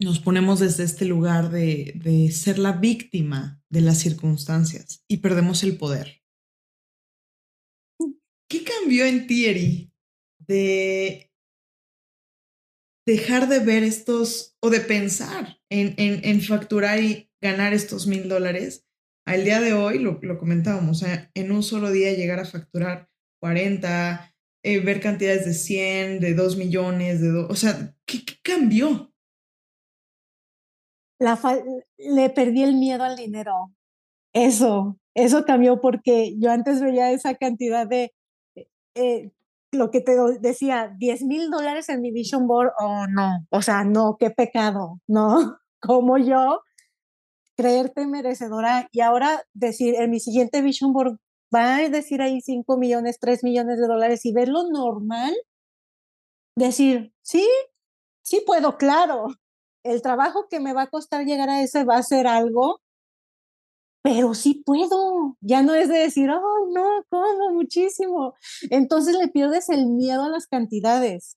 nos 0.00 0.20
ponemos 0.20 0.60
desde 0.60 0.84
este 0.84 1.04
lugar 1.04 1.50
de, 1.50 1.92
de, 1.96 2.30
ser 2.30 2.58
la 2.58 2.72
víctima 2.72 3.62
de 3.70 3.80
las 3.80 3.98
circunstancias 3.98 5.02
y 5.08 5.18
perdemos 5.18 5.62
el 5.62 5.76
poder. 5.78 6.22
¿Qué 8.48 8.62
cambió 8.62 9.06
en 9.06 9.26
ti, 9.26 9.46
Eri, 9.46 9.92
de 10.46 11.32
dejar 13.06 13.48
de 13.48 13.60
ver 13.60 13.84
estos 13.84 14.56
o 14.60 14.68
de 14.68 14.80
pensar 14.80 15.58
en, 15.70 15.94
en, 15.96 16.40
facturar 16.42 17.02
y 17.02 17.30
ganar 17.40 17.72
estos 17.72 18.06
mil 18.06 18.28
dólares. 18.28 18.84
Al 19.26 19.44
día 19.44 19.60
de 19.60 19.72
hoy, 19.72 19.98
lo, 19.98 20.18
lo 20.22 20.38
comentábamos, 20.38 21.04
en 21.34 21.52
un 21.52 21.62
solo 21.62 21.90
día 21.90 22.12
llegar 22.14 22.40
a 22.40 22.44
facturar 22.44 23.08
40, 23.40 24.34
eh, 24.64 24.80
ver 24.80 25.00
cantidades 25.00 25.44
de 25.46 25.54
100, 25.54 26.20
de 26.20 26.34
2 26.34 26.56
millones, 26.56 27.20
de 27.20 27.30
o 27.30 27.54
sea, 27.54 27.96
¿qué, 28.06 28.22
cambió? 28.42 29.12
La 31.18 31.38
le 31.98 32.30
perdí 32.30 32.62
el 32.62 32.74
miedo 32.74 33.04
al 33.04 33.16
dinero. 33.16 33.72
Eso, 34.32 34.98
eso 35.14 35.44
cambió 35.44 35.80
porque 35.80 36.34
yo 36.38 36.50
antes 36.50 36.80
veía 36.80 37.10
esa 37.10 37.34
cantidad 37.34 37.86
de, 37.86 38.12
eh, 38.94 39.30
lo 39.72 39.90
que 39.90 40.00
te 40.00 40.12
decía, 40.40 40.92
10 40.98 41.22
mil 41.24 41.50
dólares 41.50 41.88
en 41.88 42.00
mi 42.00 42.12
vision 42.12 42.46
board, 42.46 42.72
oh 42.78 43.06
no, 43.08 43.46
o 43.50 43.62
sea, 43.62 43.84
no, 43.84 44.16
qué 44.18 44.30
pecado, 44.30 45.00
no, 45.06 45.58
como 45.80 46.18
yo 46.18 46.60
creerte 47.56 48.06
merecedora 48.06 48.88
y 48.92 49.00
ahora 49.00 49.42
decir 49.54 49.94
en 49.94 50.10
mi 50.10 50.20
siguiente 50.20 50.60
vision 50.60 50.92
board 50.92 51.18
va 51.54 51.76
a 51.76 51.88
decir 51.88 52.20
ahí 52.20 52.40
5 52.40 52.76
millones, 52.76 53.18
3 53.20 53.44
millones 53.44 53.78
de 53.78 53.86
dólares 53.86 54.26
y 54.26 54.32
verlo 54.32 54.64
normal, 54.70 55.34
decir, 56.56 57.14
sí, 57.22 57.46
sí 58.22 58.42
puedo, 58.46 58.76
claro, 58.76 59.28
el 59.86 60.02
trabajo 60.02 60.46
que 60.48 60.60
me 60.60 60.72
va 60.72 60.82
a 60.82 60.90
costar 60.90 61.24
llegar 61.24 61.48
a 61.48 61.62
ese 61.62 61.84
va 61.84 61.96
a 61.96 62.02
ser 62.02 62.26
algo, 62.26 62.80
pero 64.02 64.34
sí 64.34 64.62
puedo, 64.64 65.36
ya 65.40 65.62
no 65.62 65.74
es 65.74 65.88
de 65.88 65.98
decir, 65.98 66.30
oh, 66.30 66.68
no, 66.72 67.04
¿cómo? 67.08 67.52
Muchísimo. 67.52 68.34
Entonces 68.70 69.16
le 69.16 69.28
pierdes 69.28 69.68
el 69.68 69.86
miedo 69.86 70.22
a 70.22 70.28
las 70.28 70.46
cantidades. 70.46 71.36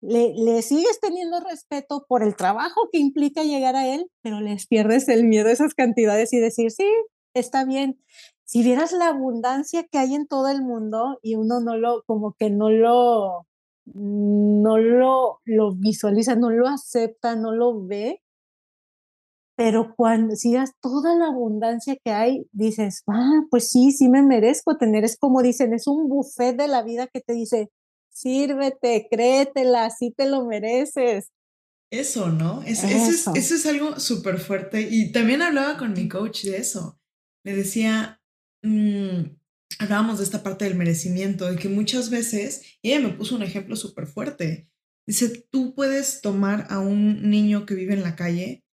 Le, 0.00 0.34
le, 0.34 0.62
sigues 0.62 1.00
teniendo 1.00 1.40
respeto 1.40 2.04
por 2.08 2.22
el 2.22 2.36
trabajo 2.36 2.88
que 2.92 2.98
implica 2.98 3.42
llegar 3.42 3.76
a 3.76 3.86
él, 3.86 4.10
pero 4.22 4.40
les 4.40 4.66
pierdes 4.66 5.08
el 5.08 5.24
miedo 5.24 5.48
a 5.48 5.52
esas 5.52 5.74
cantidades 5.74 6.32
y 6.32 6.38
decir, 6.38 6.70
sí, 6.70 6.88
está 7.34 7.64
bien 7.64 7.98
si 8.46 8.62
vieras 8.62 8.92
la 8.92 9.08
abundancia 9.08 9.84
que 9.90 9.98
hay 9.98 10.14
en 10.14 10.26
todo 10.28 10.48
el 10.48 10.62
mundo 10.62 11.18
y 11.20 11.34
uno 11.34 11.60
no 11.60 11.76
lo, 11.76 12.04
como 12.06 12.34
que 12.38 12.48
no 12.48 12.70
lo, 12.70 13.44
no 13.94 14.78
lo, 14.78 15.40
lo 15.44 15.74
visualiza, 15.74 16.34
no 16.34 16.50
lo 16.50 16.68
acepta, 16.68 17.36
no 17.36 17.52
lo 17.52 17.84
ve, 17.84 18.22
pero 19.56 19.94
cuando 19.96 20.36
si 20.36 20.52
das 20.52 20.72
toda 20.80 21.14
la 21.14 21.28
abundancia 21.28 21.96
que 22.04 22.10
hay, 22.10 22.46
dices, 22.52 23.02
ah, 23.08 23.42
pues 23.50 23.70
sí, 23.70 23.90
sí 23.92 24.08
me 24.08 24.22
merezco 24.22 24.76
tener, 24.76 25.04
es 25.04 25.16
como 25.16 25.42
dicen, 25.42 25.72
es 25.72 25.86
un 25.86 26.08
buffet 26.08 26.56
de 26.56 26.68
la 26.68 26.82
vida 26.82 27.06
que 27.06 27.20
te 27.20 27.32
dice, 27.32 27.70
sírvete, 28.10 29.08
créetela, 29.10 29.88
sí 29.90 30.12
te 30.14 30.28
lo 30.28 30.44
mereces. 30.44 31.30
Eso, 31.90 32.28
¿no? 32.28 32.62
eso. 32.62 32.86
es, 32.86 33.26
eso 33.28 33.54
es 33.54 33.66
algo 33.66 33.98
súper 33.98 34.38
fuerte. 34.38 34.88
Y 34.90 35.12
también 35.12 35.40
hablaba 35.40 35.78
con 35.78 35.92
mi 35.92 36.08
coach 36.08 36.44
de 36.44 36.58
eso. 36.58 36.98
Le 37.44 37.54
decía, 37.54 38.20
Mm, 38.66 39.36
hablábamos 39.78 40.18
de 40.18 40.24
esta 40.24 40.42
parte 40.42 40.64
del 40.64 40.76
merecimiento, 40.76 41.50
de 41.50 41.56
que 41.56 41.68
muchas 41.68 42.10
veces, 42.10 42.62
y 42.82 42.90
ella 42.90 43.08
me 43.08 43.14
puso 43.14 43.36
un 43.36 43.42
ejemplo 43.42 43.76
súper 43.76 44.06
fuerte, 44.06 44.70
dice, 45.06 45.46
tú 45.50 45.74
puedes 45.74 46.20
tomar 46.20 46.66
a 46.70 46.78
un 46.78 47.28
niño 47.30 47.66
que 47.66 47.74
vive 47.74 47.94
en 47.94 48.02
la 48.02 48.16
calle 48.16 48.64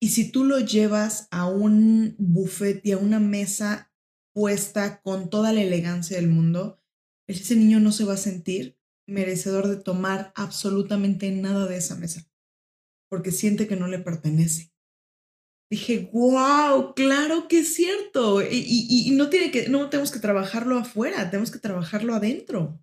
y 0.00 0.10
si 0.10 0.30
tú 0.30 0.44
lo 0.44 0.58
llevas 0.60 1.28
a 1.30 1.46
un 1.46 2.14
buffet 2.18 2.84
y 2.84 2.92
a 2.92 2.98
una 2.98 3.20
mesa 3.20 3.92
puesta 4.32 5.00
con 5.02 5.30
toda 5.30 5.52
la 5.52 5.62
elegancia 5.62 6.16
del 6.16 6.28
mundo, 6.28 6.80
ese 7.26 7.56
niño 7.56 7.80
no 7.80 7.92
se 7.92 8.04
va 8.04 8.14
a 8.14 8.18
sentir 8.18 8.78
merecedor 9.06 9.68
de 9.68 9.76
tomar 9.76 10.32
absolutamente 10.34 11.30
nada 11.30 11.66
de 11.66 11.76
esa 11.78 11.96
mesa, 11.96 12.30
porque 13.08 13.32
siente 13.32 13.66
que 13.66 13.76
no 13.76 13.88
le 13.88 13.98
pertenece 13.98 14.72
dije, 15.70 16.10
wow, 16.12 16.94
claro 16.94 17.46
que 17.48 17.60
es 17.60 17.74
cierto. 17.74 18.40
Y, 18.42 19.12
no, 19.16 19.28
tiene 19.28 19.50
que, 19.50 19.68
no 19.68 19.88
tenemos 19.90 20.10
que 20.10 20.20
trabajarlo 20.20 20.78
afuera, 20.78 21.28
tenemos 21.30 21.50
que 21.50 21.58
trabajarlo 21.58 22.14
adentro. 22.14 22.78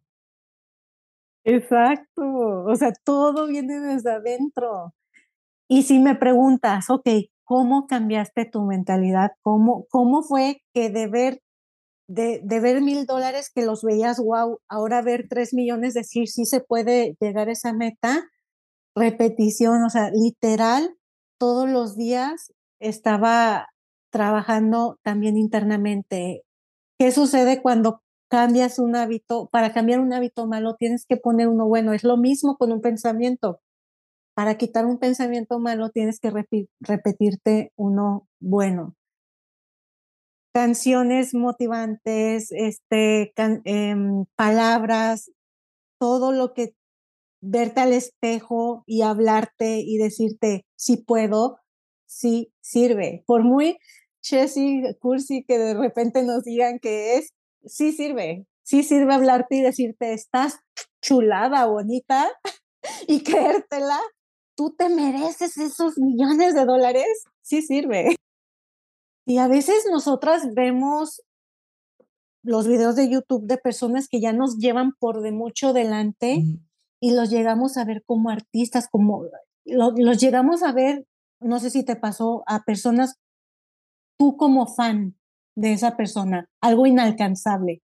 Exacto, 1.43 2.23
o 2.23 2.75
sea, 2.75 2.91
todo 3.03 3.47
viene 3.47 3.79
desde 3.79 4.11
adentro. 4.11 4.93
Y 5.67 5.83
si 5.83 5.99
me 5.99 6.15
preguntas, 6.15 6.89
ok, 6.89 7.07
¿cómo 7.43 7.87
cambiaste 7.87 8.45
tu 8.45 8.63
mentalidad? 8.63 9.31
¿Cómo, 9.41 9.85
cómo 9.89 10.23
fue 10.23 10.61
que 10.73 10.89
de 10.89 11.07
ver, 11.07 11.41
de, 12.07 12.41
de 12.43 12.59
ver 12.59 12.81
mil 12.81 13.05
dólares 13.05 13.51
que 13.53 13.65
los 13.65 13.83
veías, 13.83 14.19
wow, 14.19 14.59
ahora 14.67 15.01
ver 15.01 15.27
tres 15.29 15.53
millones, 15.53 15.93
decir, 15.93 16.27
sí 16.27 16.45
se 16.45 16.61
puede 16.61 17.15
llegar 17.19 17.49
a 17.49 17.53
esa 17.53 17.73
meta? 17.73 18.27
Repetición, 18.95 19.83
o 19.83 19.89
sea, 19.89 20.09
literal, 20.11 20.95
todos 21.37 21.69
los 21.69 21.95
días 21.95 22.54
estaba 22.79 23.67
trabajando 24.11 24.97
también 25.03 25.37
internamente. 25.37 26.43
¿Qué 26.99 27.11
sucede 27.11 27.61
cuando 27.61 28.01
cambias 28.29 28.79
un 28.79 28.95
hábito? 28.95 29.49
Para 29.51 29.73
cambiar 29.73 29.99
un 29.99 30.13
hábito 30.13 30.47
malo 30.47 30.75
tienes 30.75 31.05
que 31.05 31.17
poner 31.17 31.47
uno 31.47 31.67
bueno. 31.67 31.93
Es 31.93 32.03
lo 32.03 32.17
mismo 32.17 32.57
con 32.57 32.71
un 32.71 32.81
pensamiento. 32.81 33.59
Para 34.35 34.57
quitar 34.57 34.85
un 34.85 34.99
pensamiento 34.99 35.59
malo 35.59 35.89
tienes 35.89 36.19
que 36.19 36.31
repetirte 36.81 37.71
uno 37.77 38.27
bueno. 38.39 38.95
Canciones 40.53 41.33
motivantes, 41.33 42.51
este, 42.51 43.33
em, 43.65 44.25
palabras, 44.37 45.31
todo 45.99 46.31
lo 46.31 46.53
que 46.53 46.73
verte 47.41 47.81
al 47.81 47.93
espejo 47.93 48.83
y 48.85 49.01
hablarte 49.01 49.79
y 49.79 49.97
decirte, 49.97 50.65
si 50.75 50.97
puedo, 50.97 51.59
sí 52.15 52.53
sirve. 52.61 53.23
Por 53.27 53.43
muy 53.43 53.77
chessy, 54.21 54.83
cursi 54.99 55.43
que 55.43 55.59
de 55.59 55.73
repente 55.73 56.23
nos 56.23 56.43
digan 56.43 56.79
que 56.79 57.17
es, 57.17 57.33
sí 57.65 57.91
sirve. 57.91 58.47
Sí 58.63 58.83
sirve 58.83 59.13
hablarte 59.13 59.57
y 59.57 59.61
decirte, 59.61 60.13
estás 60.13 60.59
chulada, 61.01 61.65
bonita, 61.65 62.31
y 63.07 63.23
creértela. 63.23 63.99
Tú 64.55 64.73
te 64.75 64.89
mereces 64.89 65.57
esos 65.57 65.97
millones 65.97 66.55
de 66.55 66.65
dólares. 66.65 67.25
Sí 67.41 67.61
sirve. 67.61 68.15
Y 69.27 69.37
a 69.37 69.47
veces 69.47 69.85
nosotras 69.91 70.53
vemos 70.53 71.21
los 72.43 72.67
videos 72.67 72.95
de 72.95 73.09
YouTube 73.09 73.45
de 73.45 73.57
personas 73.57 74.07
que 74.07 74.21
ya 74.21 74.31
nos 74.31 74.57
llevan 74.57 74.93
por 74.99 75.21
de 75.21 75.31
mucho 75.31 75.73
delante 75.73 76.43
y 77.01 77.11
los 77.11 77.29
llegamos 77.29 77.75
a 77.77 77.85
ver 77.85 78.03
como 78.05 78.29
artistas, 78.29 78.87
como 78.87 79.25
los 79.65 80.19
llegamos 80.19 80.63
a 80.63 80.71
ver 80.71 81.05
no 81.39 81.59
sé 81.59 81.69
si 81.69 81.83
te 81.83 81.95
pasó 81.95 82.43
a 82.47 82.63
personas, 82.63 83.15
tú 84.17 84.37
como 84.37 84.67
fan 84.67 85.15
de 85.55 85.73
esa 85.73 85.97
persona, 85.97 86.49
algo 86.61 86.85
inalcanzable. 86.85 87.81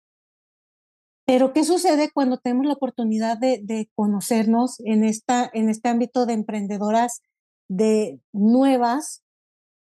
Pero 1.25 1.53
¿qué 1.53 1.63
sucede 1.63 2.09
cuando 2.13 2.37
tenemos 2.37 2.65
la 2.65 2.73
oportunidad 2.73 3.37
de, 3.37 3.89
conocernos 3.95 4.79
en, 4.79 5.03
esta, 5.03 5.49
en 5.53 5.69
este 5.69 5.89
ámbito 5.89 6.25
de 6.25 6.33
emprendedoras 6.33 7.21
de 7.69 8.19
nuevas, 8.33 9.23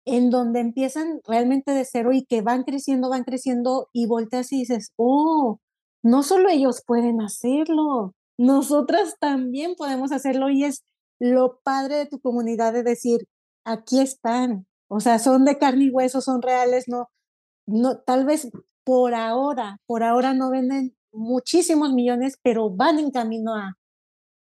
en 0.04 0.30
donde 0.30 0.60
empiezan 0.60 1.20
realmente 1.26 1.72
de 1.72 1.84
cero 1.84 2.12
y 2.12 2.24
que 2.24 2.42
van 2.42 2.64
creciendo, 2.64 3.10
van 3.10 3.24
creciendo 3.24 3.88
y 3.92 4.06
volteas 4.06 4.52
y 4.52 4.60
dices, 4.60 4.92
oh, 4.96 5.60
no 6.02 6.22
solo 6.22 6.48
ellos 6.48 6.82
pueden 6.84 7.20
hacerlo, 7.20 8.14
nosotras 8.38 9.16
también 9.20 9.74
podemos 9.76 10.12
hacerlo 10.12 10.48
y 10.48 10.64
es 10.64 10.82
lo 11.20 11.60
padre 11.62 11.96
de 11.96 12.06
tu 12.06 12.20
comunidad 12.20 12.72
de 12.72 12.84
decir, 12.84 13.26
aquí 13.68 14.00
están, 14.00 14.66
o 14.88 15.00
sea, 15.00 15.18
son 15.18 15.44
de 15.44 15.58
carne 15.58 15.84
y 15.84 15.90
hueso, 15.90 16.20
son 16.20 16.42
reales, 16.42 16.88
no, 16.88 17.10
no, 17.66 17.98
tal 17.98 18.24
vez 18.24 18.50
por 18.84 19.14
ahora, 19.14 19.78
por 19.86 20.02
ahora 20.02 20.34
no 20.34 20.50
venden 20.50 20.96
muchísimos 21.12 21.92
millones, 21.92 22.38
pero 22.42 22.70
van 22.70 22.98
en 22.98 23.10
camino 23.10 23.54
a. 23.54 23.76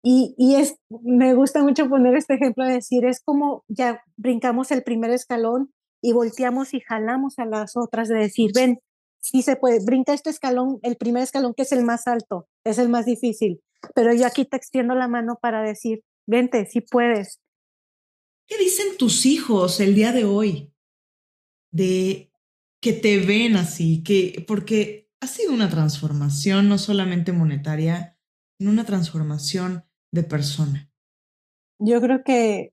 Y, 0.04 0.36
y 0.38 0.56
es, 0.56 0.78
me 0.90 1.34
gusta 1.34 1.62
mucho 1.64 1.90
poner 1.90 2.16
este 2.16 2.36
ejemplo 2.36 2.66
de 2.66 2.74
decir, 2.74 3.06
es 3.06 3.20
como 3.22 3.66
ya 3.68 4.02
brincamos 4.16 4.72
el 4.72 4.84
primer 4.84 5.12
escalón 5.12 5.74
y 6.02 6.14
volteamos 6.14 6.74
y 6.74 6.80
jalamos 6.80 7.40
a 7.40 7.46
las 7.46 7.76
otras 7.76 8.08
de 8.08 8.16
decir, 8.16 8.52
ven, 8.56 8.80
sí 9.20 9.42
se 9.42 9.58
puede, 9.58 9.84
brinca 9.84 10.14
este 10.14 10.30
escalón, 10.30 10.80
el 10.84 10.96
primer 10.96 11.24
escalón 11.24 11.54
que 11.54 11.64
es 11.64 11.72
el 11.74 11.84
más 11.84 12.08
alto, 12.08 12.48
es 12.64 12.78
el 12.78 12.88
más 12.88 13.06
difícil, 13.06 13.62
pero 13.96 14.14
yo 14.14 14.26
aquí 14.26 14.46
te 14.46 14.56
extiendo 14.56 14.96
la 14.96 15.08
mano 15.08 15.38
para 15.42 15.62
decir, 15.62 16.04
vente, 16.26 16.66
sí 16.68 16.80
puedes, 16.82 17.42
¿Qué 18.48 18.58
dicen 18.58 18.98
tus 18.98 19.26
hijos 19.26 19.80
el 19.80 19.94
día 19.94 20.12
de 20.14 20.24
hoy? 20.24 20.74
De 21.72 22.32
que 22.82 22.94
te 22.94 23.20
ven 23.20 23.58
así, 23.58 24.04
que 24.04 24.46
porque 24.48 25.10
ha 25.20 25.28
sido 25.28 25.54
una 25.54 25.70
transformación 25.70 26.70
no 26.70 26.78
solamente 26.78 27.34
monetaria, 27.34 28.18
sino 28.58 28.72
una 28.72 28.86
transformación 28.86 29.84
de 30.14 30.24
persona. 30.24 30.90
Yo 31.80 32.00
creo 32.02 32.24
que 32.24 32.72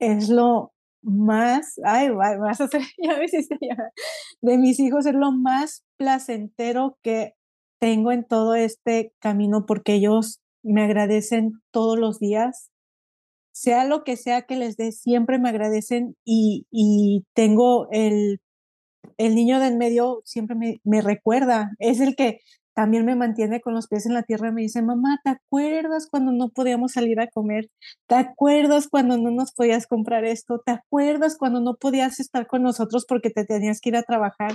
es 0.00 0.28
lo 0.28 0.74
más, 1.02 1.78
ay, 1.84 2.10
vas 2.10 2.60
a 2.60 2.64
hacer, 2.64 2.82
ya 2.98 3.18
ves, 3.18 3.32
de 4.40 4.58
mis 4.58 4.80
hijos 4.80 5.06
es 5.06 5.14
lo 5.14 5.32
más 5.32 5.84
placentero 5.96 6.98
que 7.02 7.34
tengo 7.80 8.12
en 8.12 8.24
todo 8.24 8.54
este 8.54 9.12
camino 9.20 9.66
porque 9.66 9.94
ellos 9.94 10.40
me 10.62 10.82
agradecen 10.82 11.60
todos 11.70 11.98
los 11.98 12.18
días. 12.18 12.70
Sea 13.54 13.84
lo 13.84 14.04
que 14.04 14.16
sea 14.16 14.42
que 14.42 14.56
les 14.56 14.76
dé, 14.76 14.92
siempre 14.92 15.38
me 15.38 15.48
agradecen 15.48 16.16
y, 16.24 16.66
y 16.70 17.24
tengo 17.34 17.88
el, 17.92 18.40
el 19.18 19.34
niño 19.34 19.60
del 19.60 19.76
medio, 19.76 20.22
siempre 20.24 20.56
me, 20.56 20.80
me 20.84 21.00
recuerda, 21.02 21.72
es 21.78 22.00
el 22.00 22.16
que 22.16 22.40
también 22.74 23.04
me 23.04 23.14
mantiene 23.14 23.60
con 23.60 23.72
los 23.74 23.86
pies 23.86 24.04
en 24.06 24.14
la 24.14 24.24
tierra. 24.24 24.50
Me 24.50 24.62
dice, 24.62 24.82
mamá, 24.82 25.20
¿te 25.22 25.30
acuerdas 25.30 26.08
cuando 26.10 26.32
no 26.32 26.48
podíamos 26.48 26.92
salir 26.92 27.20
a 27.20 27.28
comer? 27.28 27.70
¿Te 28.08 28.16
acuerdas 28.16 28.88
cuando 28.88 29.16
no 29.16 29.30
nos 29.30 29.52
podías 29.52 29.86
comprar 29.86 30.24
esto? 30.24 30.60
¿Te 30.64 30.72
acuerdas 30.72 31.36
cuando 31.38 31.60
no 31.60 31.76
podías 31.76 32.18
estar 32.20 32.46
con 32.48 32.62
nosotros 32.64 33.06
porque 33.08 33.30
te 33.30 33.44
tenías 33.44 33.80
que 33.80 33.90
ir 33.90 33.96
a 33.96 34.02
trabajar? 34.02 34.52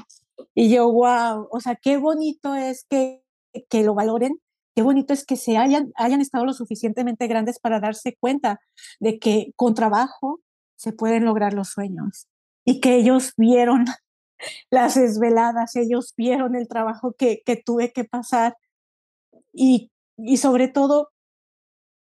Y 0.53 0.69
yo, 0.69 0.91
wow, 0.91 1.47
o 1.49 1.59
sea, 1.61 1.75
qué 1.77 1.97
bonito 1.97 2.55
es 2.55 2.85
que, 2.89 3.23
que 3.69 3.83
lo 3.83 3.93
valoren. 3.95 4.37
Qué 4.79 4.83
bonito 4.83 5.11
es 5.11 5.25
que 5.25 5.35
se 5.35 5.57
hayan, 5.57 5.91
hayan 5.97 6.21
estado 6.21 6.45
lo 6.45 6.53
suficientemente 6.53 7.27
grandes 7.27 7.59
para 7.59 7.81
darse 7.81 8.15
cuenta 8.17 8.61
de 9.01 9.19
que 9.19 9.51
con 9.57 9.73
trabajo 9.73 10.39
se 10.77 10.93
pueden 10.93 11.25
lograr 11.25 11.53
los 11.53 11.67
sueños 11.67 12.29
y 12.63 12.79
que 12.79 12.95
ellos 12.95 13.33
vieron 13.35 13.83
las 14.71 14.95
desveladas, 14.95 15.75
ellos 15.75 16.13
vieron 16.15 16.55
el 16.55 16.69
trabajo 16.69 17.13
que, 17.17 17.41
que 17.45 17.57
tuve 17.57 17.91
que 17.91 18.05
pasar 18.05 18.55
y, 19.51 19.91
y 20.15 20.37
sobre 20.37 20.69
todo 20.69 21.09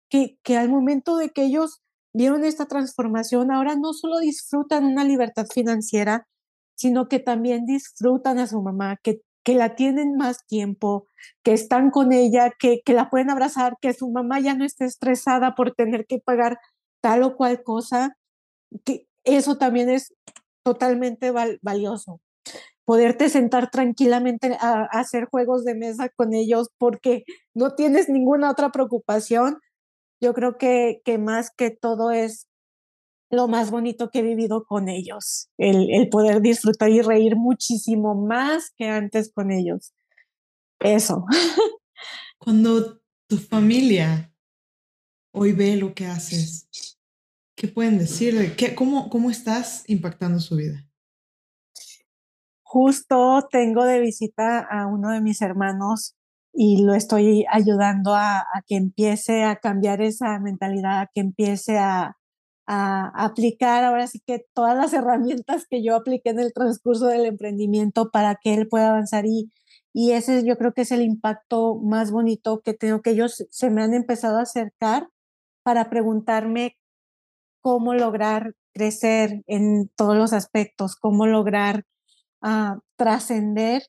que, 0.09 0.37
que 0.43 0.57
al 0.57 0.67
momento 0.67 1.15
de 1.15 1.29
que 1.29 1.45
ellos 1.45 1.81
vieron 2.11 2.43
esta 2.43 2.65
transformación, 2.65 3.53
ahora 3.53 3.77
no 3.77 3.93
solo 3.93 4.19
disfrutan 4.19 4.83
una 4.83 5.05
libertad 5.05 5.45
financiera, 5.45 6.27
sino 6.75 7.07
que 7.07 7.19
también 7.19 7.65
disfrutan 7.65 8.37
a 8.37 8.47
su 8.47 8.61
mamá, 8.61 8.97
que, 9.01 9.21
que 9.45 9.53
la 9.55 9.75
tienen 9.75 10.17
más 10.17 10.45
tiempo, 10.47 11.07
que 11.43 11.53
están 11.53 11.91
con 11.91 12.11
ella, 12.11 12.51
que, 12.59 12.81
que 12.83 12.93
la 12.93 13.09
pueden 13.09 13.29
abrazar, 13.29 13.77
que 13.79 13.93
su 13.93 14.09
mamá 14.11 14.39
ya 14.41 14.55
no 14.55 14.65
esté 14.65 14.85
estresada 14.85 15.55
por 15.55 15.73
tener 15.73 16.05
que 16.07 16.19
pagar 16.19 16.57
tal 17.01 17.23
o 17.23 17.37
cual 17.37 17.63
cosa, 17.63 18.17
que 18.83 19.07
eso 19.23 19.57
también 19.57 19.89
es 19.89 20.13
totalmente 20.63 21.31
valioso 21.61 22.19
poderte 22.85 23.29
sentar 23.29 23.71
tranquilamente 23.71 24.57
a, 24.61 24.83
hacer 24.91 25.25
juegos 25.25 25.65
de 25.65 25.75
mesa 25.75 26.09
con 26.09 26.33
ellos 26.33 26.69
porque 26.77 27.25
no 27.53 27.73
tienes 27.75 28.09
ninguna 28.09 28.51
otra 28.51 28.71
preocupación. 28.71 29.59
Yo 30.21 30.33
creo 30.33 30.57
que, 30.57 31.01
que 31.03 31.17
más 31.17 31.49
que 31.55 31.71
todo 31.71 32.11
es 32.11 32.47
lo 33.29 33.47
más 33.47 33.71
bonito 33.71 34.09
que 34.09 34.19
he 34.19 34.23
vivido 34.23 34.65
con 34.65 34.89
ellos, 34.89 35.49
el, 35.57 35.89
el 35.91 36.09
poder 36.09 36.41
disfrutar 36.41 36.89
y 36.89 37.01
reír 37.01 37.35
muchísimo 37.35 38.15
más 38.15 38.71
que 38.75 38.87
antes 38.87 39.31
con 39.33 39.51
ellos. 39.51 39.93
Eso. 40.79 41.25
Cuando 42.37 43.01
tu 43.27 43.37
familia 43.37 44.31
hoy 45.31 45.51
ve 45.51 45.75
lo 45.75 45.93
que 45.93 46.05
haces, 46.05 46.69
¿qué 47.55 47.67
pueden 47.67 47.97
decir? 47.97 48.55
¿Qué, 48.55 48.75
cómo, 48.75 49.09
¿Cómo 49.09 49.29
estás 49.29 49.83
impactando 49.87 50.39
su 50.39 50.55
vida? 50.55 50.85
Justo 52.63 53.47
tengo 53.49 53.85
de 53.85 53.99
visita 53.99 54.59
a 54.59 54.87
uno 54.87 55.11
de 55.11 55.21
mis 55.21 55.41
hermanos 55.41 56.15
y 56.51 56.83
lo 56.83 56.93
estoy 56.93 57.45
ayudando 57.49 58.15
a, 58.15 58.45
que 58.67 58.75
empiece 58.75 59.43
a 59.43 59.57
cambiar 59.57 60.01
esa 60.01 60.39
mentalidad, 60.39 61.01
a 61.01 61.09
que 61.13 61.21
empiece 61.21 61.77
a, 61.77 62.17
aplicar 62.67 63.83
ahora 63.83 64.07
sí 64.07 64.21
que 64.25 64.45
todas 64.53 64.75
las 64.75 64.93
herramientas 64.93 65.65
que 65.69 65.83
yo 65.83 65.95
apliqué 65.95 66.31
en 66.31 66.39
el 66.39 66.53
transcurso 66.53 67.07
del 67.07 67.25
emprendimiento 67.25 68.09
para 68.11 68.35
que 68.41 68.53
él 68.55 68.67
pueda 68.67 68.89
avanzar 68.89 69.25
y, 69.25 69.51
y 69.93 70.11
ese 70.11 70.43
yo 70.45 70.57
creo 70.57 70.73
que 70.73 70.81
es 70.81 70.91
el 70.91 71.01
impacto 71.01 71.75
más 71.75 72.11
bonito 72.11 72.61
que 72.63 72.73
tengo, 72.73 73.01
que 73.01 73.11
ellos 73.11 73.45
se 73.49 73.69
me 73.69 73.83
han 73.83 73.93
empezado 73.93 74.39
a 74.39 74.43
acercar 74.43 75.09
para 75.63 75.89
preguntarme 75.89 76.77
cómo 77.61 77.93
lograr 77.93 78.53
crecer 78.73 79.43
en 79.47 79.89
todos 79.95 80.15
los 80.17 80.33
aspectos, 80.33 80.95
cómo 80.95 81.27
lograr 81.27 81.85
a 82.41 82.79
trascender 82.97 83.83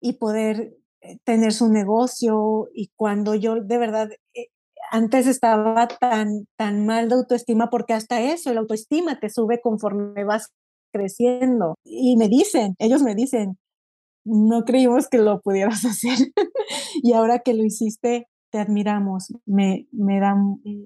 y 0.00 0.14
poder 0.14 0.76
eh, 1.02 1.18
tener 1.24 1.52
su 1.52 1.68
negocio 1.68 2.68
y 2.74 2.90
cuando 2.96 3.34
yo 3.34 3.56
de 3.56 3.78
verdad 3.78 4.08
eh, 4.34 4.48
antes 4.90 5.26
estaba 5.26 5.88
tan 5.88 6.46
tan 6.56 6.86
mal 6.86 7.08
de 7.08 7.16
autoestima 7.16 7.70
porque 7.70 7.94
hasta 7.94 8.20
eso 8.20 8.50
el 8.50 8.58
autoestima 8.58 9.18
te 9.18 9.30
sube 9.30 9.60
conforme 9.60 10.24
vas 10.24 10.52
creciendo. 10.92 11.76
Y 11.84 12.16
me 12.16 12.28
dicen 12.28 12.74
ellos 12.78 13.02
me 13.02 13.14
dicen 13.14 13.58
no 14.24 14.64
creímos 14.64 15.08
que 15.08 15.18
lo 15.18 15.40
pudieras 15.40 15.84
hacer 15.84 16.18
y 17.02 17.12
ahora 17.12 17.40
que 17.40 17.54
lo 17.54 17.64
hiciste 17.64 18.28
te 18.50 18.58
admiramos. 18.58 19.32
Me 19.46 19.86
me 19.92 20.20
da 20.20 20.34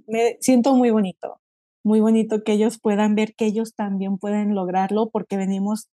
me 0.07 0.37
siento 0.41 0.75
muy 0.75 0.91
bonito. 0.91 1.41
Muy 1.83 2.01
bonito 2.01 2.45
que 2.45 2.53
ellos 2.53 2.79
puedan 2.79 3.15
ver 3.15 3.35
que 3.35 3.47
ellos 3.47 3.75
también 3.75 4.19
pueden 4.19 4.55
lograrlo 4.55 5.09
porque 5.11 5.39
venimos 5.39 5.89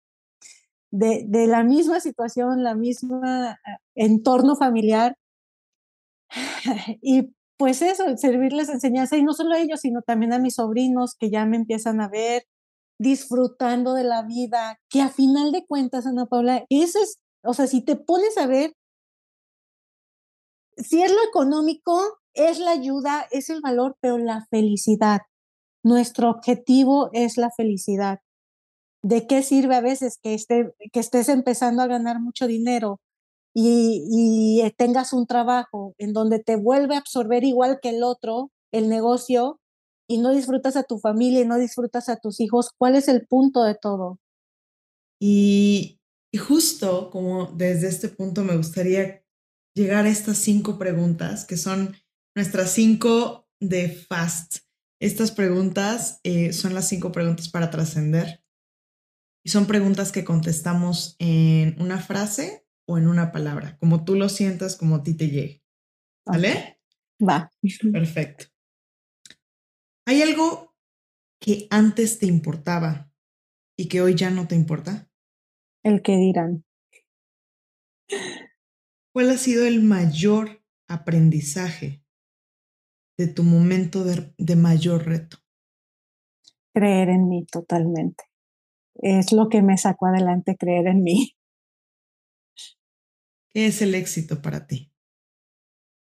de, 0.90 1.24
de 1.26 1.46
la 1.46 1.64
misma 1.64 2.00
situación, 2.00 2.62
la 2.62 2.74
misma 2.74 3.58
eh, 3.66 3.76
entorno 3.94 4.56
familiar. 4.56 5.16
y 7.02 7.33
pues 7.56 7.82
eso, 7.82 8.04
servirles 8.16 8.68
enseñanza, 8.68 9.16
y 9.16 9.22
no 9.22 9.32
solo 9.32 9.54
a 9.54 9.60
ellos, 9.60 9.80
sino 9.80 10.02
también 10.02 10.32
a 10.32 10.38
mis 10.38 10.56
sobrinos 10.56 11.14
que 11.18 11.30
ya 11.30 11.46
me 11.46 11.56
empiezan 11.56 12.00
a 12.00 12.08
ver 12.08 12.44
disfrutando 12.98 13.94
de 13.94 14.04
la 14.04 14.22
vida, 14.22 14.78
que 14.88 15.00
a 15.00 15.08
final 15.08 15.52
de 15.52 15.66
cuentas, 15.66 16.06
Ana 16.06 16.26
Paula, 16.26 16.64
eso 16.68 17.00
es, 17.02 17.18
o 17.42 17.54
sea, 17.54 17.66
si 17.66 17.84
te 17.84 17.96
pones 17.96 18.38
a 18.38 18.46
ver, 18.46 18.72
si 20.76 21.02
es 21.02 21.12
lo 21.12 21.22
económico, 21.28 22.00
es 22.34 22.58
la 22.58 22.72
ayuda, 22.72 23.26
es 23.30 23.50
el 23.50 23.60
valor, 23.60 23.96
pero 24.00 24.18
la 24.18 24.46
felicidad. 24.50 25.20
Nuestro 25.84 26.30
objetivo 26.30 27.10
es 27.12 27.36
la 27.36 27.50
felicidad. 27.50 28.20
¿de 29.04 29.26
qué 29.26 29.42
sirve 29.42 29.76
a 29.76 29.82
veces 29.82 30.18
que, 30.20 30.32
esté, 30.32 30.74
que 30.90 31.00
estés 31.00 31.28
empezando 31.28 31.82
a 31.82 31.86
ganar 31.86 32.20
mucho 32.20 32.46
dinero 32.46 33.00
y, 33.54 34.62
tengas 34.76 35.12
un 35.12 35.26
trabajo 35.26 35.94
en 35.98 36.12
donde 36.12 36.40
te 36.40 36.56
vuelve 36.56 36.96
a 36.96 36.98
absorber 36.98 37.44
igual 37.44 37.78
que 37.80 37.90
el 37.90 38.02
otro, 38.02 38.50
el 38.72 38.88
negocio, 38.88 39.60
y 40.08 40.18
no 40.18 40.32
disfrutas 40.32 40.76
a 40.76 40.82
tu 40.82 40.98
familia 40.98 41.40
y 41.40 41.46
no 41.46 41.56
disfrutas 41.56 42.08
a 42.08 42.16
tus 42.16 42.40
hijos? 42.40 42.70
¿Cuál 42.76 42.96
es 42.96 43.08
el 43.08 43.26
punto 43.26 43.62
de 43.62 43.74
todo? 43.74 44.18
Y, 45.20 46.00
y 46.32 46.38
justo 46.38 47.10
como 47.10 47.46
desde 47.46 47.88
este 47.88 48.08
punto 48.08 48.42
me 48.42 48.56
gustaría 48.56 49.24
llegar 49.74 50.04
a 50.04 50.10
estas 50.10 50.38
cinco 50.38 50.78
preguntas 50.78 51.44
que 51.44 51.56
son 51.56 51.96
nuestras 52.36 52.70
cinco 52.70 53.48
de 53.60 53.88
FAST. 53.88 54.58
Estas 55.00 55.32
preguntas 55.32 56.20
eh, 56.22 56.52
son 56.52 56.74
las 56.74 56.88
cinco 56.88 57.12
preguntas 57.12 57.48
para 57.48 57.70
trascender. 57.70 58.42
Y 59.44 59.50
son 59.50 59.66
preguntas 59.66 60.10
que 60.10 60.24
contestamos 60.24 61.16
en 61.18 61.80
una 61.80 61.98
frase 61.98 62.63
o 62.86 62.98
en 62.98 63.08
una 63.08 63.32
palabra, 63.32 63.76
como 63.78 64.04
tú 64.04 64.14
lo 64.14 64.28
sientas, 64.28 64.76
como 64.76 64.96
a 64.96 65.02
ti 65.02 65.14
te 65.14 65.28
llegue. 65.28 65.62
¿Vale? 66.26 66.80
Va. 67.20 67.50
Perfecto. 67.92 68.46
¿Hay 70.06 70.22
algo 70.22 70.74
que 71.40 71.66
antes 71.70 72.18
te 72.18 72.26
importaba 72.26 73.10
y 73.76 73.88
que 73.88 74.00
hoy 74.00 74.14
ya 74.14 74.30
no 74.30 74.46
te 74.46 74.54
importa? 74.54 75.10
El 75.82 76.02
que 76.02 76.16
dirán. 76.16 76.64
¿Cuál 79.12 79.30
ha 79.30 79.38
sido 79.38 79.66
el 79.66 79.82
mayor 79.82 80.62
aprendizaje 80.88 82.04
de 83.18 83.28
tu 83.28 83.42
momento 83.42 84.04
de, 84.04 84.34
de 84.36 84.56
mayor 84.56 85.06
reto? 85.06 85.38
Creer 86.74 87.08
en 87.10 87.28
mí 87.28 87.46
totalmente 87.46 88.24
es 88.96 89.32
lo 89.32 89.48
que 89.48 89.62
me 89.62 89.76
sacó 89.76 90.06
adelante 90.06 90.56
creer 90.56 90.86
en 90.86 91.02
mí. 91.02 91.33
¿Qué 93.54 93.66
es 93.66 93.80
el 93.82 93.94
éxito 93.94 94.42
para 94.42 94.66
ti? 94.66 94.92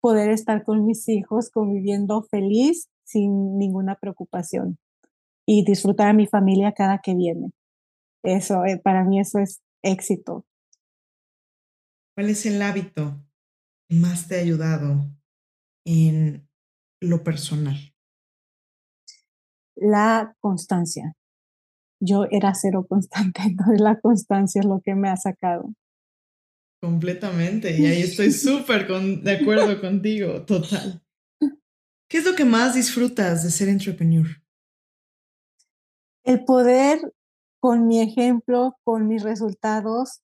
Poder 0.03 0.31
estar 0.31 0.65
con 0.65 0.85
mis 0.85 1.09
hijos 1.09 1.51
conviviendo 1.51 2.23
feliz 2.23 2.91
sin 3.05 3.57
ninguna 3.57 3.97
preocupación 3.97 4.79
y 5.47 5.65
disfrutar 5.65 6.09
a 6.09 6.13
mi 6.13 6.27
familia 6.27 6.73
cada 6.73 6.99
que 6.99 7.15
viene. 7.15 7.53
Eso, 8.23 8.67
eh, 8.67 8.79
para 8.79 9.03
mí 9.03 9.19
eso 9.19 9.39
es 9.39 9.63
éxito. 9.83 10.45
¿Cuál 12.15 12.29
es 12.29 12.45
el 12.45 12.61
hábito 12.61 13.25
que 13.89 13.97
más 13.97 14.29
te 14.29 14.37
ha 14.37 14.43
ayudado 14.43 15.11
en 15.87 16.47
lo 17.01 17.25
personal? 17.25 17.77
La 19.75 20.37
constancia 20.41 21.17
yo 22.01 22.27
era 22.31 22.55
cero 22.55 22.85
constante, 22.87 23.41
entonces 23.47 23.81
la 23.81 23.99
constancia 23.99 24.61
es 24.61 24.67
lo 24.67 24.83
que 24.85 24.95
me 24.95 25.09
ha 25.09 25.17
sacado. 25.17 25.73
Completamente, 26.81 27.77
y 27.77 27.87
ahí 27.87 28.03
estoy 28.03 28.31
súper 28.31 28.87
de 28.87 29.33
acuerdo 29.33 29.81
contigo, 29.81 30.45
total. 30.45 31.03
¿Qué 32.09 32.19
es 32.19 32.25
lo 32.25 32.35
que 32.37 32.45
más 32.45 32.75
disfrutas 32.75 33.43
de 33.43 33.51
ser 33.51 33.69
entrepreneur? 33.69 34.27
El 36.25 36.45
poder, 36.45 37.01
con 37.61 37.87
mi 37.87 38.01
ejemplo, 38.01 38.77
con 38.85 39.09
mis 39.09 39.23
resultados, 39.23 40.23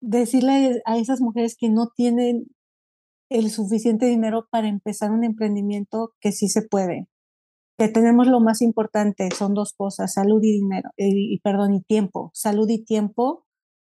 decirle 0.00 0.82
a 0.84 0.98
esas 0.98 1.20
mujeres 1.20 1.56
que 1.58 1.70
no 1.70 1.88
tienen 1.94 2.46
el 3.30 3.50
suficiente 3.50 4.06
dinero 4.06 4.48
para 4.50 4.68
empezar 4.68 5.10
un 5.10 5.24
emprendimiento 5.24 6.12
que 6.20 6.32
sí 6.32 6.48
se 6.48 6.62
puede. 6.62 7.08
Que 7.78 7.88
tenemos 7.88 8.26
lo 8.26 8.40
más 8.40 8.62
importante, 8.62 9.28
son 9.34 9.54
dos 9.54 9.72
cosas, 9.74 10.12
salud 10.12 10.42
y 10.42 10.52
dinero, 10.52 10.90
eh, 10.96 11.08
y, 11.08 11.40
perdón, 11.40 11.74
y 11.74 11.82
tiempo. 11.82 12.30
Salud 12.34 12.68
y 12.68 12.84
tiempo, 12.84 13.45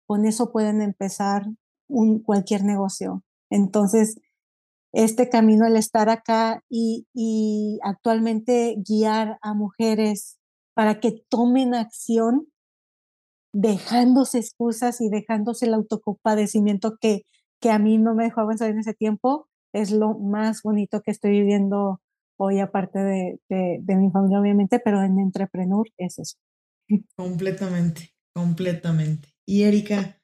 con 0.07 0.25
eso 0.25 0.51
pueden 0.51 0.81
empezar 0.81 1.45
un, 1.87 2.23
cualquier 2.23 2.63
negocio. 2.63 3.23
Entonces, 3.49 4.19
este 4.93 5.29
camino, 5.29 5.67
el 5.67 5.75
estar 5.75 6.09
acá 6.09 6.63
y, 6.69 7.79
actualmente 7.83 8.77
guiar 8.87 9.37
a 9.41 9.53
mujeres 9.53 10.39
para 10.73 10.99
que 10.99 11.23
tomen 11.29 11.75
acción, 11.75 12.47
dejándose 13.53 14.39
excusas 14.39 15.01
y 15.01 15.09
dejándose 15.09 15.65
el 15.65 15.73
autocompadecimiento 15.73 16.97
que, 16.99 17.23
que 17.59 17.71
a 17.71 17.79
mí 17.79 17.97
no 17.97 18.15
me 18.15 18.25
dejó 18.25 18.41
avanzar 18.41 18.69
en 18.69 18.79
ese 18.79 18.93
tiempo, 18.93 19.47
es 19.73 19.91
lo 19.91 20.17
más 20.17 20.63
bonito 20.63 21.01
que 21.01 21.11
estoy 21.11 21.31
viviendo 21.31 22.01
hoy, 22.37 22.59
aparte 22.59 22.99
de, 22.99 23.39
de, 23.49 23.95
mi 23.95 24.11
familia, 24.11 24.39
obviamente, 24.39 24.79
pero 24.79 25.01
en 25.01 25.19
Entrepreneur 25.19 25.85
es 25.97 26.19
eso. 26.19 26.37
Completamente, 27.15 28.13
completamente. 28.33 29.36
Y 29.49 29.63
Erika, 29.63 30.21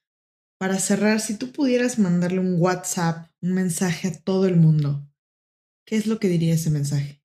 para 0.60 0.80
cerrar, 0.80 1.22
si 1.22 1.38
tú 1.38 1.54
pudieras 1.54 1.98
mandarle 1.98 2.40
un 2.42 2.62
WhatsApp, 2.62 3.30
un 3.42 3.54
mensaje 3.54 4.10
a 4.10 4.22
todo 4.22 4.48
el 4.48 4.58
mundo, 4.58 5.08
¿qué 5.86 5.96
es 5.96 6.08
lo 6.08 6.20
que 6.20 6.28
diría 6.28 6.56
ese 6.56 6.70
mensaje? 6.70 7.24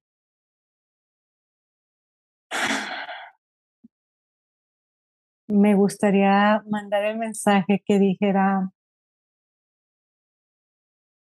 Me 5.49 5.75
gustaría 5.75 6.63
mandar 6.71 7.05
el 7.05 7.19
mensaje 7.19 7.83
que 7.85 7.99
dijera, 7.99 8.71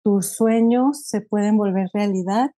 tus 0.02 0.34
sueños 0.34 1.06
se 1.06 1.20
pueden 1.20 1.56
volver 1.56 1.90
realidad 1.94 2.50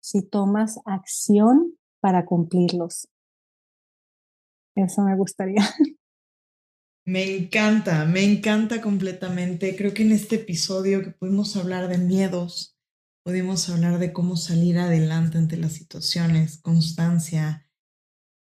si 0.00 0.28
tomas 0.28 0.80
acción 0.84 1.74
para 2.00 2.24
cumplirlos. 2.24 3.06
Eso 4.74 5.02
me 5.02 5.16
gustaría. 5.16 5.62
Me 7.10 7.24
encanta, 7.24 8.04
me 8.04 8.22
encanta 8.22 8.80
completamente. 8.80 9.74
Creo 9.74 9.92
que 9.92 10.04
en 10.04 10.12
este 10.12 10.36
episodio 10.36 11.02
que 11.02 11.10
pudimos 11.10 11.56
hablar 11.56 11.88
de 11.88 11.98
miedos, 11.98 12.78
pudimos 13.24 13.68
hablar 13.68 13.98
de 13.98 14.12
cómo 14.12 14.36
salir 14.36 14.78
adelante 14.78 15.36
ante 15.36 15.56
las 15.56 15.72
situaciones, 15.72 16.58
constancia. 16.58 17.68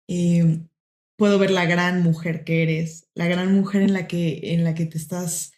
Eh, 0.09 0.67
puedo 1.17 1.39
ver 1.39 1.51
la 1.51 1.67
gran 1.67 2.03
mujer 2.03 2.43
que 2.43 2.63
eres, 2.63 3.07
la 3.15 3.27
gran 3.27 3.55
mujer 3.55 3.81
en 3.81 3.93
la 3.93 4.07
que, 4.07 4.53
en 4.53 4.65
la 4.65 4.75
que 4.75 4.87
te 4.87 4.97
estás 4.97 5.53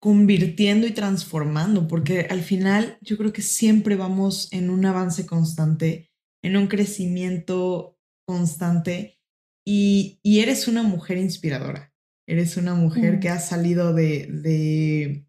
convirtiendo 0.00 0.86
y 0.86 0.92
transformando, 0.92 1.88
porque 1.88 2.28
al 2.30 2.42
final 2.42 2.98
yo 3.00 3.18
creo 3.18 3.32
que 3.32 3.42
siempre 3.42 3.96
vamos 3.96 4.52
en 4.52 4.70
un 4.70 4.86
avance 4.86 5.26
constante, 5.26 6.12
en 6.40 6.56
un 6.56 6.68
crecimiento 6.68 7.98
constante 8.24 9.18
y, 9.66 10.20
eres 10.24 10.68
una 10.68 10.84
mujer 10.84 11.18
inspiradora, 11.18 11.91
eres 12.26 12.56
una 12.56 12.74
mujer 12.74 13.20
que 13.20 13.28
ha 13.28 13.38
salido 13.38 13.92
de, 13.92 14.28
de, 14.30 15.26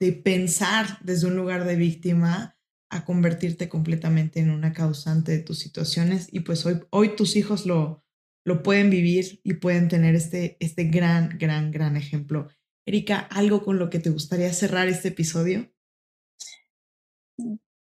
de 0.00 0.12
pensar 0.12 0.98
desde 1.02 1.26
un 1.26 1.36
lugar 1.36 1.64
de 1.64 1.76
víctima 1.76 2.58
a 2.90 3.04
convertirte 3.04 3.68
completamente 3.68 4.40
en 4.40 4.50
una 4.50 4.72
causante 4.72 5.32
de 5.32 5.38
tus 5.38 5.58
situaciones 5.58 6.28
y 6.30 6.40
pues 6.40 6.66
hoy, 6.66 6.80
hoy 6.90 7.16
tus 7.16 7.36
hijos 7.36 7.64
lo, 7.64 8.04
lo 8.44 8.62
pueden 8.62 8.90
vivir 8.90 9.40
y 9.44 9.54
pueden 9.54 9.88
tener 9.88 10.14
este, 10.14 10.56
este 10.60 10.84
gran, 10.84 11.38
gran, 11.38 11.70
gran 11.70 11.96
ejemplo. 11.96 12.48
Erika, 12.86 13.20
¿algo 13.30 13.62
con 13.62 13.78
lo 13.78 13.90
que 13.90 13.98
te 13.98 14.10
gustaría 14.10 14.52
cerrar 14.52 14.88
este 14.88 15.08
episodio? 15.08 15.70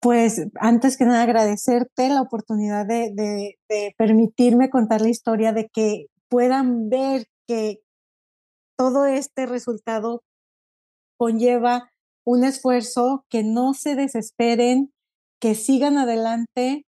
Pues 0.01 0.47
antes 0.61 0.97
que 0.97 1.05
nada 1.05 1.23
agradecerte 1.23 2.09
la 2.09 2.21
oportunidad 2.21 2.87
de, 2.87 3.57
permitirme 3.97 4.71
contar 4.71 5.01
la 5.01 5.09
historia, 5.09 5.53
de 5.53 5.69
que 5.73 6.07
puedan 6.29 6.89
ver 6.89 7.27
que 7.49 7.81
todo 8.77 9.07
este 9.07 9.47
resultado 9.47 10.23
conlleva 11.19 11.91
un 12.27 12.45
esfuerzo, 12.45 13.25
que 13.29 13.43
no 13.43 13.75
se 13.75 13.95
desesperen, 13.95 14.93
que 15.41 15.55
sigan 15.55 15.99
adelante 15.99 16.87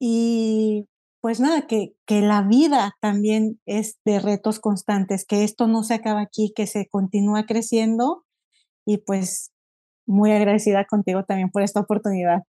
y 0.00 0.86
pues 1.20 1.38
nada, 1.38 1.66
que, 1.66 1.92
que 2.06 2.22
la 2.22 2.42
vida 2.42 2.96
también 3.00 3.60
es 3.66 3.98
de 4.06 4.20
retos 4.20 4.58
constantes, 4.58 5.26
que 5.26 5.44
esto 5.44 5.66
no 5.66 5.82
se 5.82 5.94
acaba 5.94 6.22
aquí, 6.22 6.52
que 6.54 6.66
se 6.66 6.86
continúa 6.88 7.44
creciendo 7.44 8.24
y 8.86 8.98
pues 8.98 9.50
muy 10.06 10.32
agradecida 10.32 10.86
contigo 10.86 11.24
también 11.24 11.50
por 11.50 11.62
esta 11.62 11.80
oportunidad. 11.80 12.42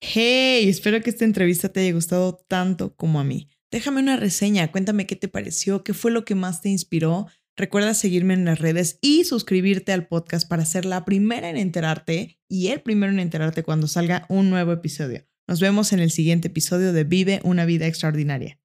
Hey, 0.00 0.68
espero 0.68 1.00
que 1.00 1.10
esta 1.10 1.24
entrevista 1.24 1.70
te 1.70 1.80
haya 1.80 1.94
gustado 1.94 2.36
tanto 2.48 2.94
como 2.94 3.20
a 3.20 3.24
mí. 3.24 3.48
Déjame 3.70 4.02
una 4.02 4.16
reseña, 4.16 4.70
cuéntame 4.70 5.06
qué 5.06 5.16
te 5.16 5.28
pareció, 5.28 5.82
qué 5.82 5.94
fue 5.94 6.10
lo 6.10 6.24
que 6.24 6.34
más 6.34 6.60
te 6.60 6.68
inspiró. 6.68 7.26
Recuerda 7.56 7.94
seguirme 7.94 8.34
en 8.34 8.44
las 8.44 8.58
redes 8.58 8.98
y 9.00 9.22
suscribirte 9.22 9.92
al 9.92 10.08
podcast 10.08 10.48
para 10.48 10.64
ser 10.64 10.84
la 10.84 11.04
primera 11.04 11.48
en 11.48 11.56
enterarte 11.56 12.40
y 12.48 12.68
el 12.68 12.80
primero 12.80 13.12
en 13.12 13.20
enterarte 13.20 13.62
cuando 13.62 13.86
salga 13.86 14.26
un 14.28 14.50
nuevo 14.50 14.72
episodio. 14.72 15.24
Nos 15.46 15.60
vemos 15.60 15.92
en 15.92 16.00
el 16.00 16.10
siguiente 16.10 16.48
episodio 16.48 16.92
de 16.92 17.04
Vive 17.04 17.40
una 17.44 17.64
vida 17.64 17.86
extraordinaria. 17.86 18.58